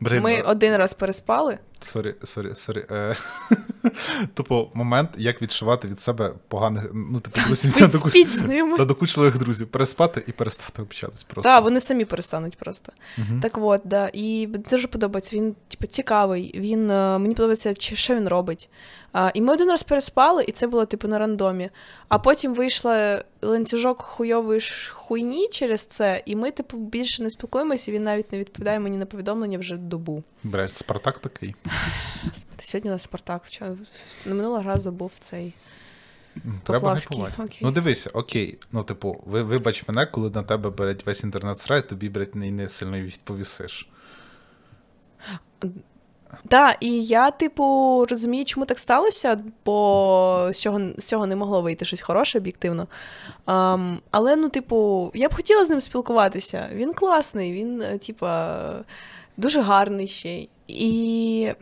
Блин, 0.00 0.22
ми 0.22 0.40
один 0.40 0.76
раз 0.76 0.92
переспали. 0.94 1.58
Sorry, 1.80 2.14
sorry, 2.24 2.54
sorry. 2.54 2.84
Тупо 4.34 4.70
момент, 4.74 5.10
як 5.16 5.42
відшивати 5.42 5.88
від 5.88 6.00
себе 6.00 6.32
поганих, 6.48 6.90
ну, 6.94 7.20
типу, 7.20 7.40
друзів 7.46 7.72
та 7.72 7.90
Спіть, 7.90 8.28
доку- 8.28 8.30
з 8.30 8.40
ними. 8.40 8.76
та 8.76 8.84
докучливих 8.84 9.38
друзів. 9.38 9.66
Переспати 9.66 10.24
і 10.26 10.32
перестати 10.32 10.82
общатись 10.82 11.22
просто. 11.22 11.48
Так, 11.48 11.62
вони 11.64 11.80
самі 11.80 12.04
перестануть 12.04 12.56
просто. 12.58 12.92
Мгм. 13.18 13.40
Так 13.40 13.58
от, 13.58 13.80
да. 13.84 14.10
І 14.12 14.46
мені 14.46 14.64
дуже 14.70 14.88
подобається. 14.88 15.36
Він, 15.36 15.56
типу, 15.68 15.86
цікавий. 15.86 16.60
Він 16.60 16.90
е, 16.90 17.18
мені 17.18 17.34
подобається, 17.34 17.74
що 17.74 18.14
він 18.14 18.28
робить. 18.28 18.68
А, 19.12 19.30
і 19.34 19.40
ми 19.40 19.52
один 19.52 19.70
раз 19.70 19.82
переспали, 19.82 20.44
і 20.44 20.52
це 20.52 20.66
було 20.66 20.86
типу 20.86 21.08
на 21.08 21.18
рандомі. 21.18 21.70
А 22.08 22.18
потім 22.18 22.54
вийшла 22.54 23.24
ланцюжок 23.42 24.02
хуйової 24.02 24.60
хуйні 24.92 25.48
через 25.48 25.86
це, 25.86 26.22
і 26.26 26.36
ми, 26.36 26.50
типу, 26.50 26.76
більше 26.76 27.22
не 27.22 27.30
спілкуємося, 27.30 27.90
і 27.90 27.94
він 27.94 28.04
навіть 28.04 28.32
не 28.32 28.38
відповідає 28.38 28.80
мені 28.80 28.96
на 28.96 29.06
повідомлення 29.06 29.58
вже 29.58 29.76
добу. 29.76 30.22
Блядь, 30.44 30.76
Спартак 30.76 31.18
такий. 31.18 31.54
Господи, 32.28 32.62
сьогодні 32.62 32.90
на 32.90 32.98
Спартак. 32.98 33.42
Вчора 33.44 33.76
на 34.26 34.34
минулого 34.34 34.62
разу 34.62 34.92
був 34.92 35.12
цей. 35.20 35.52
Треба 36.62 36.90
гайпувати. 36.90 37.42
окей. 37.42 37.58
Ну 37.62 37.70
дивися, 37.70 38.10
окей. 38.12 38.58
Ну, 38.72 38.82
типу, 38.82 39.22
ви, 39.26 39.42
вибач 39.42 39.88
мене, 39.88 40.06
коли 40.06 40.30
на 40.30 40.42
тебе 40.42 40.70
береть 40.70 41.06
весь 41.06 41.24
інтернет 41.24 41.58
срає, 41.58 41.82
тобі, 41.82 42.08
блядь, 42.08 42.34
не, 42.34 42.50
не 42.50 42.68
сильно 42.68 43.00
відповісиш. 43.00 43.88
Так, 46.48 46.76
і 46.80 47.04
я, 47.04 47.30
типу, 47.30 48.06
розумію, 48.10 48.44
чому 48.44 48.66
так 48.66 48.78
сталося, 48.78 49.44
бо 49.64 50.48
з 50.52 50.60
цього, 50.60 50.80
з 50.98 51.04
цього 51.04 51.26
не 51.26 51.36
могло 51.36 51.62
вийти 51.62 51.84
щось 51.84 52.00
хороше, 52.00 52.38
об'єктивно. 52.38 52.86
Ам, 53.44 53.98
але, 54.10 54.36
ну, 54.36 54.48
типу, 54.48 55.10
я 55.14 55.28
б 55.28 55.34
хотіла 55.34 55.64
з 55.64 55.70
ним 55.70 55.80
спілкуватися. 55.80 56.68
Він 56.72 56.92
класний, 56.92 57.52
він, 57.52 57.98
типа, 57.98 58.58
дуже 59.36 59.60
гарний 59.60 60.08
ще. 60.08 60.46
І 60.68 61.52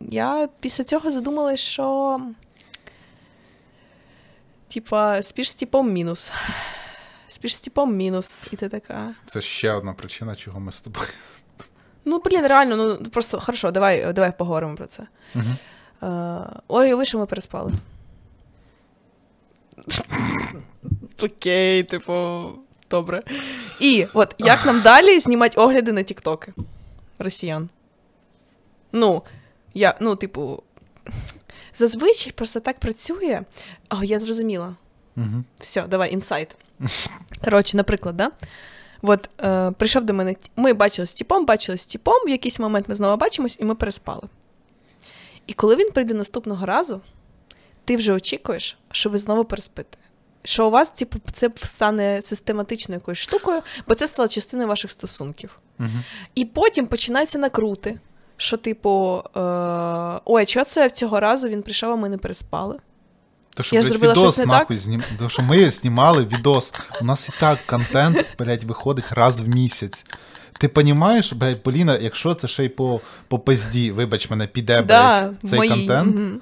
я 0.00 0.48
після 0.60 0.84
цього 0.84 1.10
задумалась, 1.10 1.60
що. 1.60 2.20
Типа, 4.68 5.22
спіш 5.22 5.50
з 5.50 5.54
типом 5.54 5.92
мінус. 5.92 6.32
Спіш 7.26 7.54
з 7.54 7.58
типом 7.58 7.96
мінус. 7.96 8.48
І 8.52 8.56
ти 8.56 8.68
така. 8.68 9.14
Це 9.26 9.40
ще 9.40 9.72
одна 9.72 9.92
причина, 9.92 10.34
чого 10.34 10.60
ми 10.60 10.72
з 10.72 10.80
тобою. 10.80 11.06
Ну, 12.04 12.22
блін, 12.24 12.46
реально, 12.46 12.76
ну 12.76 13.10
просто 13.10 13.40
хорошо, 13.40 13.70
давай, 13.70 14.12
давай 14.12 14.38
поговоримо 14.38 14.74
про 14.74 14.86
це. 14.86 15.06
Мгм. 15.34 15.56
Е, 16.02 16.60
Ой, 16.68 16.94
ви 16.94 17.04
що 17.04 17.18
ми 17.18 17.26
переспали. 17.26 17.72
Окей, 21.22 21.82
типу, 21.82 22.44
добре. 22.90 23.22
І 23.80 24.06
от 24.14 24.34
як 24.38 24.66
нам 24.66 24.80
далі 24.80 25.20
знімати 25.20 25.60
огляди 25.60 25.92
на 25.92 26.02
тіктоки 26.02 26.52
росіян? 27.18 27.68
Ну, 28.94 29.22
я, 29.74 29.94
ну, 30.00 30.16
типу, 30.16 30.62
зазвичай 31.74 32.32
просто 32.32 32.60
так 32.60 32.78
працює. 32.78 33.42
О, 33.90 34.04
я 34.04 34.18
зрозуміла. 34.18 34.76
Мгм. 35.16 35.44
Все, 35.60 35.82
давай, 35.82 36.12
інсайт. 36.12 36.56
Коротше, 37.44 37.76
наприклад, 37.76 38.16
да? 38.16 38.30
От 39.02 39.30
е, 39.40 39.70
прийшов 39.70 40.04
до 40.04 40.14
мене, 40.14 40.36
ми 40.56 40.72
бачили 40.72 41.06
з 41.06 41.14
тіпом, 41.14 41.46
бачили 41.46 41.78
з 41.78 41.86
тіпом, 41.86 42.26
в 42.26 42.28
якийсь 42.28 42.58
момент 42.58 42.88
ми 42.88 42.94
знову 42.94 43.16
бачимось, 43.16 43.56
і 43.60 43.64
ми 43.64 43.74
переспали. 43.74 44.22
І 45.46 45.52
коли 45.52 45.76
він 45.76 45.90
прийде 45.90 46.14
наступного 46.14 46.66
разу, 46.66 47.00
ти 47.84 47.96
вже 47.96 48.12
очікуєш, 48.12 48.78
що 48.90 49.10
ви 49.10 49.18
знову 49.18 49.44
переспите. 49.44 49.98
Що 50.42 50.66
у 50.66 50.70
вас 50.70 50.90
типу, 50.90 51.18
це 51.32 51.50
стане 51.62 52.22
систематичною 52.22 52.96
якоюсь 52.96 53.18
штукою, 53.18 53.62
бо 53.88 53.94
це 53.94 54.06
стало 54.06 54.28
частиною 54.28 54.68
ваших 54.68 54.92
стосунків. 54.92 55.58
Мгм. 55.78 56.04
І 56.34 56.44
потім 56.44 56.86
починаються 56.86 57.38
накрути, 57.38 58.00
що, 58.36 58.56
типу, 58.56 59.22
е, 59.36 59.40
ой, 60.24 60.42
а 60.42 60.44
чого 60.44 60.64
це 60.64 60.90
цього 60.90 61.20
разу 61.20 61.48
він 61.48 61.62
прийшов, 61.62 61.92
а 61.92 61.96
ми 61.96 62.08
не 62.08 62.18
переспали? 62.18 62.78
То 63.54 63.62
що, 63.62 63.76
Я 63.76 63.82
блядь, 63.82 63.90
зробила 63.90 64.12
відос 64.12 64.34
щось 64.34 64.38
не 64.38 64.46
нахуй 64.46 64.78
знім... 64.78 65.02
То 65.18 65.28
що 65.28 65.42
ми 65.42 65.70
знімали 65.70 66.24
відос. 66.24 66.72
У 67.00 67.04
нас 67.04 67.28
і 67.28 67.32
так 67.40 67.58
контент, 67.66 68.26
блядь, 68.38 68.64
виходить 68.64 69.12
раз 69.12 69.40
в 69.40 69.48
місяць. 69.48 70.06
Ти 70.60 70.70
розумієш, 70.74 71.32
блядь, 71.32 71.62
Поліна, 71.62 71.98
якщо 72.00 72.34
це 72.34 72.48
ще 72.48 72.64
й 72.64 72.68
по, 72.68 73.00
по 73.28 73.38
пизді, 73.38 73.92
вибач 73.92 74.30
мене, 74.30 74.46
піде, 74.46 74.82
блядь, 74.82 75.32
цей 75.44 75.58
мої. 75.58 75.70
контент, 75.70 76.16
Мгм. 76.16 76.40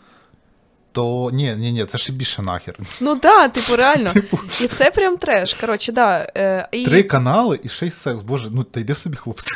то 0.92 1.30
ні, 1.32 1.54
ні, 1.56 1.72
ні, 1.72 1.84
це 1.84 1.98
ще 1.98 2.12
більше 2.12 2.42
нахер. 2.42 2.78
Ну 3.00 3.14
да, 3.14 3.48
типу, 3.48 3.76
реально. 3.76 4.10
І 4.60 4.66
це 4.66 4.90
прям 4.90 5.16
треш. 5.16 5.54
Коротше, 5.54 5.92
да. 5.92 6.28
Е, 6.36 6.68
і... 6.72 6.84
Три 6.84 7.02
канали 7.02 7.60
і 7.64 7.68
й 7.86 7.90
секс. 7.90 8.22
Боже, 8.22 8.48
ну 8.50 8.64
та 8.64 8.80
йди 8.80 8.94
собі, 8.94 9.16
хлопці. 9.16 9.54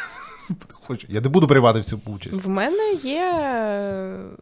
Хочу. 0.87 1.07
Я 1.11 1.21
не 1.21 1.29
буду 1.29 1.47
приймати 1.49 1.81
в 1.81 1.85
цю 1.85 2.01
участь. 2.07 2.45
В 2.45 2.49
мене 2.49 2.93
є. 3.03 3.33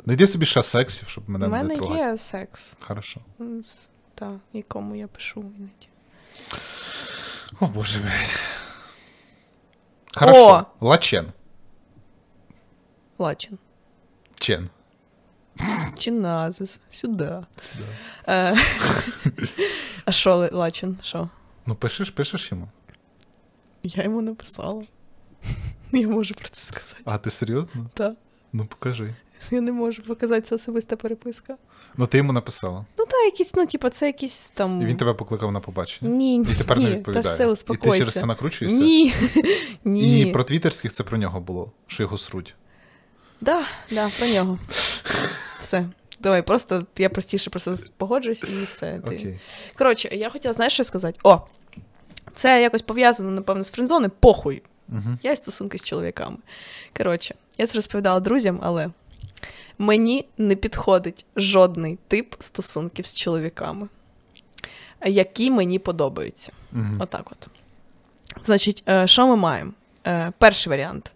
Найди 0.06 0.26
собі 0.26 0.46
ще 0.46 0.62
сексів, 0.62 1.08
щоб 1.08 1.30
мене 1.30 1.46
В 1.46 1.50
не 1.50 1.56
мене 1.58 1.74
трогати. 1.76 2.00
є 2.00 2.16
секс. 2.18 2.74
Хорошо. 2.80 3.20
М, 3.40 3.64
с- 3.68 3.88
Та, 4.14 4.40
якому 4.52 4.96
я 4.96 5.06
пишу 5.06 5.40
іноді. 5.40 5.88
О, 7.60 7.66
боже, 7.66 7.98
блядь. 8.00 8.38
Хорошо. 10.14 10.66
Лачен. 10.80 11.26
Лачин. 13.18 13.58
Чен. 14.34 14.68
Чиназис. 15.98 16.78
Сюди. 16.90 17.30
Сюди. 17.60 17.84
Е, 18.28 18.56
А 20.04 20.12
що 20.12 20.30
Л- 20.42 20.48
Лачин? 20.58 20.98
Що? 21.02 21.28
Ну, 21.66 21.74
пишеш, 21.74 22.10
пишеш 22.10 22.52
йому. 22.52 22.68
Я 23.82 24.02
йому 24.02 24.22
написала. 24.22 24.84
Я 26.00 26.08
можу 26.08 26.34
про 26.34 26.48
це 26.48 26.60
сказати. 26.66 27.02
А 27.04 27.18
ти 27.18 27.30
серйозно? 27.30 27.90
Та. 27.94 28.14
Ну 28.52 28.64
покажи. 28.64 29.14
Я 29.50 29.60
не 29.60 29.72
можу 29.72 30.02
показати 30.02 30.42
це 30.42 30.54
особиста 30.54 30.96
переписка. 30.96 31.56
Ну 31.96 32.06
ти 32.06 32.18
йому 32.18 32.32
написала. 32.32 32.84
Ну, 32.98 33.06
та, 33.06 33.16
якісь, 33.16 33.54
ну, 33.54 33.66
типу, 33.66 33.88
це 33.88 34.06
якісь 34.06 34.52
там. 34.54 34.82
І 34.82 34.84
він 34.84 34.96
тебе 34.96 35.14
покликав 35.14 35.52
на 35.52 35.60
побачення. 35.60 36.10
Ні, 36.10 36.40
І 36.40 36.54
тепер 36.58 36.78
ні, 36.78 36.84
не 36.84 36.90
відповідає. 36.90 37.36
Та 37.36 37.52
все, 37.52 37.64
і 37.72 37.76
ти 37.76 37.98
через 37.98 38.14
це 38.14 38.26
накручуєшся? 38.26 38.78
Ні. 38.78 39.14
Ні. 39.84 40.20
І 40.20 40.32
про 40.32 40.44
твіттерських 40.44 40.92
це 40.92 41.04
про 41.04 41.18
нього 41.18 41.40
було, 41.40 41.72
що 41.86 42.02
його 42.02 42.18
сруть. 42.18 42.54
Да, 43.40 43.62
да, 43.90 44.08
про 44.18 44.26
нього. 44.26 44.58
Все. 45.60 45.88
Давай, 46.20 46.42
просто 46.42 46.86
я 46.98 47.10
простіше 47.10 47.50
просто 47.50 47.76
погоджуюсь 47.96 48.44
і 48.44 48.64
все. 48.64 49.00
Ти... 49.06 49.16
Окей. 49.16 49.40
Коротше, 49.78 50.08
я 50.12 50.30
хотіла, 50.30 50.54
знаєш, 50.54 50.72
що 50.72 50.84
сказати? 50.84 51.18
О, 51.22 51.40
це 52.34 52.62
якось 52.62 52.82
пов'язано, 52.82 53.30
напевно, 53.30 53.64
з 53.64 53.70
френдзони. 53.70 54.08
Похуй. 54.08 54.62
Угу. 54.88 55.18
Я 55.22 55.32
і 55.32 55.36
стосунки 55.36 55.78
з 55.78 55.82
чоловіками. 55.82 56.36
Коротше, 56.96 57.34
я 57.58 57.66
це 57.66 57.74
розповідала 57.74 58.20
друзям, 58.20 58.58
але 58.62 58.90
Мені 59.78 60.26
не 60.38 60.56
підходить 60.56 61.26
жодний 61.36 61.98
тип 62.08 62.34
стосунків 62.38 63.06
з 63.06 63.14
чоловіками, 63.14 63.88
які 65.06 65.50
мені 65.50 65.78
подобаються. 65.78 66.52
Угу. 66.72 66.84
Отак 66.98 67.32
от. 67.32 67.48
Значить, 68.44 68.82
е, 68.88 69.06
що 69.06 69.26
ми 69.26 69.36
маємо? 69.36 69.72
Е, 70.06 70.32
перший 70.38 70.70
варіант. 70.70 71.12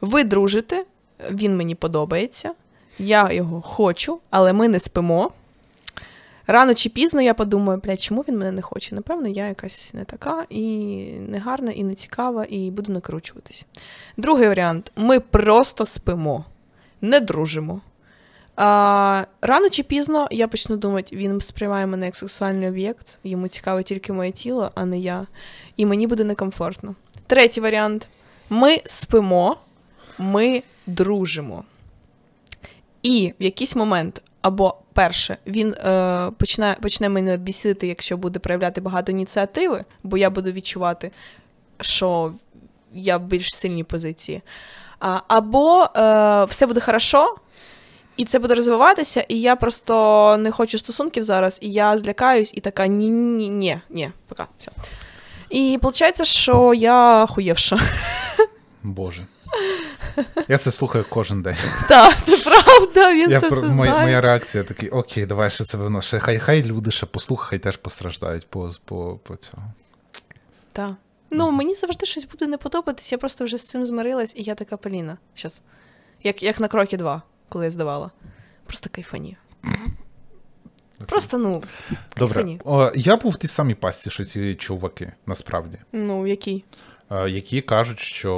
Ви 0.00 0.24
дружите, 0.24 0.84
він 1.30 1.56
мені 1.56 1.74
подобається, 1.74 2.54
я 2.98 3.32
його 3.32 3.62
хочу, 3.62 4.20
але 4.30 4.52
ми 4.52 4.68
не 4.68 4.80
спимо. 4.80 5.30
Рано 6.46 6.74
чи 6.74 6.88
пізно 6.88 7.22
я 7.22 7.34
подумаю, 7.34 7.80
блядь, 7.84 8.02
чому 8.02 8.24
він 8.28 8.38
мене 8.38 8.52
не 8.52 8.62
хоче? 8.62 8.94
Напевно, 8.94 9.28
я 9.28 9.48
якась 9.48 9.94
не 9.94 10.04
така, 10.04 10.46
і 10.50 10.66
не 11.28 11.38
гарна, 11.38 11.72
і 11.72 11.84
не 11.84 11.94
цікава, 11.94 12.46
і 12.50 12.70
буду 12.70 12.92
накручуватись. 12.92 13.66
Другий 14.16 14.48
варіант: 14.48 14.92
ми 14.96 15.20
просто 15.20 15.86
спимо, 15.86 16.44
не 17.00 17.20
дружимо. 17.20 17.80
А, 18.56 19.24
Рано 19.42 19.68
чи 19.68 19.82
пізно 19.82 20.28
я 20.30 20.48
почну 20.48 20.76
думати, 20.76 21.16
він 21.16 21.40
сприймає 21.40 21.86
мене 21.86 22.06
як 22.06 22.16
сексуальний 22.16 22.68
об'єкт, 22.68 23.18
йому 23.24 23.48
цікаве 23.48 23.82
тільки 23.82 24.12
моє 24.12 24.32
тіло, 24.32 24.70
а 24.74 24.84
не 24.84 24.98
я. 24.98 25.26
І 25.76 25.86
мені 25.86 26.06
буде 26.06 26.24
некомфортно. 26.24 26.94
Третій 27.26 27.60
варіант: 27.60 28.08
ми 28.50 28.80
спимо, 28.84 29.56
ми 30.18 30.62
дружимо. 30.86 31.64
І 33.02 33.32
в 33.40 33.42
якийсь 33.42 33.76
момент, 33.76 34.22
або 34.46 34.74
перше, 34.92 35.36
він 35.46 35.74
е, 35.74 36.30
почне 36.38 36.76
почне 36.82 37.08
мене 37.08 37.36
бісити, 37.36 37.86
якщо 37.86 38.16
буде 38.16 38.38
проявляти 38.38 38.80
багато 38.80 39.12
ініціативи, 39.12 39.84
бо 40.02 40.16
я 40.16 40.30
буду 40.30 40.52
відчувати, 40.52 41.10
що 41.80 42.32
я 42.92 43.16
в 43.16 43.22
більш 43.22 43.54
сильній 43.54 43.84
позиції. 43.84 44.42
А, 45.00 45.20
Або 45.28 45.88
е, 45.96 46.44
все 46.44 46.66
буде 46.66 46.80
хорошо, 46.80 47.36
і 48.16 48.24
це 48.24 48.38
буде 48.38 48.54
розвиватися, 48.54 49.24
і 49.28 49.40
я 49.40 49.56
просто 49.56 50.36
не 50.36 50.50
хочу 50.50 50.78
стосунків 50.78 51.22
зараз, 51.22 51.58
і 51.60 51.72
я 51.72 51.98
злякаюсь, 51.98 52.52
і 52.54 52.60
така 52.60 52.86
ні-ні, 52.86 53.48
ні, 53.48 53.80
ні, 53.90 54.10
пока, 54.28 54.46
все. 54.58 54.70
І 55.50 55.78
виходить, 55.82 56.26
що 56.26 56.74
я 56.74 57.26
хуєвша. 57.30 57.80
Боже. 58.82 59.26
Я 60.48 60.58
це 60.58 60.70
слухаю 60.70 61.04
кожен 61.08 61.42
день. 61.42 61.56
Так, 61.88 62.22
це 62.22 62.36
правда, 62.50 63.12
він 63.14 63.30
Я 63.30 63.40
це 63.40 63.48
про- 63.48 63.56
все 63.58 63.66
моя, 63.68 63.90
знає. 63.90 64.04
моя 64.04 64.20
реакція 64.20 64.64
такий, 64.64 64.88
окей, 64.88 65.26
давай 65.26 65.50
ще 65.50 65.64
це 65.64 65.76
воно. 65.78 66.02
Ще 66.02 66.18
хай, 66.18 66.38
хай 66.38 66.62
люди 66.64 66.90
ще 66.90 67.06
послухають, 67.06 67.50
хай 67.50 67.58
теж 67.58 67.76
постраждають 67.76 68.46
по, 68.50 68.70
по, 68.84 69.18
по 69.22 69.36
цьому. 69.36 69.62
Так. 70.72 70.90
Ну, 71.30 71.50
мені 71.50 71.74
завжди 71.74 72.06
щось 72.06 72.24
буде 72.24 72.46
не 72.46 72.56
подобатись, 72.58 73.12
я 73.12 73.18
просто 73.18 73.44
вже 73.44 73.58
з 73.58 73.64
цим 73.64 73.86
змирилась, 73.86 74.32
і 74.36 74.42
я 74.42 74.54
така 74.54 74.76
Поліна. 74.76 75.18
Щас. 75.34 75.62
Як, 76.22 76.42
як 76.42 76.60
на 76.60 76.68
крокі 76.68 76.96
два, 76.96 77.22
коли 77.48 77.64
я 77.64 77.70
здавала. 77.70 78.10
Просто 78.66 78.90
кайфані. 78.92 79.36
Просто, 81.06 81.38
ну, 81.38 81.62
Добре. 82.16 82.34
кайфані. 82.34 82.60
О, 82.64 82.92
я 82.94 83.16
був 83.16 83.32
в 83.32 83.36
тій 83.36 83.46
самій 83.46 83.74
пасті, 83.74 84.10
що 84.10 84.24
ці 84.24 84.54
чуваки, 84.54 85.12
насправді. 85.26 85.78
Ну, 85.92 86.26
який? 86.26 86.64
Які 87.10 87.60
кажуть, 87.60 87.98
що 88.00 88.34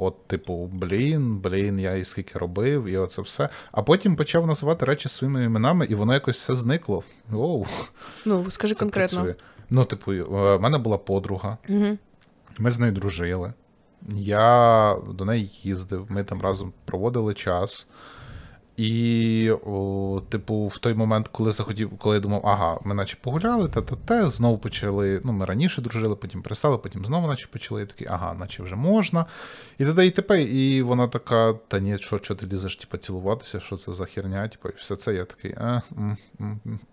от, 0.00 0.26
типу, 0.26 0.70
блін, 0.72 1.36
блін, 1.38 1.78
я 1.80 1.94
і 1.94 2.04
скільки 2.04 2.38
робив, 2.38 2.84
і 2.84 2.96
оце 2.96 3.22
все. 3.22 3.48
А 3.72 3.82
потім 3.82 4.16
почав 4.16 4.46
називати 4.46 4.86
речі 4.86 5.08
своїми 5.08 5.44
іменами, 5.44 5.86
і 5.86 5.94
воно 5.94 6.12
якось 6.14 6.36
все 6.36 6.54
зникло. 6.54 7.02
Оу, 7.32 7.66
Ну, 8.24 8.50
скажи 8.50 8.74
це 8.74 8.78
конкретно. 8.84 9.22
працює. 9.22 9.34
Ну, 9.70 9.84
типу, 9.84 10.12
в 10.28 10.58
мене 10.58 10.78
була 10.78 10.98
подруга, 10.98 11.58
Угу. 11.68 11.98
ми 12.58 12.70
з 12.70 12.78
нею 12.78 12.92
дружили. 12.92 13.52
Я 14.16 14.96
до 15.08 15.24
неї 15.24 15.50
їздив, 15.62 16.06
ми 16.08 16.24
там 16.24 16.42
разом 16.42 16.72
проводили 16.84 17.34
час. 17.34 17.86
І, 18.76 19.50
о, 19.66 20.22
типу, 20.28 20.66
в 20.66 20.78
той 20.78 20.94
момент, 20.94 21.28
коли 21.28 21.52
захотів, 21.52 21.98
коли 21.98 22.14
я 22.16 22.20
думав, 22.20 22.46
ага, 22.46 22.78
ми 22.84 22.94
наче 22.94 23.16
погуляли, 23.20 23.68
та 23.68 23.82
та 23.82 23.96
те, 23.96 24.28
знову 24.28 24.58
почали. 24.58 25.20
Ну, 25.24 25.32
ми 25.32 25.44
раніше 25.44 25.82
дружили, 25.82 26.16
потім 26.16 26.42
перестали, 26.42 26.78
потім 26.78 27.04
знову 27.04 27.26
наче 27.26 27.46
почали. 27.46 27.80
Я 27.80 27.86
такий, 27.86 28.06
ага, 28.10 28.34
наче 28.34 28.62
вже 28.62 28.76
можна. 28.76 29.26
І 29.78 29.84
т.д. 29.84 30.06
і 30.06 30.10
т.п. 30.10 30.42
І 30.42 30.82
вона 30.82 31.08
така: 31.08 31.52
та 31.68 31.78
ні, 31.78 31.98
що, 31.98 32.18
що 32.18 32.34
ти 32.34 32.46
лізеш, 32.46 32.76
типу, 32.76 32.96
цілуватися, 32.96 33.60
що 33.60 33.76
це 33.76 33.92
за 33.92 34.04
херня? 34.04 34.48
Типу, 34.48 34.68
і 34.68 34.72
все 34.76 34.96
це 34.96 35.14
я 35.14 35.24
такий, 35.24 35.54
а, 35.58 35.80
м, 35.98 36.16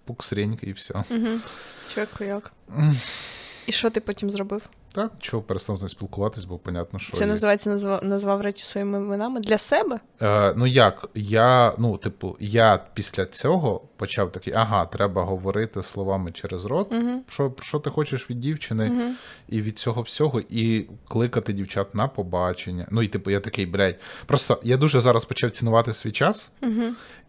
пуксренька, 0.05 0.67
і 0.67 0.71
все. 0.71 0.93
Угу. 0.93 1.27
Чувак, 1.93 2.09
як. 2.19 2.51
І 3.67 3.71
що 3.71 3.89
ти 3.89 3.99
потім 3.99 4.29
зробив? 4.29 4.61
Та 4.93 5.09
чого 5.19 5.43
перестав 5.43 5.77
з 5.77 5.81
нею 5.81 5.89
спілкуватись, 5.89 6.45
бо 6.45 6.57
понятно, 6.57 6.99
що. 6.99 7.17
Це 7.17 7.25
називається 7.25 7.69
назвав, 7.69 8.05
назвав 8.05 8.41
речі 8.41 8.65
своїми 8.65 8.97
іменами 8.97 9.39
для 9.39 9.57
себе? 9.57 9.99
Е, 10.21 10.53
ну 10.57 10.65
як, 10.65 11.09
я, 11.15 11.73
ну, 11.77 11.97
типу, 11.97 12.37
я 12.39 12.79
після 12.93 13.25
цього 13.25 13.81
почав 13.97 14.31
такий, 14.31 14.53
ага, 14.53 14.85
треба 14.85 15.23
говорити 15.23 15.83
словами 15.83 16.31
через 16.31 16.65
рот, 16.65 16.93
Угу. 16.93 17.21
що, 17.27 17.53
що 17.61 17.79
ти 17.79 17.89
хочеш 17.89 18.29
від 18.29 18.39
дівчини, 18.39 18.89
Угу. 18.89 19.11
і 19.49 19.61
від 19.61 19.79
цього 19.79 20.01
всього, 20.01 20.41
і 20.49 20.85
кликати 21.07 21.53
дівчат 21.53 21.95
на 21.95 22.07
побачення. 22.07 22.87
Ну, 22.91 23.01
і 23.01 23.07
типу, 23.07 23.31
я 23.31 23.39
такий, 23.39 23.65
блядь. 23.65 23.99
Просто 24.25 24.59
я 24.63 24.77
дуже 24.77 25.01
зараз 25.01 25.25
почав 25.25 25.51
цінувати 25.51 25.93
свій 25.93 26.11
час 26.11 26.51
Угу. 26.61 26.83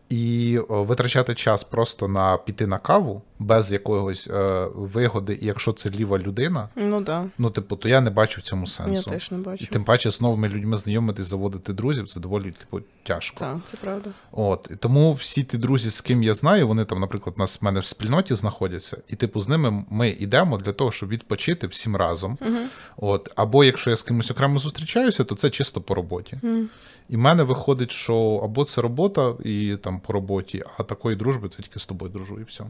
І 0.08 0.58
витрачати 0.68 1.34
час 1.34 1.64
просто 1.64 2.08
на 2.08 2.36
піти 2.36 2.66
на 2.66 2.78
каву 2.78 3.22
без 3.38 3.72
якогось 3.72 4.28
е, 4.30 4.68
вигоди, 4.74 5.38
і 5.42 5.46
якщо 5.46 5.72
це 5.72 5.90
ліва 5.90 6.18
людина, 6.18 6.68
Ну 6.76 7.00
да. 7.00 7.26
ну, 7.38 7.50
типу, 7.50 7.76
то 7.76 7.88
я 7.88 8.00
не 8.00 8.10
бачу 8.10 8.40
в 8.40 8.44
цьому 8.44 8.66
я 8.88 9.02
теж 9.02 9.30
не 9.30 9.38
І 9.38 9.40
бачу. 9.40 9.66
тим 9.66 9.84
паче 9.84 10.10
з 10.10 10.20
новими 10.20 10.48
людьми 10.48 10.76
знайомитись, 10.76 11.26
заводити 11.26 11.72
друзів, 11.72 12.08
це 12.08 12.20
доволі 12.20 12.50
типу, 12.50 12.80
тяжко. 13.02 13.40
Так, 13.40 13.56
це 13.70 13.76
правда. 13.76 14.10
От 14.32 14.68
і 14.70 14.76
тому 14.76 15.12
всі 15.12 15.44
ті 15.44 15.58
друзі, 15.58 15.90
з 15.90 16.00
ким 16.00 16.22
я 16.22 16.34
знаю, 16.34 16.68
вони 16.68 16.84
там, 16.84 17.00
наприклад, 17.00 17.38
нас 17.38 17.60
в 17.60 17.64
мене 17.64 17.80
в 17.80 17.84
спільноті 17.84 18.34
знаходяться, 18.34 18.96
і 19.08 19.16
типу 19.16 19.40
з 19.40 19.48
ними 19.48 19.84
ми 19.90 20.08
йдемо 20.08 20.58
для 20.58 20.72
того, 20.72 20.92
щоб 20.92 21.08
відпочити 21.08 21.66
всім 21.66 21.96
разом. 21.96 22.38
Угу. 22.40 22.58
От, 22.96 23.30
або 23.36 23.64
якщо 23.64 23.90
я 23.90 23.96
з 23.96 24.02
кимось 24.02 24.30
окремо 24.30 24.58
зустрічаюся, 24.58 25.24
то 25.24 25.34
це 25.34 25.50
чисто 25.50 25.80
по 25.80 25.94
роботі. 25.94 26.38
Угу. 26.42 26.62
І 27.08 27.16
в 27.16 27.18
мене 27.18 27.42
виходить, 27.42 27.90
що 27.90 28.40
або 28.44 28.64
це 28.64 28.80
робота 28.80 29.34
і 29.44 29.76
там 29.76 30.00
по 30.00 30.12
роботі, 30.12 30.62
а 30.78 30.82
такої 30.82 31.16
дружби 31.16 31.48
це 31.48 31.62
тільки 31.62 31.78
з 31.78 31.86
тобою 31.86 32.12
дружу, 32.12 32.40
і 32.40 32.44
все. 32.44 32.64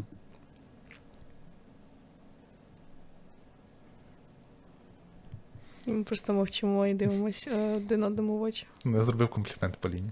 Ми 5.87 6.05
просто 6.05 6.33
мовчимо 6.33 6.87
і 6.87 6.95
дивимося 6.95 7.51
е, 7.51 7.77
один 7.77 8.05
одному 8.05 8.39
в 8.39 8.43
очі. 8.43 8.67
Я 8.85 9.03
зробив 9.03 9.29
комплімент 9.29 9.77
Поліні. 9.77 10.11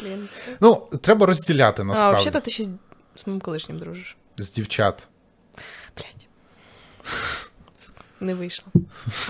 Блін, 0.00 0.28
це... 0.36 0.56
Ну, 0.60 0.88
треба 1.00 1.26
розділяти 1.26 1.84
насправді. 1.84 2.16
А, 2.16 2.20
взагалі 2.20 2.44
ти 2.44 2.50
ще 2.50 2.64
з- 2.64 2.70
з 3.14 3.26
моїм 3.26 3.40
колишнім 3.40 3.78
дружиш. 3.78 4.16
з 4.38 4.52
дівчат. 4.52 5.08
Блять. 5.96 6.28
Не 8.20 8.34
вийшло. 8.34 8.68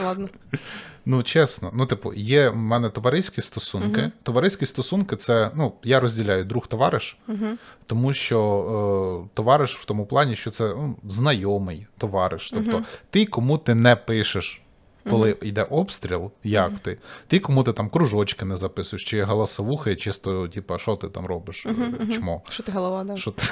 Ладно. 0.04 0.28
Ну, 1.04 1.22
чесно, 1.22 1.70
ну, 1.74 1.86
типу, 1.86 2.12
є 2.12 2.48
в 2.48 2.56
мене 2.56 2.88
товариські 2.88 3.40
стосунки. 3.40 4.00
Мгм. 4.00 4.12
Товариські 4.22 4.66
стосунки 4.66 5.16
це, 5.16 5.50
ну, 5.54 5.72
я 5.84 6.00
розділяю 6.00 6.44
друг-товариш, 6.44 7.18
Угу. 7.28 7.46
тому 7.86 8.12
що 8.12 9.26
е, 9.26 9.30
товариш 9.34 9.76
в 9.76 9.84
тому 9.84 10.06
плані, 10.06 10.36
що 10.36 10.50
це 10.50 10.64
ну, 10.68 10.96
знайомий 11.08 11.86
товариш. 11.98 12.50
Тобто, 12.50 12.70
Мгм. 12.72 12.84
ти 13.10 13.26
кому 13.26 13.58
ти 13.58 13.74
не 13.74 13.96
пишеш. 13.96 14.62
Коли 15.10 15.36
йде 15.42 15.62
обстріл, 15.62 16.30
як 16.44 16.78
ти? 16.78 16.98
Ти 17.26 17.38
кому 17.38 17.62
ти 17.62 17.72
там 17.72 17.88
кружочки 17.88 18.44
не 18.44 18.56
записуєш, 18.56 19.04
чи 19.04 19.22
голосовухи, 19.22 19.96
чисто, 19.96 20.48
типа, 20.48 20.78
що 20.78 20.96
ти 20.96 21.08
там 21.08 21.26
робиш? 21.26 21.66
Е. 21.66 22.06
Чмо. 22.12 22.42
Що 22.50 22.62
ти 22.62 22.72
голова, 22.72 23.04
да? 23.04 23.16
Що 23.16 23.30
ти? 23.30 23.42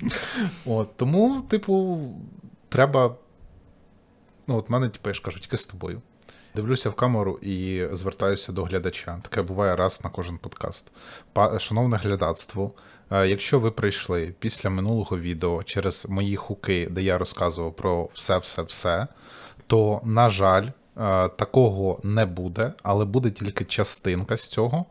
От, 0.66 0.96
тому, 0.96 1.42
типу, 1.48 2.00
треба. 2.68 3.16
Ну, 4.46 4.56
от 4.56 4.70
мене, 4.70 4.88
типу, 4.88 5.10
я 5.10 5.14
ж 5.14 5.22
кажу, 5.22 5.40
тільки 5.40 5.56
з 5.56 5.66
тобою. 5.66 6.02
Дивлюся 6.54 6.90
в 6.90 6.94
камеру 6.94 7.38
і 7.42 7.86
звертаюся 7.92 8.52
до 8.52 8.64
глядача. 8.64 9.18
Таке 9.22 9.42
буває 9.42 9.76
раз 9.76 10.00
на 10.04 10.10
кожен 10.10 10.38
подкаст. 10.38 10.84
Шановне 11.58 11.96
глядацтво, 11.96 12.70
е, 13.10 13.28
якщо 13.28 13.60
ви 13.60 13.70
прийшли 13.70 14.34
після 14.38 14.70
минулого 14.70 15.18
відео 15.18 15.62
через 15.62 16.06
мої 16.08 16.36
хуки, 16.36 16.88
де 16.90 17.02
я 17.02 17.18
розказував 17.18 17.76
про 17.76 18.08
все-все-все, 18.12 19.06
то, 19.66 20.00
на 20.04 20.30
жаль, 20.30 20.66
е, 20.66 20.72
такого 21.28 22.00
не 22.02 22.24
буде, 22.26 22.72
але 22.82 23.04
буде 23.04 23.30
тільки 23.30 23.64
частинка 23.64 24.36
з 24.36 24.48
цього. 24.48 24.86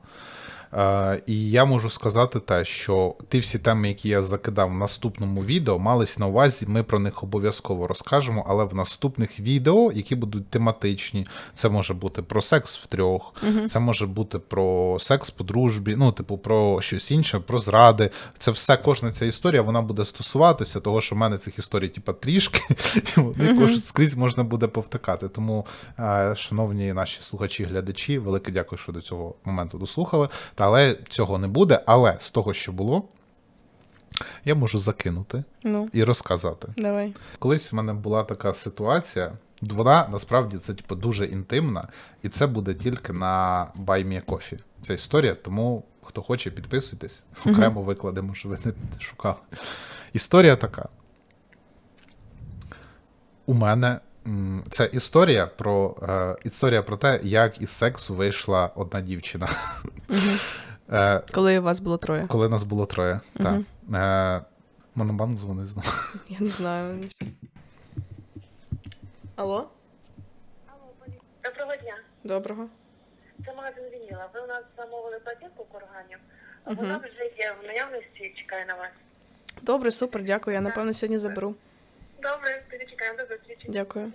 Е, 0.73 1.21
І 1.25 1.49
я 1.51 1.65
можу 1.65 1.89
сказати 1.89 2.39
те, 2.39 2.65
що 2.65 3.15
ті 3.29 3.39
всі 3.39 3.59
теми, 3.59 3.87
які 3.87 4.09
я 4.09 4.23
закидав 4.23 4.69
в 4.69 4.73
наступному 4.73 5.43
відео, 5.43 5.79
мались 5.79 6.19
на 6.19 6.27
увазі, 6.27 6.65
ми 6.69 6.83
про 6.83 6.99
них 6.99 7.23
обов'язково 7.23 7.87
розкажемо, 7.87 8.45
але 8.49 8.63
в 8.63 8.75
наступних 8.75 9.39
відео, 9.39 9.91
які 9.91 10.15
будуть 10.15 10.47
тематичні, 10.49 11.27
це 11.53 11.69
може 11.69 11.93
бути 11.93 12.21
про 12.21 12.41
секс 12.41 12.77
в 12.77 12.85
трьох, 12.85 13.33
це 13.69 13.79
може 13.79 14.07
бути 14.07 14.39
про 14.39 14.97
секс 14.99 15.29
по 15.29 15.43
дружбі, 15.43 15.95
ну, 15.97 16.11
типу, 16.11 16.37
про 16.37 16.81
щось 16.81 17.11
інше, 17.11 17.39
про 17.39 17.59
зради. 17.59 18.09
Це 18.37 18.51
все, 18.51 18.77
кожна 18.77 19.11
ця 19.11 19.25
історія, 19.25 19.61
вона 19.61 19.81
буде 19.81 20.05
стосуватися 20.05 20.79
того, 20.79 21.01
що 21.01 21.15
в 21.15 21.17
мене 21.17 21.37
цих 21.37 21.59
історій, 21.59 21.87
типа, 21.87 22.13
трішки, 22.13 22.61
і 22.95 23.19
вони 23.19 23.53
кож- 23.59 23.81
скрізь 23.83 24.13
можна 24.13 24.43
буде 24.43 24.67
повтикати. 24.67 25.27
Тому, 25.29 25.65
е, 25.99 26.33
шановні 26.37 26.93
наші 26.93 27.17
слухачі, 27.21 27.63
глядачі, 27.63 28.17
велике 28.17 28.51
дякую, 28.51 28.79
що 28.79 28.91
до 28.91 29.01
цього 29.01 29.35
моменту 29.45 29.77
дослухали. 29.77 30.29
Але 30.61 30.97
цього 31.09 31.37
не 31.37 31.47
буде. 31.47 31.83
Але 31.85 32.15
з 32.19 32.31
того, 32.31 32.53
що 32.53 32.71
було, 32.71 33.03
я 34.45 34.55
можу 34.55 34.79
закинути 34.79 35.43
Ну, 35.63 35.89
і 35.93 36.03
розказати. 36.03 36.67
давай. 36.77 37.13
Колись 37.39 37.71
в 37.71 37.75
мене 37.75 37.93
була 37.93 38.23
така 38.23 38.53
ситуація. 38.53 39.31
Вона 39.61 40.07
насправді 40.11 40.57
це 40.57 40.73
типу, 40.73 40.95
дуже 40.95 41.25
інтимна, 41.25 41.87
і 42.23 42.29
це 42.29 42.47
буде 42.47 42.73
тільки 42.73 43.13
на 43.13 43.67
Coffee. 44.27 44.59
Ця 44.81 44.93
історія, 44.93 45.35
тому 45.35 45.83
хто 46.03 46.21
хоче, 46.21 46.51
підписуйтесь. 46.51 47.23
Окремо 47.45 47.81
викладемо, 47.81 48.35
що 48.35 48.49
ви 48.49 48.57
не 48.65 48.73
шукали. 48.99 49.35
Історія 50.13 50.55
така. 50.55 50.89
У 53.45 53.53
мене 53.53 53.99
це 54.69 54.89
історія 54.93 55.47
про, 55.47 55.95
е, 56.01 56.35
історія 56.47 56.81
про 56.83 56.97
те, 56.97 57.19
як 57.23 57.61
із 57.61 57.69
сексу 57.69 58.15
вийшла 58.15 58.71
одна 58.75 59.01
дівчина. 59.01 59.47
Е, 60.93 61.21
Коли 61.31 61.59
у 61.59 61.61
вас 61.61 61.79
було 61.79 61.97
троє. 61.97 62.25
коли 62.27 62.49
нас 62.49 62.63
було 62.63 62.85
троє. 62.85 63.19
Мгм. 63.35 63.65
Так. 63.89 64.41
Е, 64.41 64.45
Монобанк 64.95 65.39
дзвонив 65.39 65.65
знову. 65.67 65.87
Я 66.29 66.37
не 66.39 66.47
знаю. 66.47 67.07
Алло? 69.35 69.69
Доброго 71.43 71.75
дня. 71.75 71.95
Доброго. 72.23 72.67
Це 73.45 73.53
магазин 73.55 73.83
Вініла. 73.93 74.29
Ви 74.33 74.41
у 74.41 74.47
нас 74.47 74.63
замовили 74.77 75.19
платівку 75.19 75.65
курганів. 75.71 76.17
Мгм. 76.65 76.75
Вона 76.75 76.97
вже 76.97 77.23
є 77.37 77.55
в 77.63 77.67
наявності 77.67 78.23
і 78.23 78.33
чекає 78.41 78.65
на 78.65 78.73
вас. 78.75 78.89
Добре, 79.61 79.91
супер, 79.91 80.23
дякую. 80.23 80.53
Я 80.53 80.61
напевно 80.61 80.93
сьогодні 80.93 81.17
заберу. 81.17 81.55
Добре, 82.21 82.63
тоді 82.71 82.85
чекаємо 82.89 83.17
до 83.17 83.35
зустрічі. 83.35 83.65
Дякую. 83.67 84.11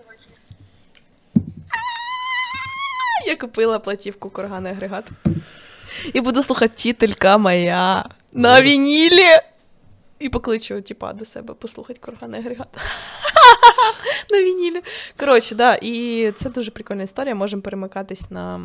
Я 3.26 3.36
купила 3.36 3.78
платівку 3.78 4.30
курганий 4.30 4.72
агрегат. 4.72 5.04
І 6.12 6.20
буду 6.20 6.42
слухати 6.42 6.72
вчителька 6.74 7.38
моя 7.38 8.04
на 8.32 8.62
вінілі. 8.62 9.40
І 10.18 10.28
покличу 10.28 10.82
типа 10.82 11.12
до 11.12 11.24
себе 11.24 11.54
послухати 11.54 12.00
курганий 12.02 12.40
агрегат. 12.40 12.68
на 14.30 14.42
вінілі. 14.42 14.82
Коротше, 15.16 15.54
да, 15.54 15.78
і 15.82 16.32
це 16.36 16.50
дуже 16.50 16.70
прикольна 16.70 17.02
історія. 17.02 17.34
Можемо 17.34 17.62
перемикатись 17.62 18.30
на 18.30 18.60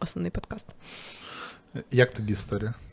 основний 0.00 0.30
подкаст. 0.30 0.68
Як 1.90 2.14
тобі 2.14 2.32
історія? 2.32 2.74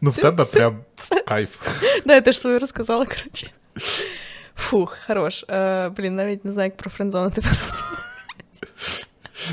Ну, 0.00 0.10
в 0.10 0.16
тебе 0.16 0.44
прям 0.44 0.84
кайф. 1.26 1.82
Да, 2.06 2.14
я 2.14 2.20
теж 2.20 2.40
свою 2.40 2.58
розказала, 2.58 3.06
коротше. 3.06 3.50
Фух, 4.56 4.98
хорош. 5.06 5.44
Е, 5.48 5.88
блін, 5.88 6.16
навіть 6.16 6.44
не 6.44 6.52
знаю, 6.52 6.66
як 6.66 6.76
про 6.76 6.90
френдзону 6.90 7.30
тепер. 7.30 7.52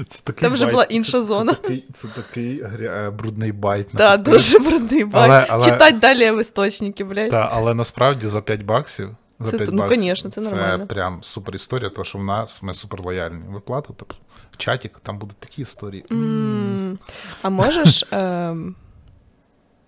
Це 0.07 0.21
такий 0.23 0.41
Там 0.41 0.53
вже 0.53 0.63
байт, 0.65 0.73
була 0.73 0.85
це- 0.85 0.93
інша 0.93 1.11
це, 1.11 1.21
зона. 1.21 1.53
такий, 1.53 1.85
це 1.93 2.07
такий 2.07 2.63
гря- 2.63 3.07
е, 3.07 3.09
брудний 3.09 3.51
байт. 3.51 3.93
на 3.93 3.97
Да, 3.97 4.17
дуже 4.17 4.59
брудний 4.59 5.03
бак. 5.05 5.23
Але- 5.25 5.45
але- 5.49 5.65
Читать 5.65 5.99
далі 5.99 6.31
в 6.31 6.41
істочники, 6.41 7.03
блядь. 7.03 7.31
Та, 7.31 7.49
але 7.53 7.73
насправді 7.73 8.27
за 8.27 8.41
5 8.41 8.61
баксів. 8.63 9.15
За 9.39 9.51
Це 9.51 9.57
5 9.57 9.69
ну, 9.71 9.77
баксів, 9.77 9.97
конечно, 9.97 10.31
це 10.31 10.41
нормально. 10.41 10.77
Це 10.87 10.93
прям 10.95 11.19
супер 11.23 11.55
історія, 11.55 11.89
тому 11.89 12.05
що 12.05 12.17
в 12.17 12.23
нас 12.23 12.61
ми 12.63 12.73
супер 12.73 13.01
лояльні. 13.01 13.43
Ви 13.49 13.59
платите 13.59 14.05
в 14.51 14.57
чатик, 14.57 14.99
там 15.03 15.17
будуть 15.19 15.37
такі 15.37 15.61
історії. 15.61 16.05
М, 16.11 16.99
А 17.41 17.49
можеш 17.49 18.03
ем, 18.11 18.75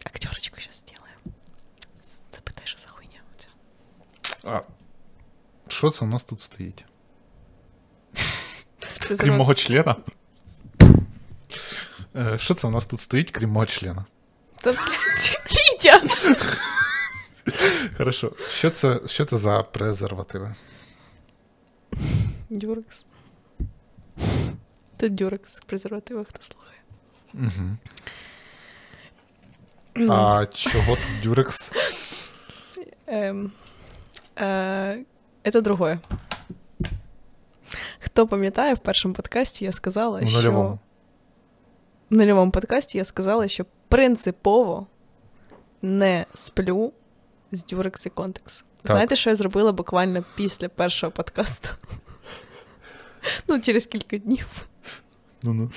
актерочку 0.05 0.55
зараз 0.61 0.83
зробимо? 0.88 1.38
Запитай, 2.35 2.61
що 2.65 2.77
за 2.77 2.88
хуйня. 2.88 3.19
оця. 3.38 3.47
А, 4.43 4.61
що 5.67 5.89
це 5.89 6.05
у 6.05 6.07
нас 6.07 6.23
тут 6.23 6.39
стоїть? 6.41 6.85
Крім 8.99 9.17
зараз- 9.17 9.38
мого 9.38 9.53
члена. 9.53 9.95
Е, 12.15 12.38
Що 12.38 12.53
це 12.53 12.67
у 12.67 12.71
нас 12.71 12.85
тут 12.85 12.99
стоїть, 12.99 13.31
крім 13.31 13.49
мого 13.49 13.65
члена? 13.65 14.05
Та, 14.61 14.71
блядь, 14.71 15.41
Вітя! 15.51 16.01
Хорошо. 17.97 18.31
Що 18.49 18.69
це, 18.69 18.99
що 19.05 19.25
це 19.25 19.38
за 19.38 19.63
презервативи? 19.63 20.55
Дюрекс. 22.49 23.05
Тут 24.97 25.13
дюрекс 25.15 25.59
презервативи, 25.65 26.25
хто 26.25 26.41
слухає. 26.41 26.79
Угу. 27.33 27.77
А 30.13 30.45
чого 30.45 30.95
тут 30.95 31.21
дюрекс? 31.23 31.71
Ем, 33.07 33.51
е, 34.39 35.03
Это 35.43 35.61
другое. 35.61 35.99
Хто 37.99 38.27
пам'ятає, 38.27 38.73
в 38.73 38.79
першому 38.79 39.13
подкасті 39.13 39.65
я 39.65 39.71
сказала, 39.71 40.19
У 40.19 40.27
що 40.27 40.38
нульовому. 40.38 40.79
в 42.09 42.15
нульовому 42.15 42.51
подкасті 42.51 42.97
я 42.97 43.05
сказала, 43.05 43.47
що 43.47 43.65
принципово 43.88 44.88
не 45.81 46.25
сплю 46.33 46.93
з 47.51 47.63
Durex 47.65 48.07
і 48.07 48.09
Contex. 48.09 48.63
Знаєте, 48.83 49.15
що 49.15 49.29
я 49.29 49.35
зробила 49.35 49.71
буквально 49.71 50.23
після 50.35 50.69
першого 50.69 51.11
подкасту? 51.11 51.69
Ну, 53.47 53.59
через 53.59 53.85
кілька 53.85 54.17
днів. 54.17 54.47
Ну-ну. 55.43 55.71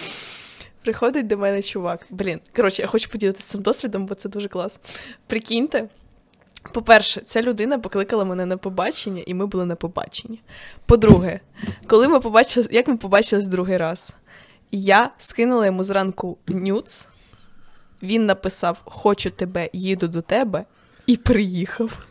Приходить 0.82 1.26
до 1.26 1.36
мене 1.38 1.62
чувак. 1.62 2.06
Блін, 2.10 2.40
коротше, 2.56 2.82
я 2.82 2.88
хочу 2.88 3.10
поділитися 3.10 3.48
цим 3.48 3.62
досвідом, 3.62 4.06
бо 4.06 4.14
це 4.14 4.28
дуже 4.28 4.48
клас. 4.48 4.80
Прикиньте. 5.26 5.88
По-перше, 6.62 7.20
ця 7.26 7.42
людина 7.42 7.78
покликала 7.78 8.24
мене 8.24 8.46
на 8.46 8.56
побачення, 8.56 9.22
і 9.26 9.34
ми 9.34 9.46
були 9.46 9.66
на 9.66 9.76
побаченні. 9.76 10.42
По-друге, 10.86 11.40
коли 11.86 12.08
ми 12.08 12.20
побачили, 12.20 12.68
як 12.70 12.88
ми 12.88 12.96
побачились 12.96 13.46
другий 13.46 13.76
раз, 13.76 14.14
я 14.70 15.10
скинула 15.18 15.66
йому 15.66 15.84
зранку 15.84 16.38
нюц, 16.46 17.08
він 18.02 18.26
написав 18.26 18.82
Хочу 18.84 19.30
тебе, 19.30 19.70
їду 19.72 20.08
до 20.08 20.22
тебе, 20.22 20.64
і 21.06 21.16
приїхав. 21.16 22.06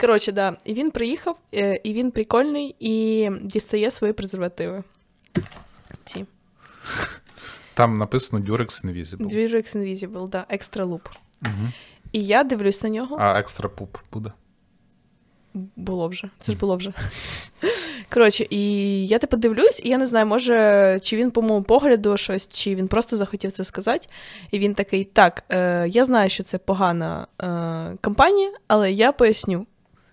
Коротше, 0.00 0.32
да. 0.32 0.56
І 0.64 0.74
він 0.74 0.90
приїхав, 0.90 1.38
е, 1.54 1.80
і 1.84 1.92
він 1.92 2.10
прикольний, 2.10 2.76
і 2.80 3.28
дістає 3.42 3.90
свої 3.90 4.12
презервативи. 4.12 4.82
Ці. 6.04 6.26
Там 7.82 7.98
написано 7.98 8.44
Durex 8.44 8.84
Invisible. 8.84 9.26
Durex 9.26 9.74
Invisible, 9.74 10.28
да, 10.28 10.46
Extra 10.50 10.84
Loop. 10.84 11.08
Угу. 11.42 11.68
І 12.12 12.24
я 12.24 12.44
дивлюсь 12.44 12.82
на 12.82 12.88
нього. 12.88 13.16
А 13.20 13.40
екстра 13.40 13.68
пуп 13.68 13.96
буде. 14.12 14.32
Було 15.76 16.08
вже. 16.08 16.28
Це 16.38 16.52
ж 16.52 16.58
було 16.58 16.76
вже. 16.76 16.92
Коротше, 18.12 18.46
і 18.50 19.06
я 19.06 19.18
типу 19.18 19.36
дивлюсь, 19.36 19.80
і 19.84 19.88
я 19.88 19.98
не 19.98 20.06
знаю, 20.06 20.26
може, 20.26 21.00
чи 21.02 21.16
він 21.16 21.30
по 21.30 21.42
моєму 21.42 21.62
погляду 21.62 22.16
щось, 22.16 22.48
чи 22.48 22.74
він 22.74 22.88
просто 22.88 23.16
захотів 23.16 23.52
це 23.52 23.64
сказати. 23.64 24.08
І 24.50 24.58
він 24.58 24.74
такий: 24.74 25.04
так, 25.04 25.44
е, 25.48 25.88
я 25.88 26.04
знаю, 26.04 26.30
що 26.30 26.42
це 26.42 26.58
погана 26.58 27.26
е, 27.42 27.96
компанія, 28.00 28.52
але 28.66 28.92
я 28.92 29.12
поясню. 29.12 29.66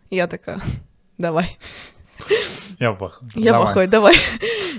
І 0.09 0.15
я 0.15 0.27
така, 0.27 0.61
давай. 1.17 1.57
Я 2.79 2.91
бах. 2.93 3.21
Я 3.35 3.53
пахаю, 3.53 3.87
давай. 3.87 4.15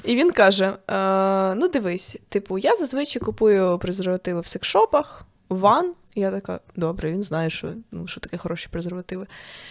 І 0.04 0.16
він 0.16 0.30
каже: 0.32 0.72
е, 0.88 1.54
ну, 1.54 1.68
дивись, 1.68 2.16
типу, 2.28 2.58
я 2.58 2.76
зазвичай 2.76 3.22
купую 3.22 3.78
презервативи 3.78 4.40
в 4.40 4.46
секшопах, 4.46 5.26
ван. 5.48 5.92
І 6.14 6.20
я 6.20 6.30
така, 6.30 6.60
добре, 6.76 7.12
він 7.12 7.22
знає, 7.22 7.50
що, 7.50 7.72
ну, 7.92 8.06
що 8.06 8.20
таке 8.20 8.36
хороші 8.36 8.68
презервативи. 8.70 9.26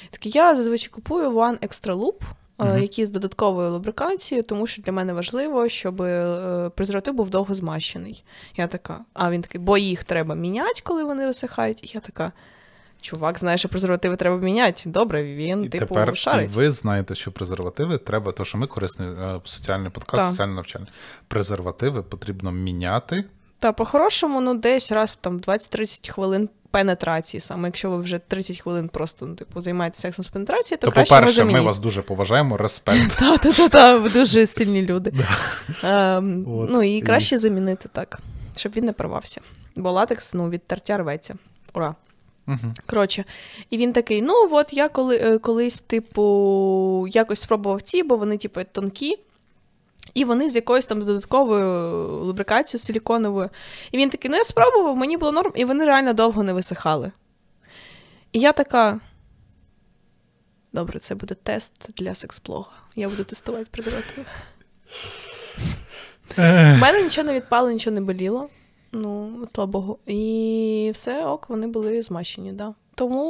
Такий, 0.09 0.31
я 0.35 0.55
зазвичай 0.55 0.89
купую 0.89 1.31
One 1.31 1.57
Extra 1.59 1.93
Loop, 1.95 2.21
е, 2.59 2.65
Мгм. 2.65 2.81
які 2.81 3.05
з 3.05 3.11
додатковою 3.11 3.71
лубрикацією, 3.71 4.43
тому 4.43 4.67
що 4.67 4.81
для 4.81 4.91
мене 4.91 5.13
важливо, 5.13 5.69
щоб 5.69 6.01
е, 6.01 6.69
презерватив 6.75 7.13
був 7.13 7.29
довго 7.29 7.55
змащений. 7.55 8.23
Я 8.55 8.67
така, 8.67 8.99
а 9.13 9.31
він 9.31 9.41
такий, 9.41 9.61
бо 9.61 9.77
їх 9.77 10.03
треба 10.03 10.35
міняти, 10.35 10.81
коли 10.83 11.03
вони 11.03 11.25
висихають. 11.25 11.83
І 11.83 11.91
я 11.93 11.99
така. 12.01 12.31
Чувак 13.01 13.39
знає, 13.39 13.57
що 13.57 13.69
презервативи 13.69 14.15
треба 14.15 14.37
міняти. 14.37 14.81
Добре, 14.85 15.23
він, 15.23 15.63
І 15.63 15.69
типу, 15.69 15.85
тепер 15.85 16.11
і 16.13 16.15
шарить. 16.15 16.53
ви 16.55 16.71
знаєте, 16.71 17.15
що 17.15 17.31
презервативи 17.31 17.97
треба, 17.97 18.31
то 18.31 18.45
що 18.45 18.57
ми 18.57 18.67
корисний 18.67 19.09
е, 19.09 19.39
соціальний 19.43 19.89
подкаст, 19.91 20.21
Так. 20.23 20.29
соціальне 20.31 20.53
навчання. 20.53 20.87
Презервативи 21.27 22.03
потрібно 22.03 22.51
міняти. 22.51 23.23
Та 23.59 23.71
по-хорошому, 23.73 24.41
ну 24.41 24.53
десь 24.55 24.91
раз 24.91 25.17
там 25.21 25.39
20-30 25.39 26.09
хвилин 26.11 26.49
пенетрації, 26.71 27.41
саме 27.41 27.67
якщо 27.67 27.89
ви 27.89 27.97
вже 27.97 28.19
30 28.19 28.59
хвилин 28.59 28.89
просто 28.89 29.25
ну, 29.25 29.35
типу, 29.35 29.61
займаєтеся 29.61 30.01
сексом 30.01 30.25
з 30.25 30.27
пенетрації, 30.29 30.77
то, 30.77 30.87
То, 30.87 30.91
краще 30.91 31.15
по-перше, 31.15 31.43
ми 31.43 31.47
замініть. 31.49 31.65
вас 31.65 31.79
дуже 31.79 32.01
поважаємо, 32.01 32.57
респект. 32.57 33.15
Та, 33.19 33.37
та, 33.37 33.51
та, 33.51 33.69
та, 33.69 33.97
ви 33.97 34.09
дуже 34.09 34.47
сильні 34.47 34.81
люди. 34.81 35.13
Ем, 35.83 36.43
ну 36.69 36.83
і- 36.83 37.01
краще 37.01 37.37
замінити 37.37 37.89
так, 37.91 38.19
щоб 38.55 38.71
він 38.75 38.85
не 38.85 38.93
порвався. 38.93 39.41
Бо 39.75 39.91
латекс 39.91 40.33
ну, 40.33 40.49
від 40.49 40.63
тертя 40.67 40.97
рветься. 40.97 41.35
Ура! 41.73 41.95
Угу. 42.49 42.73
Коротше, 42.85 43.25
і 43.69 43.77
він 43.77 43.93
такий: 43.93 44.21
ну 44.21 44.47
от 44.51 44.73
я 44.73 44.89
коли, 44.89 45.17
е, 45.17 45.37
колись, 45.37 45.79
типу, 45.79 47.07
якось 47.09 47.39
спробував 47.39 47.81
ці, 47.81 48.03
бо 48.03 48.15
вони, 48.15 48.37
типу, 48.37 48.61
тонкі. 48.71 49.19
І 50.13 50.25
вони 50.25 50.49
з 50.49 50.55
якоюсь 50.55 50.85
там 50.85 51.05
додатковою 51.05 51.93
лубрикацією 52.07 52.83
силіконовою. 52.83 53.49
І 53.91 53.97
він 53.97 54.09
такий: 54.09 54.31
ну 54.31 54.37
я 54.37 54.43
спробував, 54.43 54.97
мені 54.97 55.17
було 55.17 55.31
норм, 55.31 55.51
і 55.55 55.65
вони 55.65 55.85
реально 55.85 56.13
довго 56.13 56.43
не 56.43 56.53
висихали. 56.53 57.11
І 58.31 58.39
я 58.39 58.51
така. 58.51 58.99
Добре, 60.73 60.99
це 60.99 61.15
буде 61.15 61.35
тест 61.35 61.73
для 61.97 62.15
секс-блога. 62.15 62.71
Я 62.95 63.09
буду 63.09 63.23
тестувати 63.23 63.67
презервативи. 63.71 64.25
У 66.37 66.41
мене 66.81 67.01
нічого 67.01 67.27
не 67.27 67.33
відпало, 67.33 67.71
нічого 67.71 67.93
не 67.93 68.01
боліло. 68.01 68.49
Ну, 68.91 69.47
слава 69.53 69.71
Богу. 69.71 69.99
І 70.05 70.91
все 70.93 71.25
ок, 71.25 71.49
вони 71.49 71.67
були 71.67 72.01
змащені, 72.01 72.51
да. 72.51 72.73
Тому, 72.95 73.21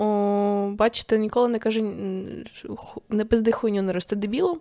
о, 0.00 0.70
бачите, 0.76 1.18
ніколи 1.18 1.48
не 1.48 1.58
кажи, 1.58 1.82
не 3.08 3.24
пизди 3.24 3.52
хуйню 3.52 3.82
не 3.82 3.92
рости 3.92 4.16
дебілом, 4.16 4.58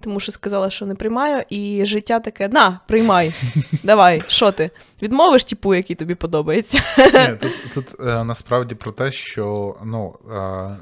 тому 0.00 0.20
що 0.20 0.32
сказала, 0.32 0.70
що 0.70 0.86
не 0.86 0.94
приймаю, 0.94 1.44
і 1.50 1.86
життя 1.86 2.20
таке: 2.20 2.48
на, 2.48 2.80
приймай, 2.86 3.34
давай, 3.84 4.22
що 4.28 4.52
ти? 4.52 4.70
Відмовиш 5.02 5.44
типу, 5.44 5.74
який 5.74 5.96
тобі 5.96 6.14
подобається. 6.14 6.82
Ні, 6.98 7.36
тут, 7.40 7.52
тут 7.74 8.00
е, 8.00 8.24
насправді 8.24 8.74
про 8.74 8.92
те, 8.92 9.12
що 9.12 9.76
ну, 9.84 10.14
е, 10.30 10.76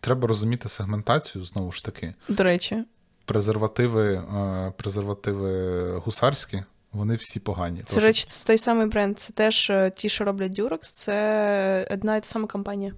треба 0.00 0.28
розуміти 0.28 0.68
сегментацію, 0.68 1.44
знову 1.44 1.72
ж 1.72 1.84
таки. 1.84 2.14
До 2.28 2.42
речі, 2.42 2.84
Презервативи, 3.24 4.12
е, 4.14 4.72
презервативи 4.76 5.92
гусарські, 5.98 6.62
вони 6.98 7.14
всі 7.14 7.40
погані. 7.40 7.80
це 7.84 8.00
речі, 8.00 8.24
це 8.28 8.46
той 8.46 8.58
самий 8.58 8.86
бренд. 8.86 9.18
Це 9.18 9.32
теж 9.32 9.70
е, 9.70 9.92
ті, 9.96 10.08
що 10.08 10.24
роблять 10.24 10.58
Durex, 10.60 10.78
це 10.82 11.88
одна 11.90 12.16
і 12.16 12.20
та 12.20 12.26
сама 12.26 12.46
компанія. 12.46 12.92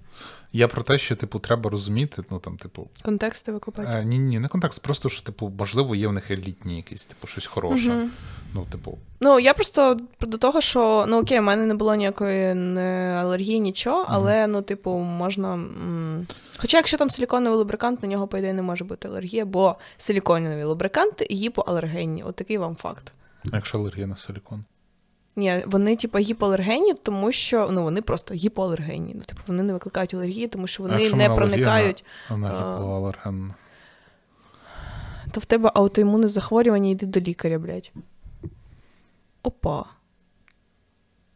Я 0.53 0.67
про 0.67 0.83
те, 0.83 0.97
що 0.97 1.15
типу 1.15 1.39
треба 1.39 1.69
розуміти, 1.69 2.23
ну 2.31 2.39
там, 2.39 2.57
типу, 2.57 2.87
Контексти 3.03 3.51
викупати. 3.51 3.89
е, 3.91 4.05
ні, 4.05 4.19
ні, 4.19 4.39
не 4.39 4.47
контекст, 4.47 4.81
просто 4.81 5.09
що, 5.09 5.23
типу, 5.23 5.51
можливо, 5.59 5.95
є 5.95 6.07
в 6.07 6.13
них 6.13 6.31
елітні 6.31 6.75
якісь, 6.75 7.03
типу, 7.03 7.27
щось 7.27 7.45
хороше. 7.45 7.89
Мгм. 7.89 8.11
Ну, 8.53 8.65
типу, 8.71 8.97
Ну, 9.21 9.39
я 9.39 9.53
просто 9.53 9.97
до 10.21 10.37
того, 10.37 10.61
що 10.61 11.05
ну 11.09 11.19
окей, 11.21 11.39
у 11.39 11.43
мене 11.43 11.65
не 11.65 11.73
було 11.73 11.95
ніякої 11.95 12.53
не 12.53 13.17
алергії, 13.21 13.59
нічого, 13.59 14.05
але 14.07 14.47
ну, 14.47 14.61
типу, 14.61 14.91
можна. 14.91 15.53
м, 15.53 16.27
Хоча, 16.57 16.77
якщо 16.77 16.97
там 16.97 17.09
силіконовий 17.09 17.57
лубрикант, 17.57 18.01
на 18.03 18.07
нього, 18.09 18.27
по 18.27 18.37
ідеї, 18.37 18.53
не 18.53 18.61
може 18.61 18.83
бути 18.83 19.07
алергія, 19.07 19.45
бо 19.45 19.75
силіконові 19.97 20.63
лубриканти 20.63 21.27
гіпоалергенні. 21.31 22.23
От 22.23 22.35
такий 22.35 22.57
вам 22.57 22.75
факт. 22.75 23.13
А 23.51 23.55
якщо 23.55 23.77
алергія 23.79 24.07
на 24.07 24.15
силікон. 24.15 24.63
Ні, 25.35 25.63
вони, 25.65 25.95
типу, 25.95 26.17
гіпоалергенні, 26.17 26.93
тому 26.93 27.31
що 27.31 27.69
ну 27.71 27.83
вони 27.83 28.01
просто 28.01 28.33
гіпоалергенні. 28.33 29.13
Ну, 29.15 29.21
типу, 29.21 29.41
вони 29.47 29.63
не 29.63 29.73
викликають 29.73 30.13
алергії, 30.13 30.47
тому 30.47 30.67
що 30.67 30.83
А 30.83 30.87
вони 30.87 30.99
якщо 30.99 31.17
не 31.17 31.29
вона 31.29 31.41
алергія 31.41 31.65
проникають. 31.65 32.05
Вона 32.29 32.47
А. 32.47 32.75
гіпоалергенна. 32.75 33.55
То 35.31 35.39
в 35.39 35.45
тебе 35.45 35.71
аутоімунне 35.73 36.27
захворювання, 36.27 36.89
йди 36.89 37.05
до 37.05 37.19
лікаря, 37.19 37.59
блядь. 37.59 37.91
Опа. 39.43 39.85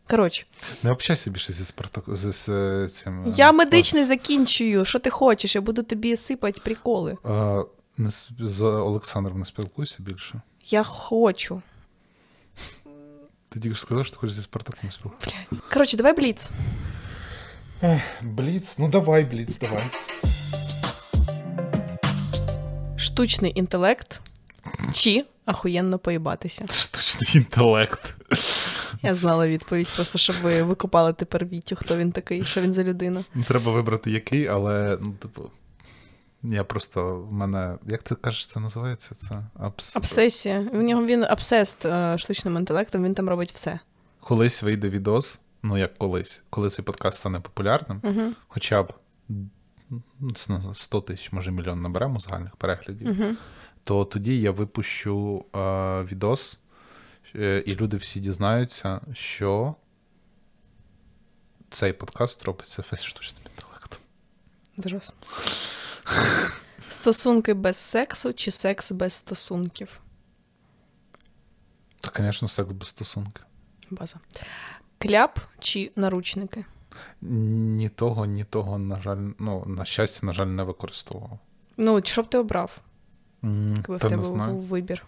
Коротше, 0.09 0.45
Не 0.83 0.91
общайся 0.91 1.29
більше 1.31 1.53
зі 1.53 1.65
Спартак... 1.65 2.03
з, 2.07 2.31
з 2.31 2.87
цим. 2.87 3.25
е, 3.25 3.33
я 3.35 3.51
медичний 3.51 4.03
закінчую. 4.03 4.85
Що 4.85 4.99
ти 4.99 5.09
хочеш? 5.09 5.55
Я 5.55 5.61
буду 5.61 5.83
тобі 5.83 6.15
сипати 6.17 6.61
приколи. 6.63 7.17
Е, 7.25 7.63
не 7.97 8.09
з 8.39 8.61
Олександром 8.61 9.39
не 9.39 9.45
спілкуйся 9.45 9.97
більше. 9.99 10.41
Я 10.65 10.83
хочу. 10.83 11.61
Ти 13.55 13.61
тільки 13.61 13.75
що 13.75 13.85
сказав, 13.85 14.05
що 14.05 14.15
ти 14.15 14.19
хочеш 14.19 14.35
зі 14.35 14.41
Спартаком 14.41 14.91
спілкуватися. 14.91 15.37
Коротше, 15.73 15.97
давай 15.97 16.13
бліц. 16.13 16.51
Бліц, 18.21 18.77
ну 18.77 18.87
давай, 18.87 19.23
Бліц, 19.23 19.59
давай. 19.59 19.83
Штучний 22.97 23.51
інтелект 23.55 24.21
чи 24.93 25.25
ахуєнно 25.45 25.99
поїбатися. 25.99 26.65
Штучний 26.67 27.29
інтелект. 27.35 28.15
Я 29.01 29.15
знала 29.15 29.47
відповідь, 29.47 29.87
просто 29.95 30.17
щоб 30.17 30.35
ви 30.43 30.63
викупали 30.63 31.13
тепер 31.13 31.45
Вітю, 31.45 31.75
хто 31.75 31.97
він 31.97 32.11
такий, 32.11 32.43
що 32.43 32.61
він 32.61 32.73
за 32.73 32.83
людина. 32.83 33.23
Треба 33.47 33.71
вибрати 33.71 34.11
який, 34.11 34.47
але, 34.47 34.97
ну, 35.01 35.11
типу. 35.11 35.51
Я 36.51 36.63
просто 36.63 37.15
в 37.15 37.33
мене. 37.33 37.77
Як 37.87 38.03
ти 38.03 38.15
кажеш, 38.15 38.47
це 38.47 38.59
називається? 38.59 39.15
Це 39.15 39.45
абс... 39.59 39.95
Обсесія. 39.95 40.59
В 40.73 40.81
нього 40.81 41.05
він 41.05 41.23
обсест 41.23 41.85
е, 41.85 42.17
штучним 42.17 42.57
інтелектом, 42.57 43.03
він 43.03 43.13
там 43.13 43.29
робить 43.29 43.51
все. 43.51 43.79
Колись 44.19 44.63
вийде 44.63 44.89
відос, 44.89 45.39
ну 45.63 45.77
як 45.77 45.97
колись, 45.97 46.43
коли 46.49 46.69
цей 46.69 46.85
подкаст 46.85 47.19
стане 47.19 47.39
популярним, 47.39 48.01
Угу. 48.03 48.33
хоча 48.47 48.83
б 48.83 48.93
ну, 50.19 50.73
100 50.73 51.01
тисяч, 51.01 51.31
може 51.31 51.51
мільйон 51.51 51.81
наберемо 51.81 52.19
загальних 52.19 52.55
переглядів, 52.55 53.09
Угу. 53.09 53.35
то 53.83 54.05
тоді 54.05 54.41
я 54.41 54.51
випущу 54.51 55.45
е, 55.55 55.59
відос, 56.03 56.57
е, 57.35 57.63
і 57.65 57.75
люди 57.75 57.97
всі 57.97 58.19
дізнаються, 58.19 59.01
що 59.13 59.75
цей 61.69 61.93
подкаст 61.93 62.43
робиться 62.45 62.83
штучним 62.83 63.43
інтелектом. 63.55 63.99
Зараз. 64.77 65.13
Стосунки 66.89 67.53
без 67.53 67.77
сексу 67.77 68.33
чи 68.33 68.51
секс 68.51 68.91
без 68.91 69.13
стосунків? 69.13 69.99
Та, 71.99 72.23
звісно, 72.23 72.47
секс 72.47 72.71
без 72.71 72.87
стосунки. 72.87 73.41
База. 73.91 74.15
Кляп 74.97 75.39
чи 75.59 75.91
наручники? 75.95 76.65
Ні 77.21 77.89
того, 77.89 78.25
ні 78.25 78.43
того, 78.43 78.77
на 78.77 78.99
жаль, 78.99 79.17
ну, 79.39 79.63
на 79.67 79.85
щастя, 79.85 80.25
на 80.25 80.33
жаль, 80.33 80.45
не 80.47 80.63
використовував. 80.63 81.39
Ну, 81.77 82.01
що 82.03 82.21
б 82.21 82.29
ти 82.29 82.37
обрав, 82.37 82.77
М, 83.43 83.75
якби 83.75 83.95
в 83.95 83.99
тебе 83.99 84.17
не 84.17 84.23
знаю. 84.23 84.53
був 84.53 84.61
вибір? 84.63 85.05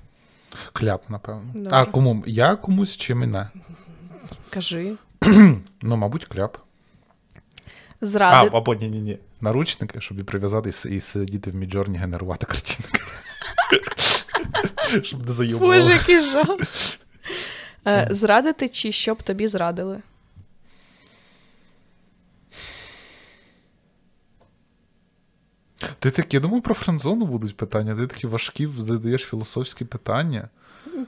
Кляп, 0.74 1.10
напевно. 1.10 1.52
Добре. 1.54 1.70
А 1.74 1.86
кому? 1.86 2.24
Я 2.28 2.56
комусь 2.56 2.98
чи 2.98 3.16
мене? 3.16 3.50
Кажи. 4.50 4.98
Ну, 5.82 5.98
мабуть, 5.98 6.26
кляп. 6.26 6.58
А, 8.20 8.46
або 8.46 8.76
ні, 8.76 8.90
ні, 8.90 9.00
ні. 9.02 9.20
Наручники, 9.42 10.02
щоб 10.02 10.20
і 10.20 10.24
прив'язати 10.24 10.70
і 10.90 11.00
сидіти 11.00 11.52
в 11.52 11.56
Midjourney, 11.56 11.98
генерувати 11.98 12.46
картинки. 12.46 13.02
Щоб 15.04 15.28
не 15.28 15.34
зайобувало. 15.34 15.74
Боже, 15.74 15.94
який 15.94 16.20
жах. 16.22 16.48
Е, 17.88 18.08
Зрадити 18.12 18.70
чи 18.70 18.92
щоб 18.92 19.24
тобі 19.24 19.48
зрадили? 19.48 20.02
Ти 26.00 26.12
так, 26.12 26.34
я 26.34 26.40
думав, 26.40 26.62
про 26.62 26.76
френдзону 26.76 27.26
будуть 27.26 27.58
питання. 27.58 27.96
Ти 27.96 28.08
такі 28.08 28.28
важкі 28.28 28.70
задаєш 28.78 29.22
філософські 29.22 29.86
питання. 29.86 30.50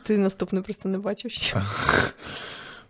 Ти 0.04 0.18
наступний 0.18 0.64
просто 0.64 0.90
не 0.90 0.98
бачив 0.98 1.32
ще. 1.32 1.62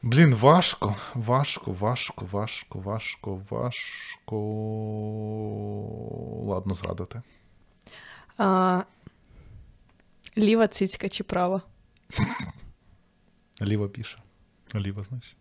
Блін, 0.01 0.35
важко, 0.35 0.95
важко, 1.15 1.71
важко, 1.71 2.25
важко, 2.31 2.79
важко, 2.79 3.41
важко. 3.49 4.35
Ладно, 6.45 6.73
зрадити. 6.73 7.21
А, 8.37 8.81
ліва 10.37 10.67
цицька 10.67 11.09
чи 11.09 11.23
права? 11.23 11.61
Ліва 13.61 13.87
більше. 13.87 14.21
Ліва, 14.75 15.03
значить. 15.03 15.35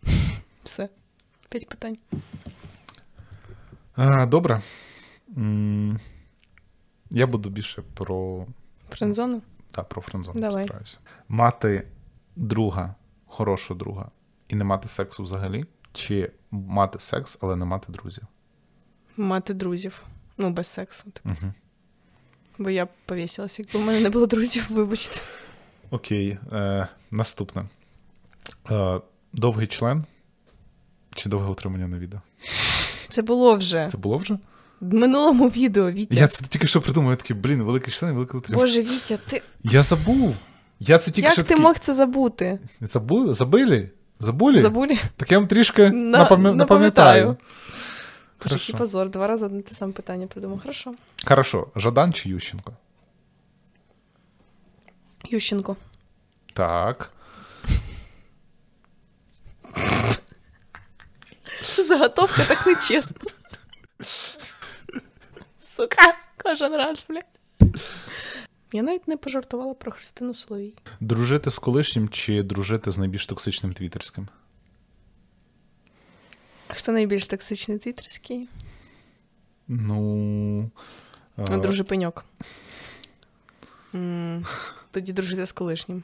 Все. 0.63 0.89
П'ять 1.49 1.69
питань. 1.69 1.97
А, 3.95 4.25
добре. 4.25 4.61
М, 5.37 5.99
Я 7.09 7.27
буду 7.27 7.49
більше 7.49 7.81
про. 7.93 8.47
Френдзону? 8.89 9.41
Та, 9.71 9.83
про 9.83 10.01
френдзону 10.01 10.41
Давай. 10.41 10.57
постараюся. 10.63 10.97
Мати 11.27 11.87
друга, 12.35 12.95
хорошого 13.27 13.77
друга, 13.79 14.11
і 14.49 14.55
не 14.55 14.63
мати 14.63 14.87
сексу 14.87 15.23
взагалі, 15.23 15.65
чи 15.93 16.31
мати 16.51 16.99
секс, 16.99 17.37
але 17.41 17.55
не 17.55 17.65
мати 17.65 17.91
друзів. 17.91 18.23
Мати 19.17 19.53
друзів. 19.53 20.03
Ну, 20.37 20.49
без 20.49 20.67
сексу. 20.67 21.11
типу. 21.11 21.29
Угу. 21.29 21.53
Бо 22.57 22.69
я 22.69 22.85
б 22.85 22.89
повісилася, 23.05 23.61
якби 23.61 23.79
в 23.79 23.87
мене 23.87 23.99
не 24.01 24.09
було 24.09 24.25
друзів, 24.25 24.65
вибачте. 24.69 25.21
Окей, 25.91 26.37
е, 26.51 26.87
наступне. 27.11 27.65
Е, 28.71 29.01
довгий 29.33 29.67
член 29.67 30.05
чи 31.15 31.29
довге 31.29 31.49
утримання 31.49 31.87
на 31.87 31.99
відео? 31.99 32.21
Це 33.09 33.21
було 33.21 33.55
вже 33.55 33.87
Це 33.91 33.97
було 33.97 34.17
вже? 34.17 34.37
в 34.81 34.93
минулому 34.93 35.47
відео, 35.47 35.91
Вітя. 35.91 36.19
Я 36.19 36.27
це 36.27 36.45
тільки 36.45 36.67
що 36.67 36.81
придумав, 36.81 37.09
я 37.11 37.15
такий, 37.15 37.35
блін, 37.35 37.63
великий 37.63 37.93
член, 37.93 38.13
велике 38.13 38.37
утримання. 38.37 38.63
Боже, 38.63 38.81
Вітя, 38.81 39.17
ти 39.27 39.41
Я 39.63 39.83
забув. 39.83 40.35
Я 40.79 40.97
це 40.97 41.11
тільки 41.11 41.21
як 41.25 41.33
що 41.33 41.43
ти 41.43 41.47
такий... 41.47 41.63
мог 41.63 41.79
це 41.79 41.93
забути? 41.93 42.59
Забули? 42.81 43.33
Забили? 43.33 43.89
Забули? 44.19 44.61
Забулі? 44.61 44.99
Так 45.15 45.31
я 45.31 45.39
вам 45.39 45.47
трішки 45.47 45.89
На- 45.89 46.23
напам'я- 46.25 46.55
напам'ятаю. 46.55 47.37
Хорошо. 48.37 48.77
позор, 48.77 49.09
два 49.09 49.27
рази 49.27 49.45
одне 49.45 49.61
те 49.61 49.75
саме 49.75 49.93
питання 49.93 50.27
придумав. 50.27 50.59
Хорошо. 50.61 50.93
Хорошо. 51.25 51.67
Жадан 51.75 52.13
чи 52.13 52.29
Ющенко? 52.29 52.73
Ющенко. 55.29 55.75
Так. 56.53 57.11
Це 61.63 61.83
заготовка 61.83 62.43
так 62.47 62.67
нечесно. 62.67 63.17
Сука, 65.75 66.13
кожен 66.43 66.73
раз, 66.75 67.05
блядь. 67.09 67.39
Я 68.73 68.81
навіть 68.81 69.07
не 69.07 69.17
пожартувала 69.17 69.73
про 69.73 69.91
Христину 69.91 70.33
Соловій. 70.33 70.73
Дружити 70.99 71.51
з 71.51 71.59
колишнім 71.59 72.09
чи 72.09 72.43
дружити 72.43 72.91
з 72.91 72.97
найбільш 72.97 73.25
токсичним 73.27 73.73
твіттерським? 73.73 74.27
Хто 76.67 76.91
найбільш 76.91 77.25
токсичний 77.25 77.77
твіттерський? 77.77 78.49
Ну. 79.67 80.71
е, 81.37 81.57
Друже 81.57 81.83
пеньок. 81.83 82.25
Тоді 84.91 85.13
дружити 85.13 85.45
з 85.45 85.51
колишнім. 85.51 86.03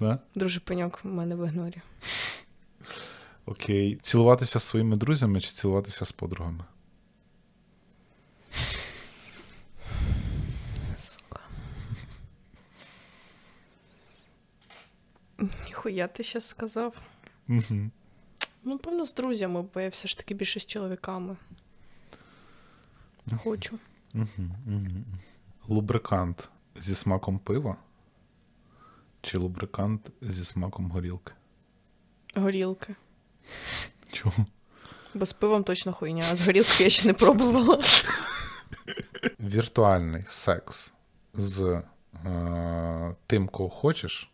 Да? 0.00 0.18
Друже 0.34 0.60
пеньок 0.60 1.00
в 1.04 1.08
мене 1.08 1.34
в 1.34 1.46
ігнорі. 1.46 1.76
Окей. 3.46 3.96
Цілуватися 4.02 4.60
з 4.60 4.62
своїми 4.64 4.96
друзями 4.96 5.40
чи 5.40 5.50
цілуватися 5.50 6.04
з 6.04 6.12
подругами? 6.12 6.64
Сука. 11.00 11.40
Ніхуя 15.86 16.08
ти 16.08 16.22
щас 16.22 16.48
сказав. 16.48 16.94
Угу. 17.48 17.90
Ну, 18.64 18.78
певно, 18.78 19.04
з 19.04 19.14
друзями, 19.14 19.64
бо 19.74 19.80
я 19.80 19.88
все 19.88 20.08
ж 20.08 20.16
таки 20.16 20.34
більше 20.34 20.60
з 20.60 20.66
чоловіками. 20.66 21.36
Хочу. 23.44 23.78
Угу, 24.14 24.26
угу. 24.66 24.90
Лубрикант 25.68 26.48
зі 26.76 26.94
смаком 26.94 27.38
пива 27.38 27.76
чи 29.20 29.38
лубрикант 29.38 30.10
зі 30.22 30.44
смаком 30.44 30.90
горілки? 30.90 31.32
Горілки. 32.34 32.94
Чому? 34.12 34.46
Бо 35.14 35.26
з 35.26 35.32
пивом 35.32 35.64
точно 35.64 35.92
хуйня, 35.92 36.24
а 36.30 36.36
з 36.36 36.46
горілки 36.46 36.84
я 36.84 36.90
ще 36.90 37.06
не 37.06 37.14
пробувала. 37.14 37.82
Віртуальний 39.40 40.24
секс 40.26 40.92
з 41.34 41.82
е, 42.24 43.16
тим, 43.26 43.48
кого 43.48 43.70
хочеш, 43.70 44.30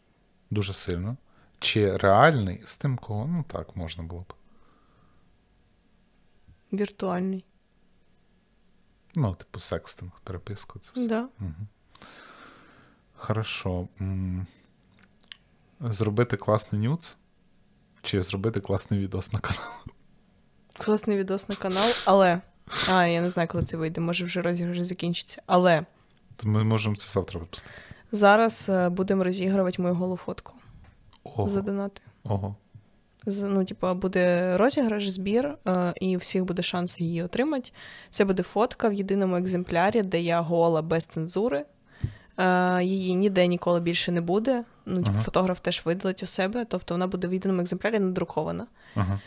дуже 0.50 0.74
сильно, 0.74 1.16
чи 1.62 1.96
реальний 1.96 2.62
з 2.64 2.76
тим, 2.76 2.96
кого, 2.98 3.26
ну 3.26 3.44
так, 3.48 3.76
можна 3.76 4.04
було 4.04 4.20
б. 4.20 4.32
Віртуальний. 6.72 7.44
Ну, 9.14 9.34
типу, 9.34 9.58
секстинг, 9.58 10.12
переписку. 10.24 10.78
Це 10.78 10.90
все. 10.94 11.08
Да. 11.08 11.28
Хорошо. 13.16 13.88
Зробити 15.80 16.36
класний 16.36 16.88
нюц, 16.88 17.16
чи 18.02 18.22
зробити 18.22 18.60
класний 18.60 19.00
відос 19.00 19.32
на 19.32 19.38
канал? 19.38 19.70
Класний 20.78 21.18
відос 21.18 21.48
на 21.48 21.56
канал, 21.56 21.90
але. 22.04 22.40
А, 22.90 23.06
я 23.06 23.20
не 23.20 23.30
знаю, 23.30 23.48
коли 23.48 23.64
це 23.64 23.76
вийде, 23.76 24.00
може 24.00 24.24
вже 24.24 24.42
розіграш 24.42 24.80
закінчиться. 24.80 25.42
Але 25.46 25.86
ми 26.42 26.64
можемо 26.64 26.96
це 26.96 27.08
завтра 27.08 27.40
випустити. 27.40 27.74
зараз 28.12 28.68
е, 28.68 28.88
будемо 28.88 29.24
розігрувати 29.24 29.82
мою 29.82 29.94
голу 29.94 30.16
фотку 30.16 30.52
Ого. 31.24 31.48
за 31.48 31.60
донати. 31.62 32.02
Ого. 32.24 32.54
З- 33.26 33.42
Ну, 33.42 33.64
типу, 33.64 33.94
буде 33.94 34.56
розіграш, 34.56 35.08
збір, 35.10 35.54
е, 35.68 35.94
і 36.00 36.16
у 36.16 36.18
всіх 36.18 36.44
буде 36.44 36.62
шанс 36.62 37.00
її 37.00 37.22
отримати. 37.22 37.70
Це 38.10 38.24
буде 38.24 38.42
фотка 38.42 38.88
в 38.88 38.92
єдиному 38.92 39.36
екземплярі, 39.36 40.02
де 40.02 40.20
я 40.20 40.40
гола 40.40 40.82
без 40.82 41.06
цензури. 41.06 41.64
Е, 42.38 42.84
Її 42.84 43.14
ніде 43.14 43.46
ніколи 43.46 43.80
більше 43.80 44.12
не 44.12 44.20
буде. 44.20 44.64
Ну, 44.86 44.96
типу, 44.96 45.10
Ага. 45.14 45.22
фотограф 45.22 45.60
теж 45.60 45.82
видалить 45.84 46.22
у 46.22 46.26
себе, 46.26 46.64
тобто 46.64 46.94
вона 46.94 47.06
буде 47.06 47.28
в 47.28 47.32
єдиному 47.32 47.60
екземплярі 47.60 47.98
надрукована. 47.98 48.66
Ага. 48.94 49.20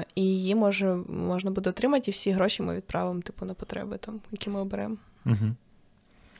Е, 0.00 0.04
і 0.14 0.22
її 0.22 0.54
може, 0.54 0.94
можна 1.08 1.50
буде 1.50 1.70
отримати, 1.70 2.10
і 2.10 2.12
всі 2.14 2.30
гроші 2.30 2.62
ми 2.62 2.74
відправимо, 2.74 3.20
типу, 3.20 3.46
на 3.46 3.54
потреби, 3.54 3.96
там, 3.98 4.20
які 4.32 4.50
ми 4.50 4.60
оберемо. 4.60 4.96
Угу. 5.26 5.36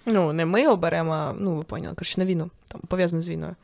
Ну, 0.07 0.33
не 0.33 0.45
ми 0.47 0.69
оберемо, 0.69 1.13
а 1.13 1.33
ну, 1.33 1.57
ви 1.57 1.63
поняли, 1.63 1.95
коротше, 1.95 2.21
на 2.21 2.27
війну, 2.27 2.51
там, 2.69 2.81
пов'язане 2.89 3.23
з 3.23 3.29
війною. 3.29 3.55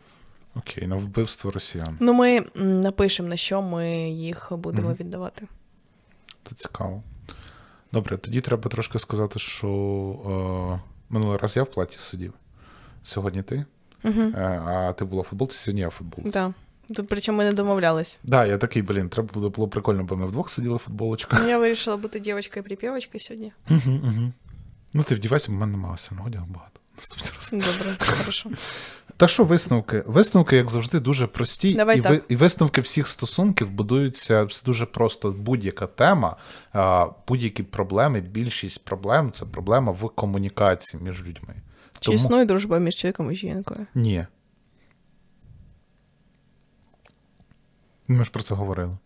Окей, 0.54 0.86
на 0.86 0.96
вбивство 0.96 1.50
росіян. 1.50 1.96
Ну, 2.00 2.12
ми 2.12 2.44
напишемо, 2.54 3.28
на 3.28 3.36
що 3.36 3.62
ми 3.62 4.10
їх 4.10 4.48
будемо 4.50 4.88
Мгм. 4.88 4.96
віддавати. 5.00 5.46
Це 6.48 6.54
цікаво. 6.54 7.02
Добре, 7.92 8.16
тоді 8.16 8.40
треба 8.40 8.70
трошки 8.70 8.98
сказати, 8.98 9.38
що 9.38 9.68
е, 10.78 10.88
минулий 11.10 11.38
раз 11.38 11.56
я 11.56 11.62
в 11.62 11.70
платі 11.70 11.98
сидів. 11.98 12.34
Сьогодні 13.02 13.42
ти. 13.42 13.64
Е, 14.04 14.62
а 14.66 14.92
ти 14.92 15.04
була 15.04 15.22
в 15.22 15.24
футболці, 15.24 15.56
сьогодні 15.56 15.80
я 15.80 15.88
в 15.88 15.90
футболці. 15.90 16.30
Да. 16.30 16.52
Тут, 16.94 17.08
причому 17.08 17.38
ми 17.38 17.44
не 17.44 17.52
домовлялись. 17.52 18.18
Да, 18.22 18.46
я 18.46 18.58
такий, 18.58 18.82
блін, 18.82 19.08
треба 19.08 19.28
було, 19.34 19.50
було 19.50 19.68
прикольно, 19.68 20.04
бо 20.04 20.16
ми 20.16 20.26
вдвох 20.26 20.50
сиділи 20.50 20.76
в 20.76 20.78
футболочках. 20.78 21.48
Я 21.48 21.58
вирішила 21.58 21.96
бути 21.96 22.20
дівчинкою 22.20 22.64
припівочкою 22.64 23.20
сьогодні. 23.20 23.52
Угу, 23.70 23.80
угу. 24.04 24.32
Ну, 24.94 25.02
ти 25.02 25.14
вдівайся, 25.14 25.46
бо 25.48 25.56
в 25.56 25.60
мене 25.60 25.72
немає 25.72 25.96
одягу 26.26 26.46
багато. 26.50 26.79
Наступний 27.00 27.62
раз. 27.62 27.78
Добре, 27.78 27.96
хорошо. 28.18 28.50
Та 29.16 29.28
що 29.28 29.44
висновки? 29.44 30.02
Висновки, 30.06 30.56
як 30.56 30.70
завжди, 30.70 31.00
дуже 31.00 31.26
прості, 31.26 31.74
Давай 31.74 31.98
і, 31.98 32.02
так. 32.02 32.24
і 32.28 32.36
висновки 32.36 32.80
всіх 32.80 33.08
стосунків 33.08 33.70
будуються 33.70 34.42
все 34.44 34.64
дуже 34.64 34.86
просто. 34.86 35.30
Будь-яка 35.30 35.86
тема, 35.86 36.36
будь-які 37.28 37.62
проблеми, 37.62 38.20
більшість 38.20 38.84
проблем 38.84 39.30
це 39.30 39.46
проблема 39.46 39.92
в 39.92 40.08
комунікації 40.08 41.02
між 41.02 41.20
людьми. 41.22 41.54
Чи 42.00 42.12
існує 42.12 42.44
дружба 42.44 42.78
між 42.78 42.94
чоловіком 42.94 43.32
і 43.32 43.36
жінкою? 43.36 43.86
Ні. 43.94 44.26
Ми 48.08 48.24
ж 48.24 48.30
про 48.30 48.42
це 48.42 48.54
говорили. 48.54 48.98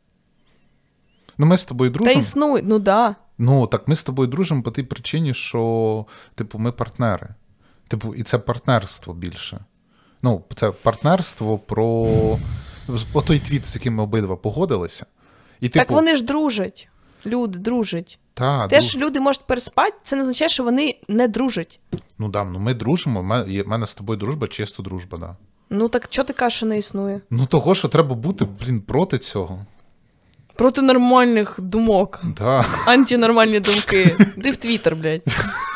Ну, 1.39 1.47
ми 1.47 1.57
з 1.59 1.65
тобою 1.65 1.91
Та 1.91 1.99
дружимо. 1.99 2.21
існує, 2.21 2.63
ну 2.67 2.79
да. 2.79 3.15
Ну, 3.39 3.67
так 3.67 3.89
ми 3.89 3.97
з 3.97 4.03
тобою 4.05 4.29
дружимо 4.29 4.63
по 4.63 4.71
тій 4.71 4.83
причині, 4.83 5.35
що, 5.35 6.07
типу, 6.35 6.59
ми 6.59 6.73
партнери. 6.73 7.29
Типу, 7.89 8.15
і 8.15 8.23
це 8.23 8.39
партнерство 8.39 9.15
більше. 9.15 9.61
Ну, 10.23 10.45
це 10.57 10.71
партнерство 10.71 11.59
про 11.59 12.07
отой 13.13 13.39
твіт, 13.39 13.67
з 13.67 13.75
яким 13.77 13.95
ми 13.95 14.03
обидва 14.03 14.37
погодилися. 14.37 15.07
І, 15.61 15.69
типу, 15.69 15.79
так 15.79 15.91
вони 15.91 16.17
ж 16.17 16.25
дружать. 16.25 16.89
Люди 17.27 17.59
дружать. 17.59 18.19
та, 18.35 18.69
Теж 18.69 18.85
друж- 18.85 18.97
люди 19.03 19.21
можуть 19.21 19.47
переспати, 19.47 19.93
це 20.03 20.17
не 20.17 20.23
означає, 20.23 20.49
що 20.49 20.65
вони 20.65 20.99
не 21.09 21.29
дружать. 21.29 21.81
Ну, 22.19 22.29
да, 22.29 22.45
ну 22.45 22.59
ми 22.59 22.75
дружимо, 22.75 23.21
в 23.21 23.25
мене, 23.25 23.63
в 23.63 23.69
мене 23.69 23.87
з 23.87 23.95
тобою 23.95 24.19
дружба, 24.19 24.47
чисто 24.47 24.83
дружба, 24.83 25.19
да. 25.19 25.37
Ну 25.71 25.89
так 25.89 26.09
чого 26.09 26.27
ти 26.27 26.33
кажеш, 26.33 26.57
що 26.57 26.67
не 26.67 26.79
існує? 26.79 27.21
Ну, 27.31 27.47
того, 27.47 27.75
що 27.75 27.89
треба 27.89 28.15
бути, 28.15 28.45
блін, 28.45 28.81
проти 28.81 29.19
цього. 29.19 29.67
Проти 30.55 30.83
нормальних 30.83 31.55
думок. 31.59 32.21
Да. 32.39 32.65
Антинормальні 32.87 33.61
думки. 33.61 34.17
Ти 34.43 34.51
в 34.51 34.57
Твіттер, 34.57 34.97
блядь. 34.97 35.23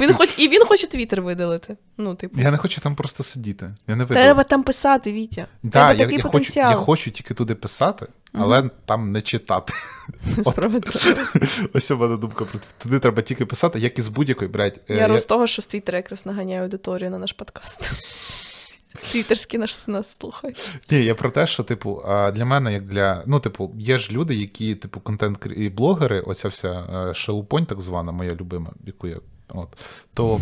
Він 0.00 0.14
хоч, 0.14 0.30
і 0.38 0.48
він 0.48 0.64
хоче 0.64 0.86
Твіттер 0.86 1.22
видалити. 1.22 1.76
Ну, 1.98 2.14
типу. 2.14 2.40
Я 2.40 2.50
не 2.50 2.56
хочу 2.56 2.80
там 2.80 2.94
просто 2.94 3.22
сидіти. 3.22 3.70
Я 3.88 3.96
не 3.96 4.04
видав. 4.04 4.22
Треба 4.22 4.44
там 4.44 4.62
писати, 4.62 5.12
Вітя. 5.12 5.46
Да, 5.62 5.70
Треба 5.70 5.92
я, 5.92 5.98
такий 5.98 6.18
я, 6.18 6.24
хочу, 6.24 6.52
я 6.60 6.74
хочу 6.74 7.10
тільки 7.10 7.34
туди 7.34 7.54
писати, 7.54 8.06
але 8.32 8.70
там 8.86 9.12
не 9.12 9.20
читати. 9.20 9.72
Справедливо. 10.44 11.18
Ось 11.74 11.90
у 11.90 11.96
мене 11.96 12.16
думка 12.16 12.44
про. 12.44 12.60
Туди 12.78 12.98
треба 12.98 13.22
тільки 13.22 13.46
писати, 13.46 13.78
як 13.78 13.98
і 13.98 14.02
з 14.02 14.08
будь-якої, 14.08 14.50
блядь. 14.50 14.80
е, 14.90 14.94
Я 14.96 15.08
роз 15.08 15.24
того, 15.24 15.46
що 15.46 15.62
з 15.62 15.66
Твіттера 15.66 15.98
якраз 15.98 16.26
наганяю 16.26 16.62
аудиторію 16.62 17.10
на 17.10 17.18
наш 17.18 17.32
подкаст. 17.32 17.80
Твіттерські 19.12 19.58
нас, 19.58 19.88
нас 19.88 20.16
слухають. 20.20 20.70
Ні, 20.90 21.04
я 21.04 21.14
про 21.14 21.30
те, 21.30 21.46
що, 21.46 21.62
типу, 21.62 22.02
для 22.06 22.44
мене, 22.44 22.72
як 22.72 22.84
для. 22.84 23.22
Ну, 23.26 23.40
типу, 23.40 23.74
є 23.78 23.98
ж 23.98 24.12
люди, 24.12 24.34
які, 24.34 24.74
типу, 24.74 25.00
контент 25.00 25.46
і 25.56 25.68
блогери, 25.68 26.20
оця 26.20 26.48
вся 26.48 26.68
е, 27.10 27.14
шелупонь, 27.14 27.66
так 27.66 27.80
звана, 27.80 28.12
моя 28.12 28.34
любима, 28.34 28.70
яку 28.86 29.08
я. 29.08 29.16
От, 29.48 29.68
то 30.14 30.40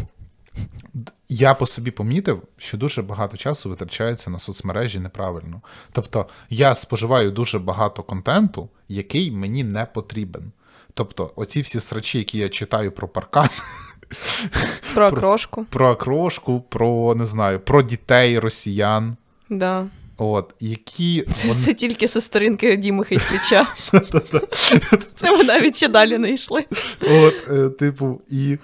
я 1.29 1.55
по 1.55 1.67
собі 1.67 1.91
помітив, 1.91 2.43
що 2.57 2.77
дуже 2.79 3.03
багато 3.03 3.37
часу 3.37 3.71
витрачається 3.71 4.31
на 4.31 4.39
соцмережі 4.39 4.99
неправильно. 5.01 5.61
Тобто, 5.93 6.27
я 6.51 6.75
споживаю 6.75 7.31
дуже 7.31 7.59
багато 7.59 8.03
контенту, 8.03 8.69
який 8.89 9.31
мені 9.31 9.65
не 9.65 9.87
потрібен. 9.87 10.53
Тобто, 10.95 11.33
оці 11.37 11.61
всі 11.61 11.81
срачі, 11.81 12.19
які 12.19 12.39
я 12.39 12.49
читаю 12.49 12.93
про 12.93 13.09
паркан, 13.09 13.49
Про 14.95 15.07
окрошку. 15.07 15.65
про 15.71 15.91
окрошку, 15.91 16.61
про 16.61 17.15
не 17.15 17.27
знаю, 17.27 17.61
про 17.61 17.83
дітей 17.83 18.39
росіян. 18.39 19.17
Да. 19.51 19.87
От, 20.17 20.55
які 20.61 21.23
Це 21.33 21.49
вони- 21.49 21.61
все 21.61 21.75
тільки 21.75 22.09
со 22.09 22.21
сторінки 22.21 22.77
Діми 22.77 23.05
Хейтліча. 23.05 23.67
Це 25.17 25.37
ми 25.37 25.45
навіть 25.45 25.77
ще 25.77 25.89
далі 25.89 26.19
не 26.19 26.31
йшли. 26.33 26.65
От, 27.11 27.35
е, 27.51 27.69
типу, 27.69 28.21
і 28.29 28.59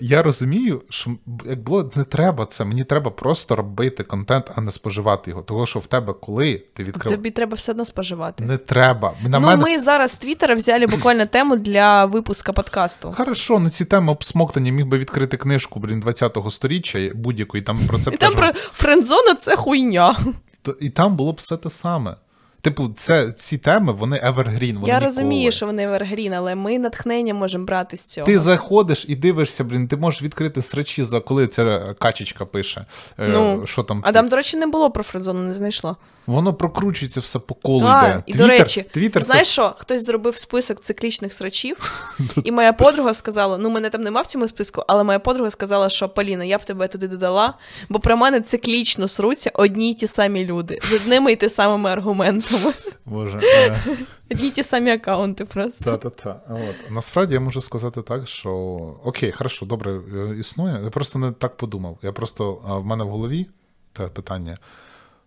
я 0.00 0.22
розумію, 0.22 0.82
що 0.88 1.10
як 1.46 1.62
було 1.62 1.90
не 1.96 2.04
треба 2.04 2.46
це, 2.46 2.64
мені 2.64 2.84
треба 2.84 3.10
просто 3.10 3.56
робити 3.56 4.04
контент, 4.04 4.50
а 4.54 4.60
не 4.60 4.70
споживати 4.70 5.30
його. 5.30 5.42
Того, 5.42 5.66
що 5.66 5.78
в 5.78 5.86
тебе, 5.86 6.14
коли 6.20 6.62
ти 6.74 6.84
відкрив, 6.84 7.16
Тобі 7.16 7.30
треба 7.30 7.54
все 7.54 7.72
одно 7.72 7.84
споживати. 7.84 8.44
не 8.44 8.58
треба. 8.58 9.14
На 9.22 9.40
ну, 9.40 9.46
мене 9.46 9.62
ми 9.62 9.78
зараз 9.78 10.10
з 10.10 10.16
Твіттера 10.16 10.54
взяли 10.54 10.86
буквально 10.86 11.26
тему 11.26 11.56
для 11.56 12.04
випуска 12.04 12.52
подкасту. 12.52 13.14
Хорошо, 13.16 13.58
на 13.58 13.70
ці 13.70 13.84
теми 13.84 14.12
обсмоктання 14.12 14.72
міг 14.72 14.86
би 14.86 14.98
відкрити 14.98 15.36
книжку, 15.36 15.80
блін, 15.80 16.02
20-го 16.02 16.50
сторіччя 16.50 17.10
будь-яку, 17.14 17.56
і 17.56 17.62
там 17.62 17.80
про 17.88 17.98
це 17.98 18.10
І 18.10 18.16
там 18.16 18.32
про 18.32 18.52
френдзона 18.72 19.34
це 19.34 19.56
хуйня. 19.56 20.16
І 20.80 20.90
там 20.90 21.16
було 21.16 21.32
б 21.32 21.36
все 21.36 21.56
те 21.56 21.70
саме. 21.70 22.16
Типу, 22.62 22.90
це 22.96 23.32
ці 23.32 23.58
теми, 23.58 23.92
вони 23.92 24.16
evergreen, 24.16 24.34
вони 24.74 24.88
Я 24.88 24.94
ніколи. 24.94 24.98
розумію, 25.00 25.52
що 25.52 25.66
вони 25.66 25.88
вергрін, 25.88 26.32
але 26.34 26.54
ми 26.54 26.78
натхнення 26.78 27.34
можемо 27.34 27.64
брати 27.64 27.96
з 27.96 28.04
цього. 28.04 28.26
Ти 28.26 28.38
заходиш 28.38 29.04
і 29.08 29.16
дивишся, 29.16 29.64
блін, 29.64 29.88
ти 29.88 29.96
можеш 29.96 30.22
відкрити 30.22 30.62
срачі 30.62 31.04
за 31.04 31.20
коли 31.20 31.46
ця 31.46 31.94
качечка 31.98 32.44
пише. 32.44 32.84
е, 33.18 33.28
Ну, 33.28 33.66
що 33.66 33.82
там 33.82 34.02
А 34.06 34.12
там, 34.12 34.28
до 34.28 34.36
речі, 34.36 34.56
не 34.56 34.66
було 34.66 34.90
про 34.90 35.02
френдзону, 35.02 35.40
не 35.40 35.54
знайшла. 35.54 35.96
Воно 36.26 36.54
прокручується 36.54 37.20
все 37.20 37.38
по 37.38 37.54
колу 37.54 37.84
А, 37.86 38.08
йде. 38.08 38.22
і 38.26 38.34
до 38.34 38.46
речі, 38.46 38.84
Твіттер 38.90 39.22
знаєш 39.22 39.48
що? 39.48 39.74
Хтось 39.78 40.04
зробив 40.04 40.38
список 40.38 40.80
циклічних 40.80 41.34
срачів, 41.34 41.92
і 42.44 42.52
моя 42.52 42.72
подруга 42.72 43.14
сказала: 43.14 43.58
ну, 43.58 43.70
мене 43.70 43.90
там 43.90 44.02
нема 44.02 44.20
в 44.20 44.26
цьому 44.26 44.48
списку, 44.48 44.84
але 44.88 45.04
моя 45.04 45.18
подруга 45.18 45.50
сказала, 45.50 45.88
що 45.88 46.08
Поліна, 46.08 46.44
я 46.44 46.58
б 46.58 46.64
тебе 46.64 46.88
туди 46.88 47.08
додала, 47.08 47.54
бо 47.88 47.98
про 48.00 48.16
мене 48.16 48.40
циклічно 48.40 49.08
сруться 49.08 49.50
одні 49.54 49.90
й 49.90 49.94
ті 49.94 50.06
самі 50.06 50.44
люди 50.44 50.78
з 50.82 50.92
одними 50.92 51.32
й 51.32 51.36
ті 51.36 51.48
самими 51.48 51.90
аргументами. 51.90 52.51
Боже. 53.04 53.40
е, 53.44 53.80
Одні 54.30 54.50
ті 54.50 54.62
самі 54.62 54.90
акаунти 54.90 55.44
просто. 55.44 55.84
Та-та-та. 55.84 56.40
От. 56.48 56.90
Насправді 56.90 57.34
я 57.34 57.40
можу 57.40 57.60
сказати 57.60 58.02
так, 58.02 58.28
що 58.28 58.50
окей, 59.04 59.32
хорошо, 59.32 59.66
добре, 59.66 60.00
е, 60.14 60.36
існує. 60.38 60.80
Я 60.84 60.90
просто 60.90 61.18
не 61.18 61.32
так 61.32 61.56
подумав. 61.56 61.98
Я 62.02 62.12
просто 62.12 62.52
в 62.64 62.84
мене 62.84 63.04
в 63.04 63.08
голові 63.08 63.46
те 63.92 64.08
питання. 64.08 64.56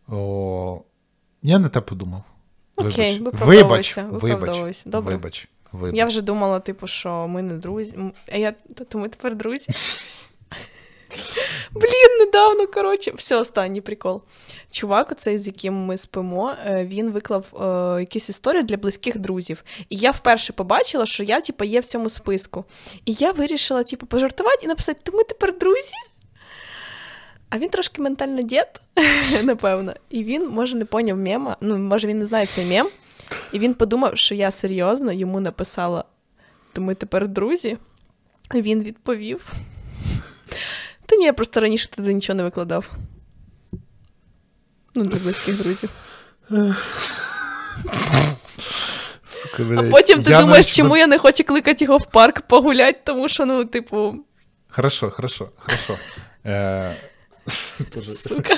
О, 0.09 0.81
я 1.41 1.59
не 1.59 1.69
те 1.69 1.81
подумав. 1.81 2.23
Окей, 2.75 3.19
вибач. 3.19 3.97
виправдовуйся, 3.97 4.03
вибач. 4.11 4.83
Добре. 4.85 5.15
вибач, 5.15 5.47
вибач. 5.71 5.95
Я 5.95 6.05
вже 6.05 6.21
думала, 6.21 6.59
типу, 6.59 6.87
що 6.87 7.27
ми 7.27 7.41
не 7.41 7.53
друзі. 7.53 7.97
А 8.31 8.37
я 8.37 8.53
то 8.89 8.97
ми 8.97 9.09
тепер 9.09 9.35
друзі. 9.35 9.71
Блін, 11.71 12.19
недавно, 12.19 12.67
коротше, 12.67 13.11
все, 13.15 13.37
останній 13.37 13.81
прикол. 13.81 14.21
Чувак, 14.75 15.11
оцей, 15.11 15.39
з 15.39 15.47
яким 15.47 15.73
ми 15.73 15.97
спимо, 15.97 16.53
е, 16.65 16.85
він 16.85 17.11
виклав 17.11 17.45
е, 17.53 17.99
якісь 17.99 18.29
історії 18.29 18.63
для 18.63 18.77
близьких 18.77 19.17
друзів. 19.17 19.63
І 19.89 19.95
я 19.95 20.11
вперше 20.11 20.53
побачила, 20.53 21.05
що 21.05 21.23
я, 21.23 21.41
типу, 21.41 21.63
є 21.63 21.79
в 21.79 21.85
цьому 21.85 22.09
списку. 22.09 22.65
І 23.05 23.13
я 23.13 23.31
вирішила, 23.31 23.83
типу, 23.83 24.05
пожартувати 24.05 24.59
і 24.63 24.67
написати: 24.67 24.99
то 25.03 25.17
ми 25.17 25.23
тепер 25.23 25.57
друзі. 25.57 25.93
А 27.49 27.57
він 27.57 27.69
трошки 27.69 28.01
ментально 28.01 28.41
дід, 28.41 28.67
напевно. 29.43 29.93
І 30.09 30.23
він, 30.23 30.49
може, 30.49 30.75
не 30.75 30.85
поняв 30.85 31.17
мема. 31.17 31.57
Ну, 31.61 31.77
може, 31.77 32.07
він 32.07 32.19
не 32.19 32.25
знає 32.25 32.45
цей 32.45 32.65
мем. 32.65 32.87
І 33.51 33.59
він 33.59 33.73
подумав, 33.73 34.17
що 34.17 34.35
я 34.35 34.51
серйозно 34.51 35.11
йому 35.11 35.39
написала: 35.39 36.03
то 36.73 36.81
ми 36.81 36.95
тепер 36.95 37.27
друзі. 37.27 37.77
І 38.53 38.61
він 38.61 38.83
відповів. 38.83 39.53
Та 41.05 41.15
ні, 41.15 41.25
я 41.25 41.33
просто 41.33 41.59
раніше 41.59 41.89
туди 41.89 42.13
нічого 42.13 42.37
не 42.37 42.43
викладав. 42.43 42.91
Ну, 44.95 45.03
для 45.05 45.19
близьких 45.19 45.57
друзів. 45.63 45.89
Сука, 49.23 49.63
А 49.77 49.83
потім 49.83 50.23
ти 50.23 50.31
Я 50.31 50.41
думаєш, 50.41 50.65
навіть- 50.65 50.75
чому 50.75 50.97
я 50.97 51.07
не 51.07 51.17
хочу 51.17 51.43
кликати 51.43 51.85
його 51.85 51.97
в 51.97 52.05
парк 52.05 52.41
погуляти, 52.41 52.99
тому 53.03 53.29
що, 53.29 53.45
ну, 53.45 53.65
типу, 53.65 54.15
Хорошо, 54.69 55.11
хорошо, 55.11 55.49
хорошо. 55.57 55.97
Е... 56.45 56.95
Сука. 58.27 58.57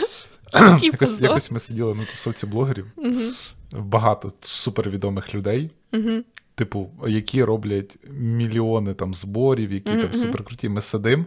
Якось, 0.81 1.21
якось 1.21 1.51
ми 1.51 1.59
сиділи 1.59 1.95
на 1.95 2.05
тусовці 2.05 2.45
блогерів. 2.45 2.88
Мгм. 2.97 3.35
Багато 3.71 4.31
супервідомих 4.41 5.35
людей. 5.35 5.71
Мгм. 5.91 6.23
типу, 6.55 6.89
які 7.07 7.43
роблять 7.43 7.97
мільйони 8.09 8.93
там 8.93 9.13
зборів, 9.13 9.71
які 9.71 9.91
Мгм, 9.91 10.01
там 10.01 10.13
суперкруті. 10.13 10.69
Ми 10.69 10.81
сидимо, 10.81 11.25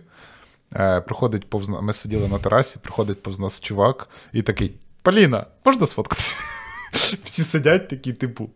е, 0.74 1.00
проходить 1.00 1.50
повз 1.50 1.68
ми 1.68 1.92
сиділи 1.92 2.28
на 2.28 2.38
терасі, 2.38 2.78
приходить 2.82 3.22
повз 3.22 3.38
нас 3.38 3.60
чувак 3.60 4.08
і 4.32 4.42
такий: 4.42 4.74
Поліна, 5.02 5.46
можна 5.64 5.86
сфоткатися? 5.86 6.34
Всі 7.24 7.42
сидять 7.42 7.88
такі, 7.88 8.12
типу, 8.12 8.50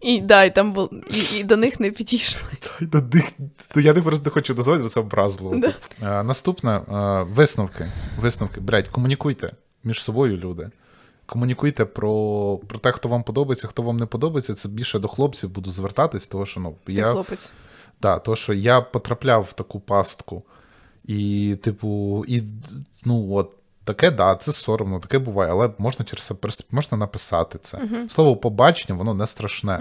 І 0.00 0.20
да, 0.20 0.44
і 0.44 0.54
там 0.54 0.72
був, 0.72 0.90
і, 1.10 1.38
і 1.38 1.44
до 1.44 1.56
них 1.56 1.80
не 1.80 1.90
підійшли. 1.90 2.42
«Дай 2.80 2.88
до 2.88 3.00
дих». 3.00 3.32
Ну, 3.74 3.82
Я 3.82 3.94
не 3.94 4.02
просто 4.02 4.30
хочу 4.30 4.54
дозволити, 4.54 4.82
бо 4.82 4.88
це 4.88 5.00
образливо. 5.00 5.56
Да. 6.00 6.22
Наступне 6.22 6.80
висновки. 7.22 7.92
Висновки. 8.20 8.60
Блять, 8.60 8.88
комунікуйте 8.88 9.50
між 9.84 10.02
собою, 10.02 10.36
люди. 10.36 10.70
Комунікуйте 11.26 11.84
про, 11.84 12.58
про 12.66 12.78
те, 12.78 12.92
хто 12.92 13.08
вам 13.08 13.22
подобається, 13.22 13.68
хто 13.68 13.82
вам 13.82 13.96
не 13.96 14.06
подобається. 14.06 14.54
Це 14.54 14.68
більше 14.68 14.98
до 14.98 15.08
хлопців 15.08 15.50
буду 15.50 15.70
звертатись, 15.70 16.28
тому 16.28 16.46
що 16.46 16.60
ну, 16.60 16.76
Ти 16.84 16.92
я, 16.92 17.12
хлопець. 17.12 17.50
Да, 18.02 18.18
то, 18.18 18.36
що 18.36 18.52
я 18.52 18.80
потрапляв 18.80 19.42
в 19.42 19.52
таку 19.52 19.80
пастку, 19.80 20.42
і, 21.04 21.56
типу, 21.62 22.24
і, 22.28 22.42
ну, 23.04 23.32
от, 23.32 23.56
таке, 23.84 24.10
да, 24.10 24.36
це 24.36 24.52
соромно, 24.52 25.00
таке 25.00 25.18
буває, 25.18 25.50
але 25.50 25.70
можна 25.78 26.04
через 26.04 26.32
можна 26.70 26.98
написати 26.98 27.58
це. 27.58 27.78
Слово 28.08 28.36
побачення, 28.36 28.98
воно 28.98 29.14
не 29.14 29.26
страшне. 29.26 29.78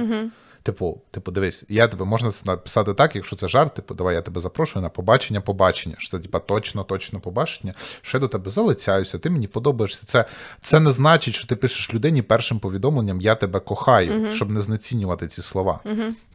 Типу, 0.63 1.01
типу, 1.11 1.31
дивись, 1.31 1.65
я 1.69 1.87
тебе 1.87 2.05
можна 2.05 2.31
це 2.31 2.43
написати 2.45 2.93
так, 2.93 3.15
якщо 3.15 3.35
це 3.35 3.47
жарт, 3.47 3.73
типу, 3.73 3.93
давай 3.93 4.15
я 4.15 4.21
тебе 4.21 4.41
запрошую 4.41 4.83
на 4.83 4.89
побачення, 4.89 5.41
побачення. 5.41 5.95
Що 5.97 6.09
це 6.09 6.19
типа 6.19 6.39
точно, 6.39 6.83
точно 6.83 7.19
побачення. 7.19 7.73
Що 8.01 8.17
я 8.17 8.19
до 8.19 8.27
тебе 8.27 8.51
залицяюся, 8.51 9.19
ти 9.19 9.29
мені 9.29 9.47
подобаєшся. 9.47 10.05
Це, 10.05 10.25
це 10.61 10.79
не 10.79 10.91
значить, 10.91 11.35
що 11.35 11.47
ти 11.47 11.55
пишеш 11.55 11.93
людині 11.93 12.21
першим 12.21 12.59
повідомленням 12.59 13.21
Я 13.21 13.35
тебе 13.35 13.59
кохаю, 13.59 14.31
щоб 14.31 14.49
не 14.49 14.61
знецінювати 14.61 15.27
ці 15.27 15.41
слова. 15.41 15.79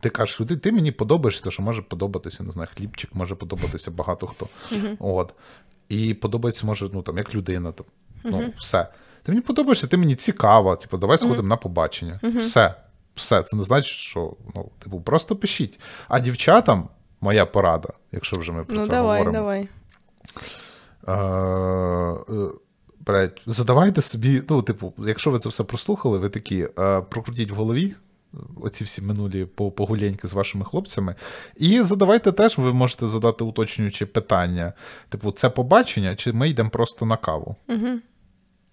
Ти 0.01 0.09
кажеш, 0.11 0.41
люди, 0.41 0.57
ти 0.57 0.73
мені 0.73 0.93
подобаєшся, 0.93 1.51
що 1.51 1.63
може 1.63 1.83
подобатися, 1.83 2.43
не 2.43 2.53
знаю, 2.53 2.69
хлібчик, 2.77 3.15
може 3.15 3.35
подобатися 3.35 3.91
багато 3.91 4.27
хто. 4.27 4.49
От. 4.99 5.33
І 5.89 6.15
подобається, 6.15 6.67
може, 6.67 6.91
ну 6.93 7.03
там, 7.03 7.19
як 7.19 7.35
людина. 7.35 7.73
Там. 7.73 7.87
Ну, 8.25 8.53
все. 8.57 8.89
Ти 9.23 9.33
мені 9.33 9.43
подобаєшся, 9.43 9.87
ти 9.87 9.97
мені 9.97 10.15
цікава. 10.15 10.77
Типу, 10.77 10.97
давай 10.97 11.19
сходимо 11.19 11.49
на 11.49 11.57
побачення. 11.57 12.21
Все. 12.23 12.75
Все. 13.15 13.43
Це 13.43 13.57
не 13.57 13.63
значить, 13.63 13.93
що 13.93 14.37
ну, 14.55 14.71
типу, 14.79 15.01
просто 15.01 15.37
пишіть. 15.37 15.81
А 16.09 16.21
дівчатам 16.21 16.89
моя 17.21 17.47
порада, 17.47 17.89
якщо 18.13 18.39
вже 18.41 18.53
ми 18.53 18.65
про 18.65 18.77
Ну, 18.77 18.83
це 18.83 18.91
давай, 18.91 19.19
говоримо. 19.19 19.39
давай. 19.39 19.69
Е, 21.09 21.13
е, 23.09 23.31
задавайте 23.47 24.01
собі, 24.01 24.43
ну, 24.49 24.63
типу, 24.63 24.93
якщо 24.99 25.31
ви 25.31 25.39
це 25.39 25.49
все 25.49 25.65
прослухали, 25.65 26.19
ви 26.19 26.29
такі, 26.29 26.69
е, 26.79 27.01
прокрутіть 27.01 27.51
в 27.51 27.55
голові 27.55 27.95
оці 28.63 28.85
всі 28.85 29.03
минулі 29.03 29.45
по- 29.45 29.71
погуляньки 29.71 30.29
з 30.29 30.33
вашими 30.33 30.65
хлопцями. 30.65 31.15
І 31.57 31.81
задавайте 31.81 32.33
теж, 32.33 32.59
ви 32.59 32.73
можете 32.73 33.07
задати 33.07 33.45
уточнюючі 33.45 34.07
питання. 34.07 34.73
Типу, 35.09 35.31
це 35.31 35.51
побачення, 35.51 36.17
чи 36.17 36.33
ми 36.33 36.49
йдемо 36.49 36.71
просто 36.71 37.07
на 37.07 37.17
каву? 37.17 37.57
Угу. 37.69 37.89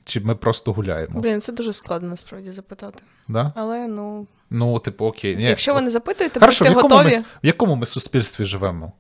Чи 0.05 0.19
ми 0.19 0.35
просто 0.35 0.73
гуляємо? 0.73 1.19
Блін, 1.21 1.41
це 1.41 1.53
дуже 1.53 1.73
складно 1.73 2.09
насправді 2.09 2.51
запитати. 2.51 3.03
Да? 3.27 3.53
Але 3.55 3.87
ну, 3.87 4.27
Ну, 4.49 4.79
типу, 4.79 5.05
окей. 5.05 5.35
Ні. 5.35 5.43
якщо 5.43 5.73
ви 5.73 5.81
не 5.81 5.89
запитуєте, 5.89 6.39
Хорошо, 6.39 6.65
в 6.65 6.67
будьте 6.67 6.77
якому, 6.79 6.95
готові. 6.95 7.15
ми, 7.17 7.23
в 7.43 7.45
якому 7.47 7.75
ми 7.75 7.85
суспільстві 7.85 8.45
живемо? 8.45 8.91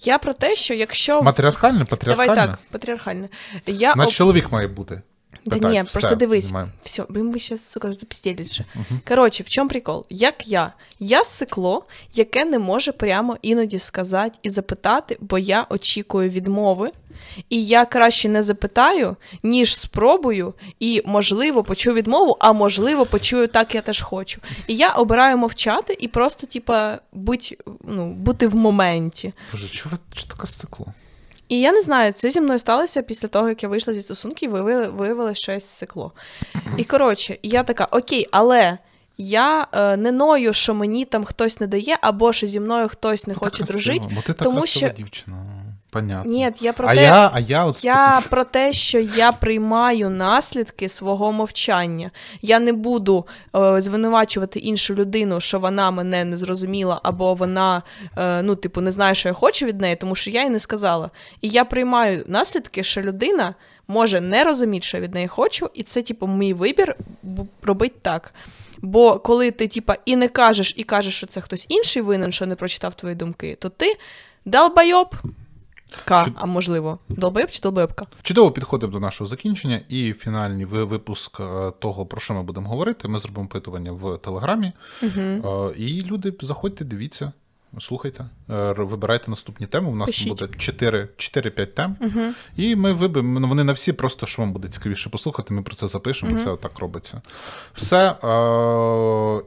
Я 0.00 0.18
про 0.18 0.32
те, 0.32 0.56
що 0.56 0.74
якщо 0.74 1.22
Матріархальне, 1.22 1.78
давай 1.78 1.86
патріархальне? 1.90 2.34
так, 2.34 2.58
патріархальне. 2.70 3.28
Я 3.66 3.92
Значить, 3.92 4.14
чоловік 4.14 4.52
має 4.52 4.68
бути. 4.68 5.02
Да 5.46 5.56
Питань. 5.56 5.72
ні, 5.72 5.82
Все, 5.82 6.00
просто 6.00 6.16
дивись. 6.16 6.44
знімаємо. 6.44 6.72
Все, 6.84 7.04
блин, 7.08 7.26
ми 7.26 7.38
зараз, 7.38 7.68
сука, 7.68 7.92
запізділись 7.92 8.50
вже. 8.50 8.64
Коротше, 9.08 9.42
в 9.42 9.48
чому 9.48 9.68
прикол? 9.70 10.06
Як 10.10 10.48
я? 10.48 10.72
Я 10.98 11.24
сикло, 11.24 11.84
яке 12.14 12.44
не 12.44 12.58
може 12.58 12.92
прямо 12.92 13.36
іноді 13.42 13.78
сказати 13.78 14.38
і 14.42 14.50
запитати, 14.50 15.16
бо 15.20 15.38
я 15.38 15.66
очікую 15.70 16.30
відмови. 16.30 16.90
І 17.48 17.64
я 17.66 17.84
краще 17.84 18.28
не 18.28 18.42
запитаю, 18.42 19.16
ніж 19.42 19.76
спробую, 19.78 20.54
і, 20.80 21.02
можливо, 21.04 21.64
почую 21.64 21.96
відмову, 21.96 22.36
а 22.40 22.52
можливо, 22.52 23.06
почую 23.06 23.48
так, 23.48 23.74
я 23.74 23.82
теж 23.82 24.00
хочу. 24.00 24.40
І 24.66 24.76
я 24.76 24.90
обираю 24.92 25.36
мовчати 25.38 25.96
і 26.00 26.08
просто, 26.08 26.46
типа, 26.46 26.98
будь, 27.12 27.54
ну, 27.84 28.12
бути 28.12 28.46
в 28.46 28.54
моменті. 28.56 29.32
Боже, 29.52 29.68
чого 29.68 29.96
що 30.14 30.26
таке 30.26 30.46
стекло? 30.46 30.86
І 31.50 31.60
я 31.60 31.72
не 31.72 31.80
знаю, 31.80 32.12
це 32.12 32.30
зі 32.30 32.40
мною 32.40 32.58
сталося 32.58 33.02
після 33.02 33.28
того, 33.28 33.48
як 33.48 33.62
я 33.62 33.68
вийшла 33.68 33.94
зі 33.94 34.02
стосунків, 34.02 34.50
виявили, 34.50 34.88
виявила 34.88 35.34
щось 35.34 35.64
секло. 35.64 36.12
І 36.76 36.84
коротше, 36.84 37.38
я 37.42 37.62
така, 37.62 37.84
окей, 37.84 38.26
але 38.30 38.78
я 39.18 39.66
е, 39.72 39.96
не 39.96 40.12
ною, 40.12 40.52
що 40.52 40.74
мені 40.74 41.04
там 41.04 41.24
хтось 41.24 41.60
не 41.60 41.66
дає, 41.66 41.98
або 42.00 42.32
що 42.32 42.46
зі 42.46 42.60
мною 42.60 42.88
хтось 42.88 43.26
не 43.26 43.34
хоче 43.34 43.64
дружити. 43.64 44.08
Бо 44.14 44.20
ти 44.20 44.32
так 44.32 44.42
тому 44.42 44.58
красива 44.58 44.88
що- 44.88 44.96
дівчина. 44.96 45.36
Понятно. 45.90 46.32
Ні, 46.32 46.50
я 46.60 46.72
про 46.72 46.88
а 46.88 46.94
те, 46.94 47.02
я, 47.02 47.30
а 47.34 47.40
я 47.40 47.64
от 47.64 47.84
я 47.84 48.20
про 48.30 48.44
те, 48.44 48.72
що 48.72 48.98
я 48.98 49.32
приймаю 49.32 50.10
наслідки 50.10 50.88
свого 50.88 51.32
мовчання. 51.32 52.10
Я 52.42 52.60
не 52.60 52.72
буду 52.72 53.26
е, 53.56 53.80
звинувачувати 53.80 54.58
іншу 54.58 54.94
людину, 54.94 55.40
що 55.40 55.58
вона 55.58 55.90
мене 55.90 56.24
не 56.24 56.36
зрозуміла, 56.36 57.00
або 57.02 57.34
вона, 57.34 57.82
е, 58.16 58.42
ну, 58.42 58.54
типу, 58.56 58.80
не 58.80 58.92
знає, 58.92 59.14
що 59.14 59.28
я 59.28 59.32
хочу 59.32 59.66
від 59.66 59.80
неї, 59.80 59.96
тому 59.96 60.14
що 60.14 60.30
я 60.30 60.42
їй 60.42 60.50
не 60.50 60.58
сказала. 60.58 61.10
І 61.40 61.48
я 61.48 61.64
приймаю 61.64 62.24
наслідки, 62.26 62.84
що 62.84 63.02
людина 63.02 63.54
може 63.88 64.20
не 64.20 64.44
розуміти, 64.44 64.86
що 64.86 64.96
я 64.96 65.02
від 65.02 65.14
неї 65.14 65.28
хочу, 65.28 65.70
і 65.74 65.82
це, 65.82 66.02
типу, 66.02 66.26
мій 66.26 66.54
вибір 66.54 66.96
робить 67.62 68.02
так. 68.02 68.34
Бо 68.82 69.18
коли 69.18 69.50
ти, 69.50 69.68
типа, 69.68 69.96
і 70.04 70.16
не 70.16 70.28
кажеш, 70.28 70.74
і 70.76 70.82
кажеш, 70.82 71.16
що 71.16 71.26
це 71.26 71.40
хтось 71.40 71.66
інший 71.68 72.02
винен, 72.02 72.32
що 72.32 72.46
не 72.46 72.54
прочитав 72.54 72.94
твої 72.94 73.14
думки, 73.14 73.56
то 73.60 73.68
ти 73.68 73.96
долбайоб. 74.44 75.14
К, 76.04 76.24
Чу- 76.24 76.32
а 76.34 76.46
можливо, 76.46 76.98
долбойоб 77.08 77.50
чи 77.50 77.60
долбойобка? 77.62 78.06
Чудово 78.22 78.50
підходимо 78.50 78.92
до 78.92 79.00
нашого 79.00 79.28
закінчення, 79.28 79.80
і 79.88 80.12
фінальний 80.12 80.64
випуск 80.64 81.40
е, 81.40 81.72
того, 81.78 82.06
про 82.06 82.20
що 82.20 82.34
ми 82.34 82.42
будемо 82.42 82.68
говорити. 82.68 83.08
Ми 83.08 83.18
зробимо 83.18 83.46
опитування 83.46 83.92
в 83.92 84.18
Телеграмі. 84.18 84.72
Е, 85.02 85.40
І 85.76 86.02
люди, 86.04 86.32
заходьте, 86.42 86.84
дивіться, 86.84 87.32
слухайте, 87.80 88.24
е, 88.50 88.72
вибирайте 88.72 89.30
наступні 89.30 89.66
теми. 89.66 89.88
У 89.88 89.94
нас 89.94 90.06
Пишіть. 90.06 90.28
буде 90.28 90.48
4 90.58 91.08
4-5 91.16 91.66
тем. 91.74 91.96
І 92.56 92.76
ми 92.76 92.92
виберемо. 92.92 93.40
ну, 93.40 93.48
Вони 93.48 93.64
не 93.64 93.72
всі, 93.72 93.92
просто 93.92 94.26
що 94.26 94.42
вам 94.42 94.52
буде 94.52 94.68
цікавіше 94.68 95.10
послухати. 95.10 95.54
Ми 95.54 95.62
про 95.62 95.74
це 95.74 95.88
запишемо. 95.88 96.38
Це 96.38 96.50
отак 96.50 96.78
робиться. 96.78 97.22
Все. 97.74 98.16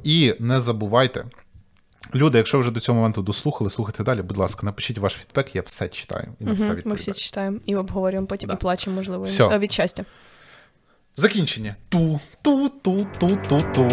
І 0.03 0.35
не 0.39 0.61
забувайте. 0.61 1.25
Люди, 2.15 2.37
якщо 2.37 2.59
вже 2.59 2.71
до 2.71 2.79
цього 2.79 2.95
моменту 2.95 3.21
дослухали, 3.21 3.69
слухайте 3.69 4.03
далі. 4.03 4.21
Будь 4.21 4.37
ласка, 4.37 4.65
напишіть 4.65 4.97
ваш 4.97 5.13
фідбек, 5.13 5.55
я 5.55 5.61
все 5.61 5.87
читаю 5.87 6.27
і 6.39 6.43
на 6.45 6.53
все 6.53 6.77
Ми 6.85 6.95
всі 6.95 7.13
читаємо 7.13 7.59
і 7.65 7.75
обговорюємо, 7.75 8.27
потім 8.27 8.47
Да. 8.47 8.53
і 8.53 8.57
плачемо, 8.57 8.95
можливо, 8.95 9.23
Всьо. 9.25 9.49
е, 9.51 9.59
від 9.59 9.73
щастя. 9.73 10.05
Закінчення. 11.15 11.75
Ту, 11.89 12.19
ту, 12.41 12.69
ту, 12.69 13.07
ту, 13.19 13.37
ту, 13.49 13.61
ту. 13.75 13.89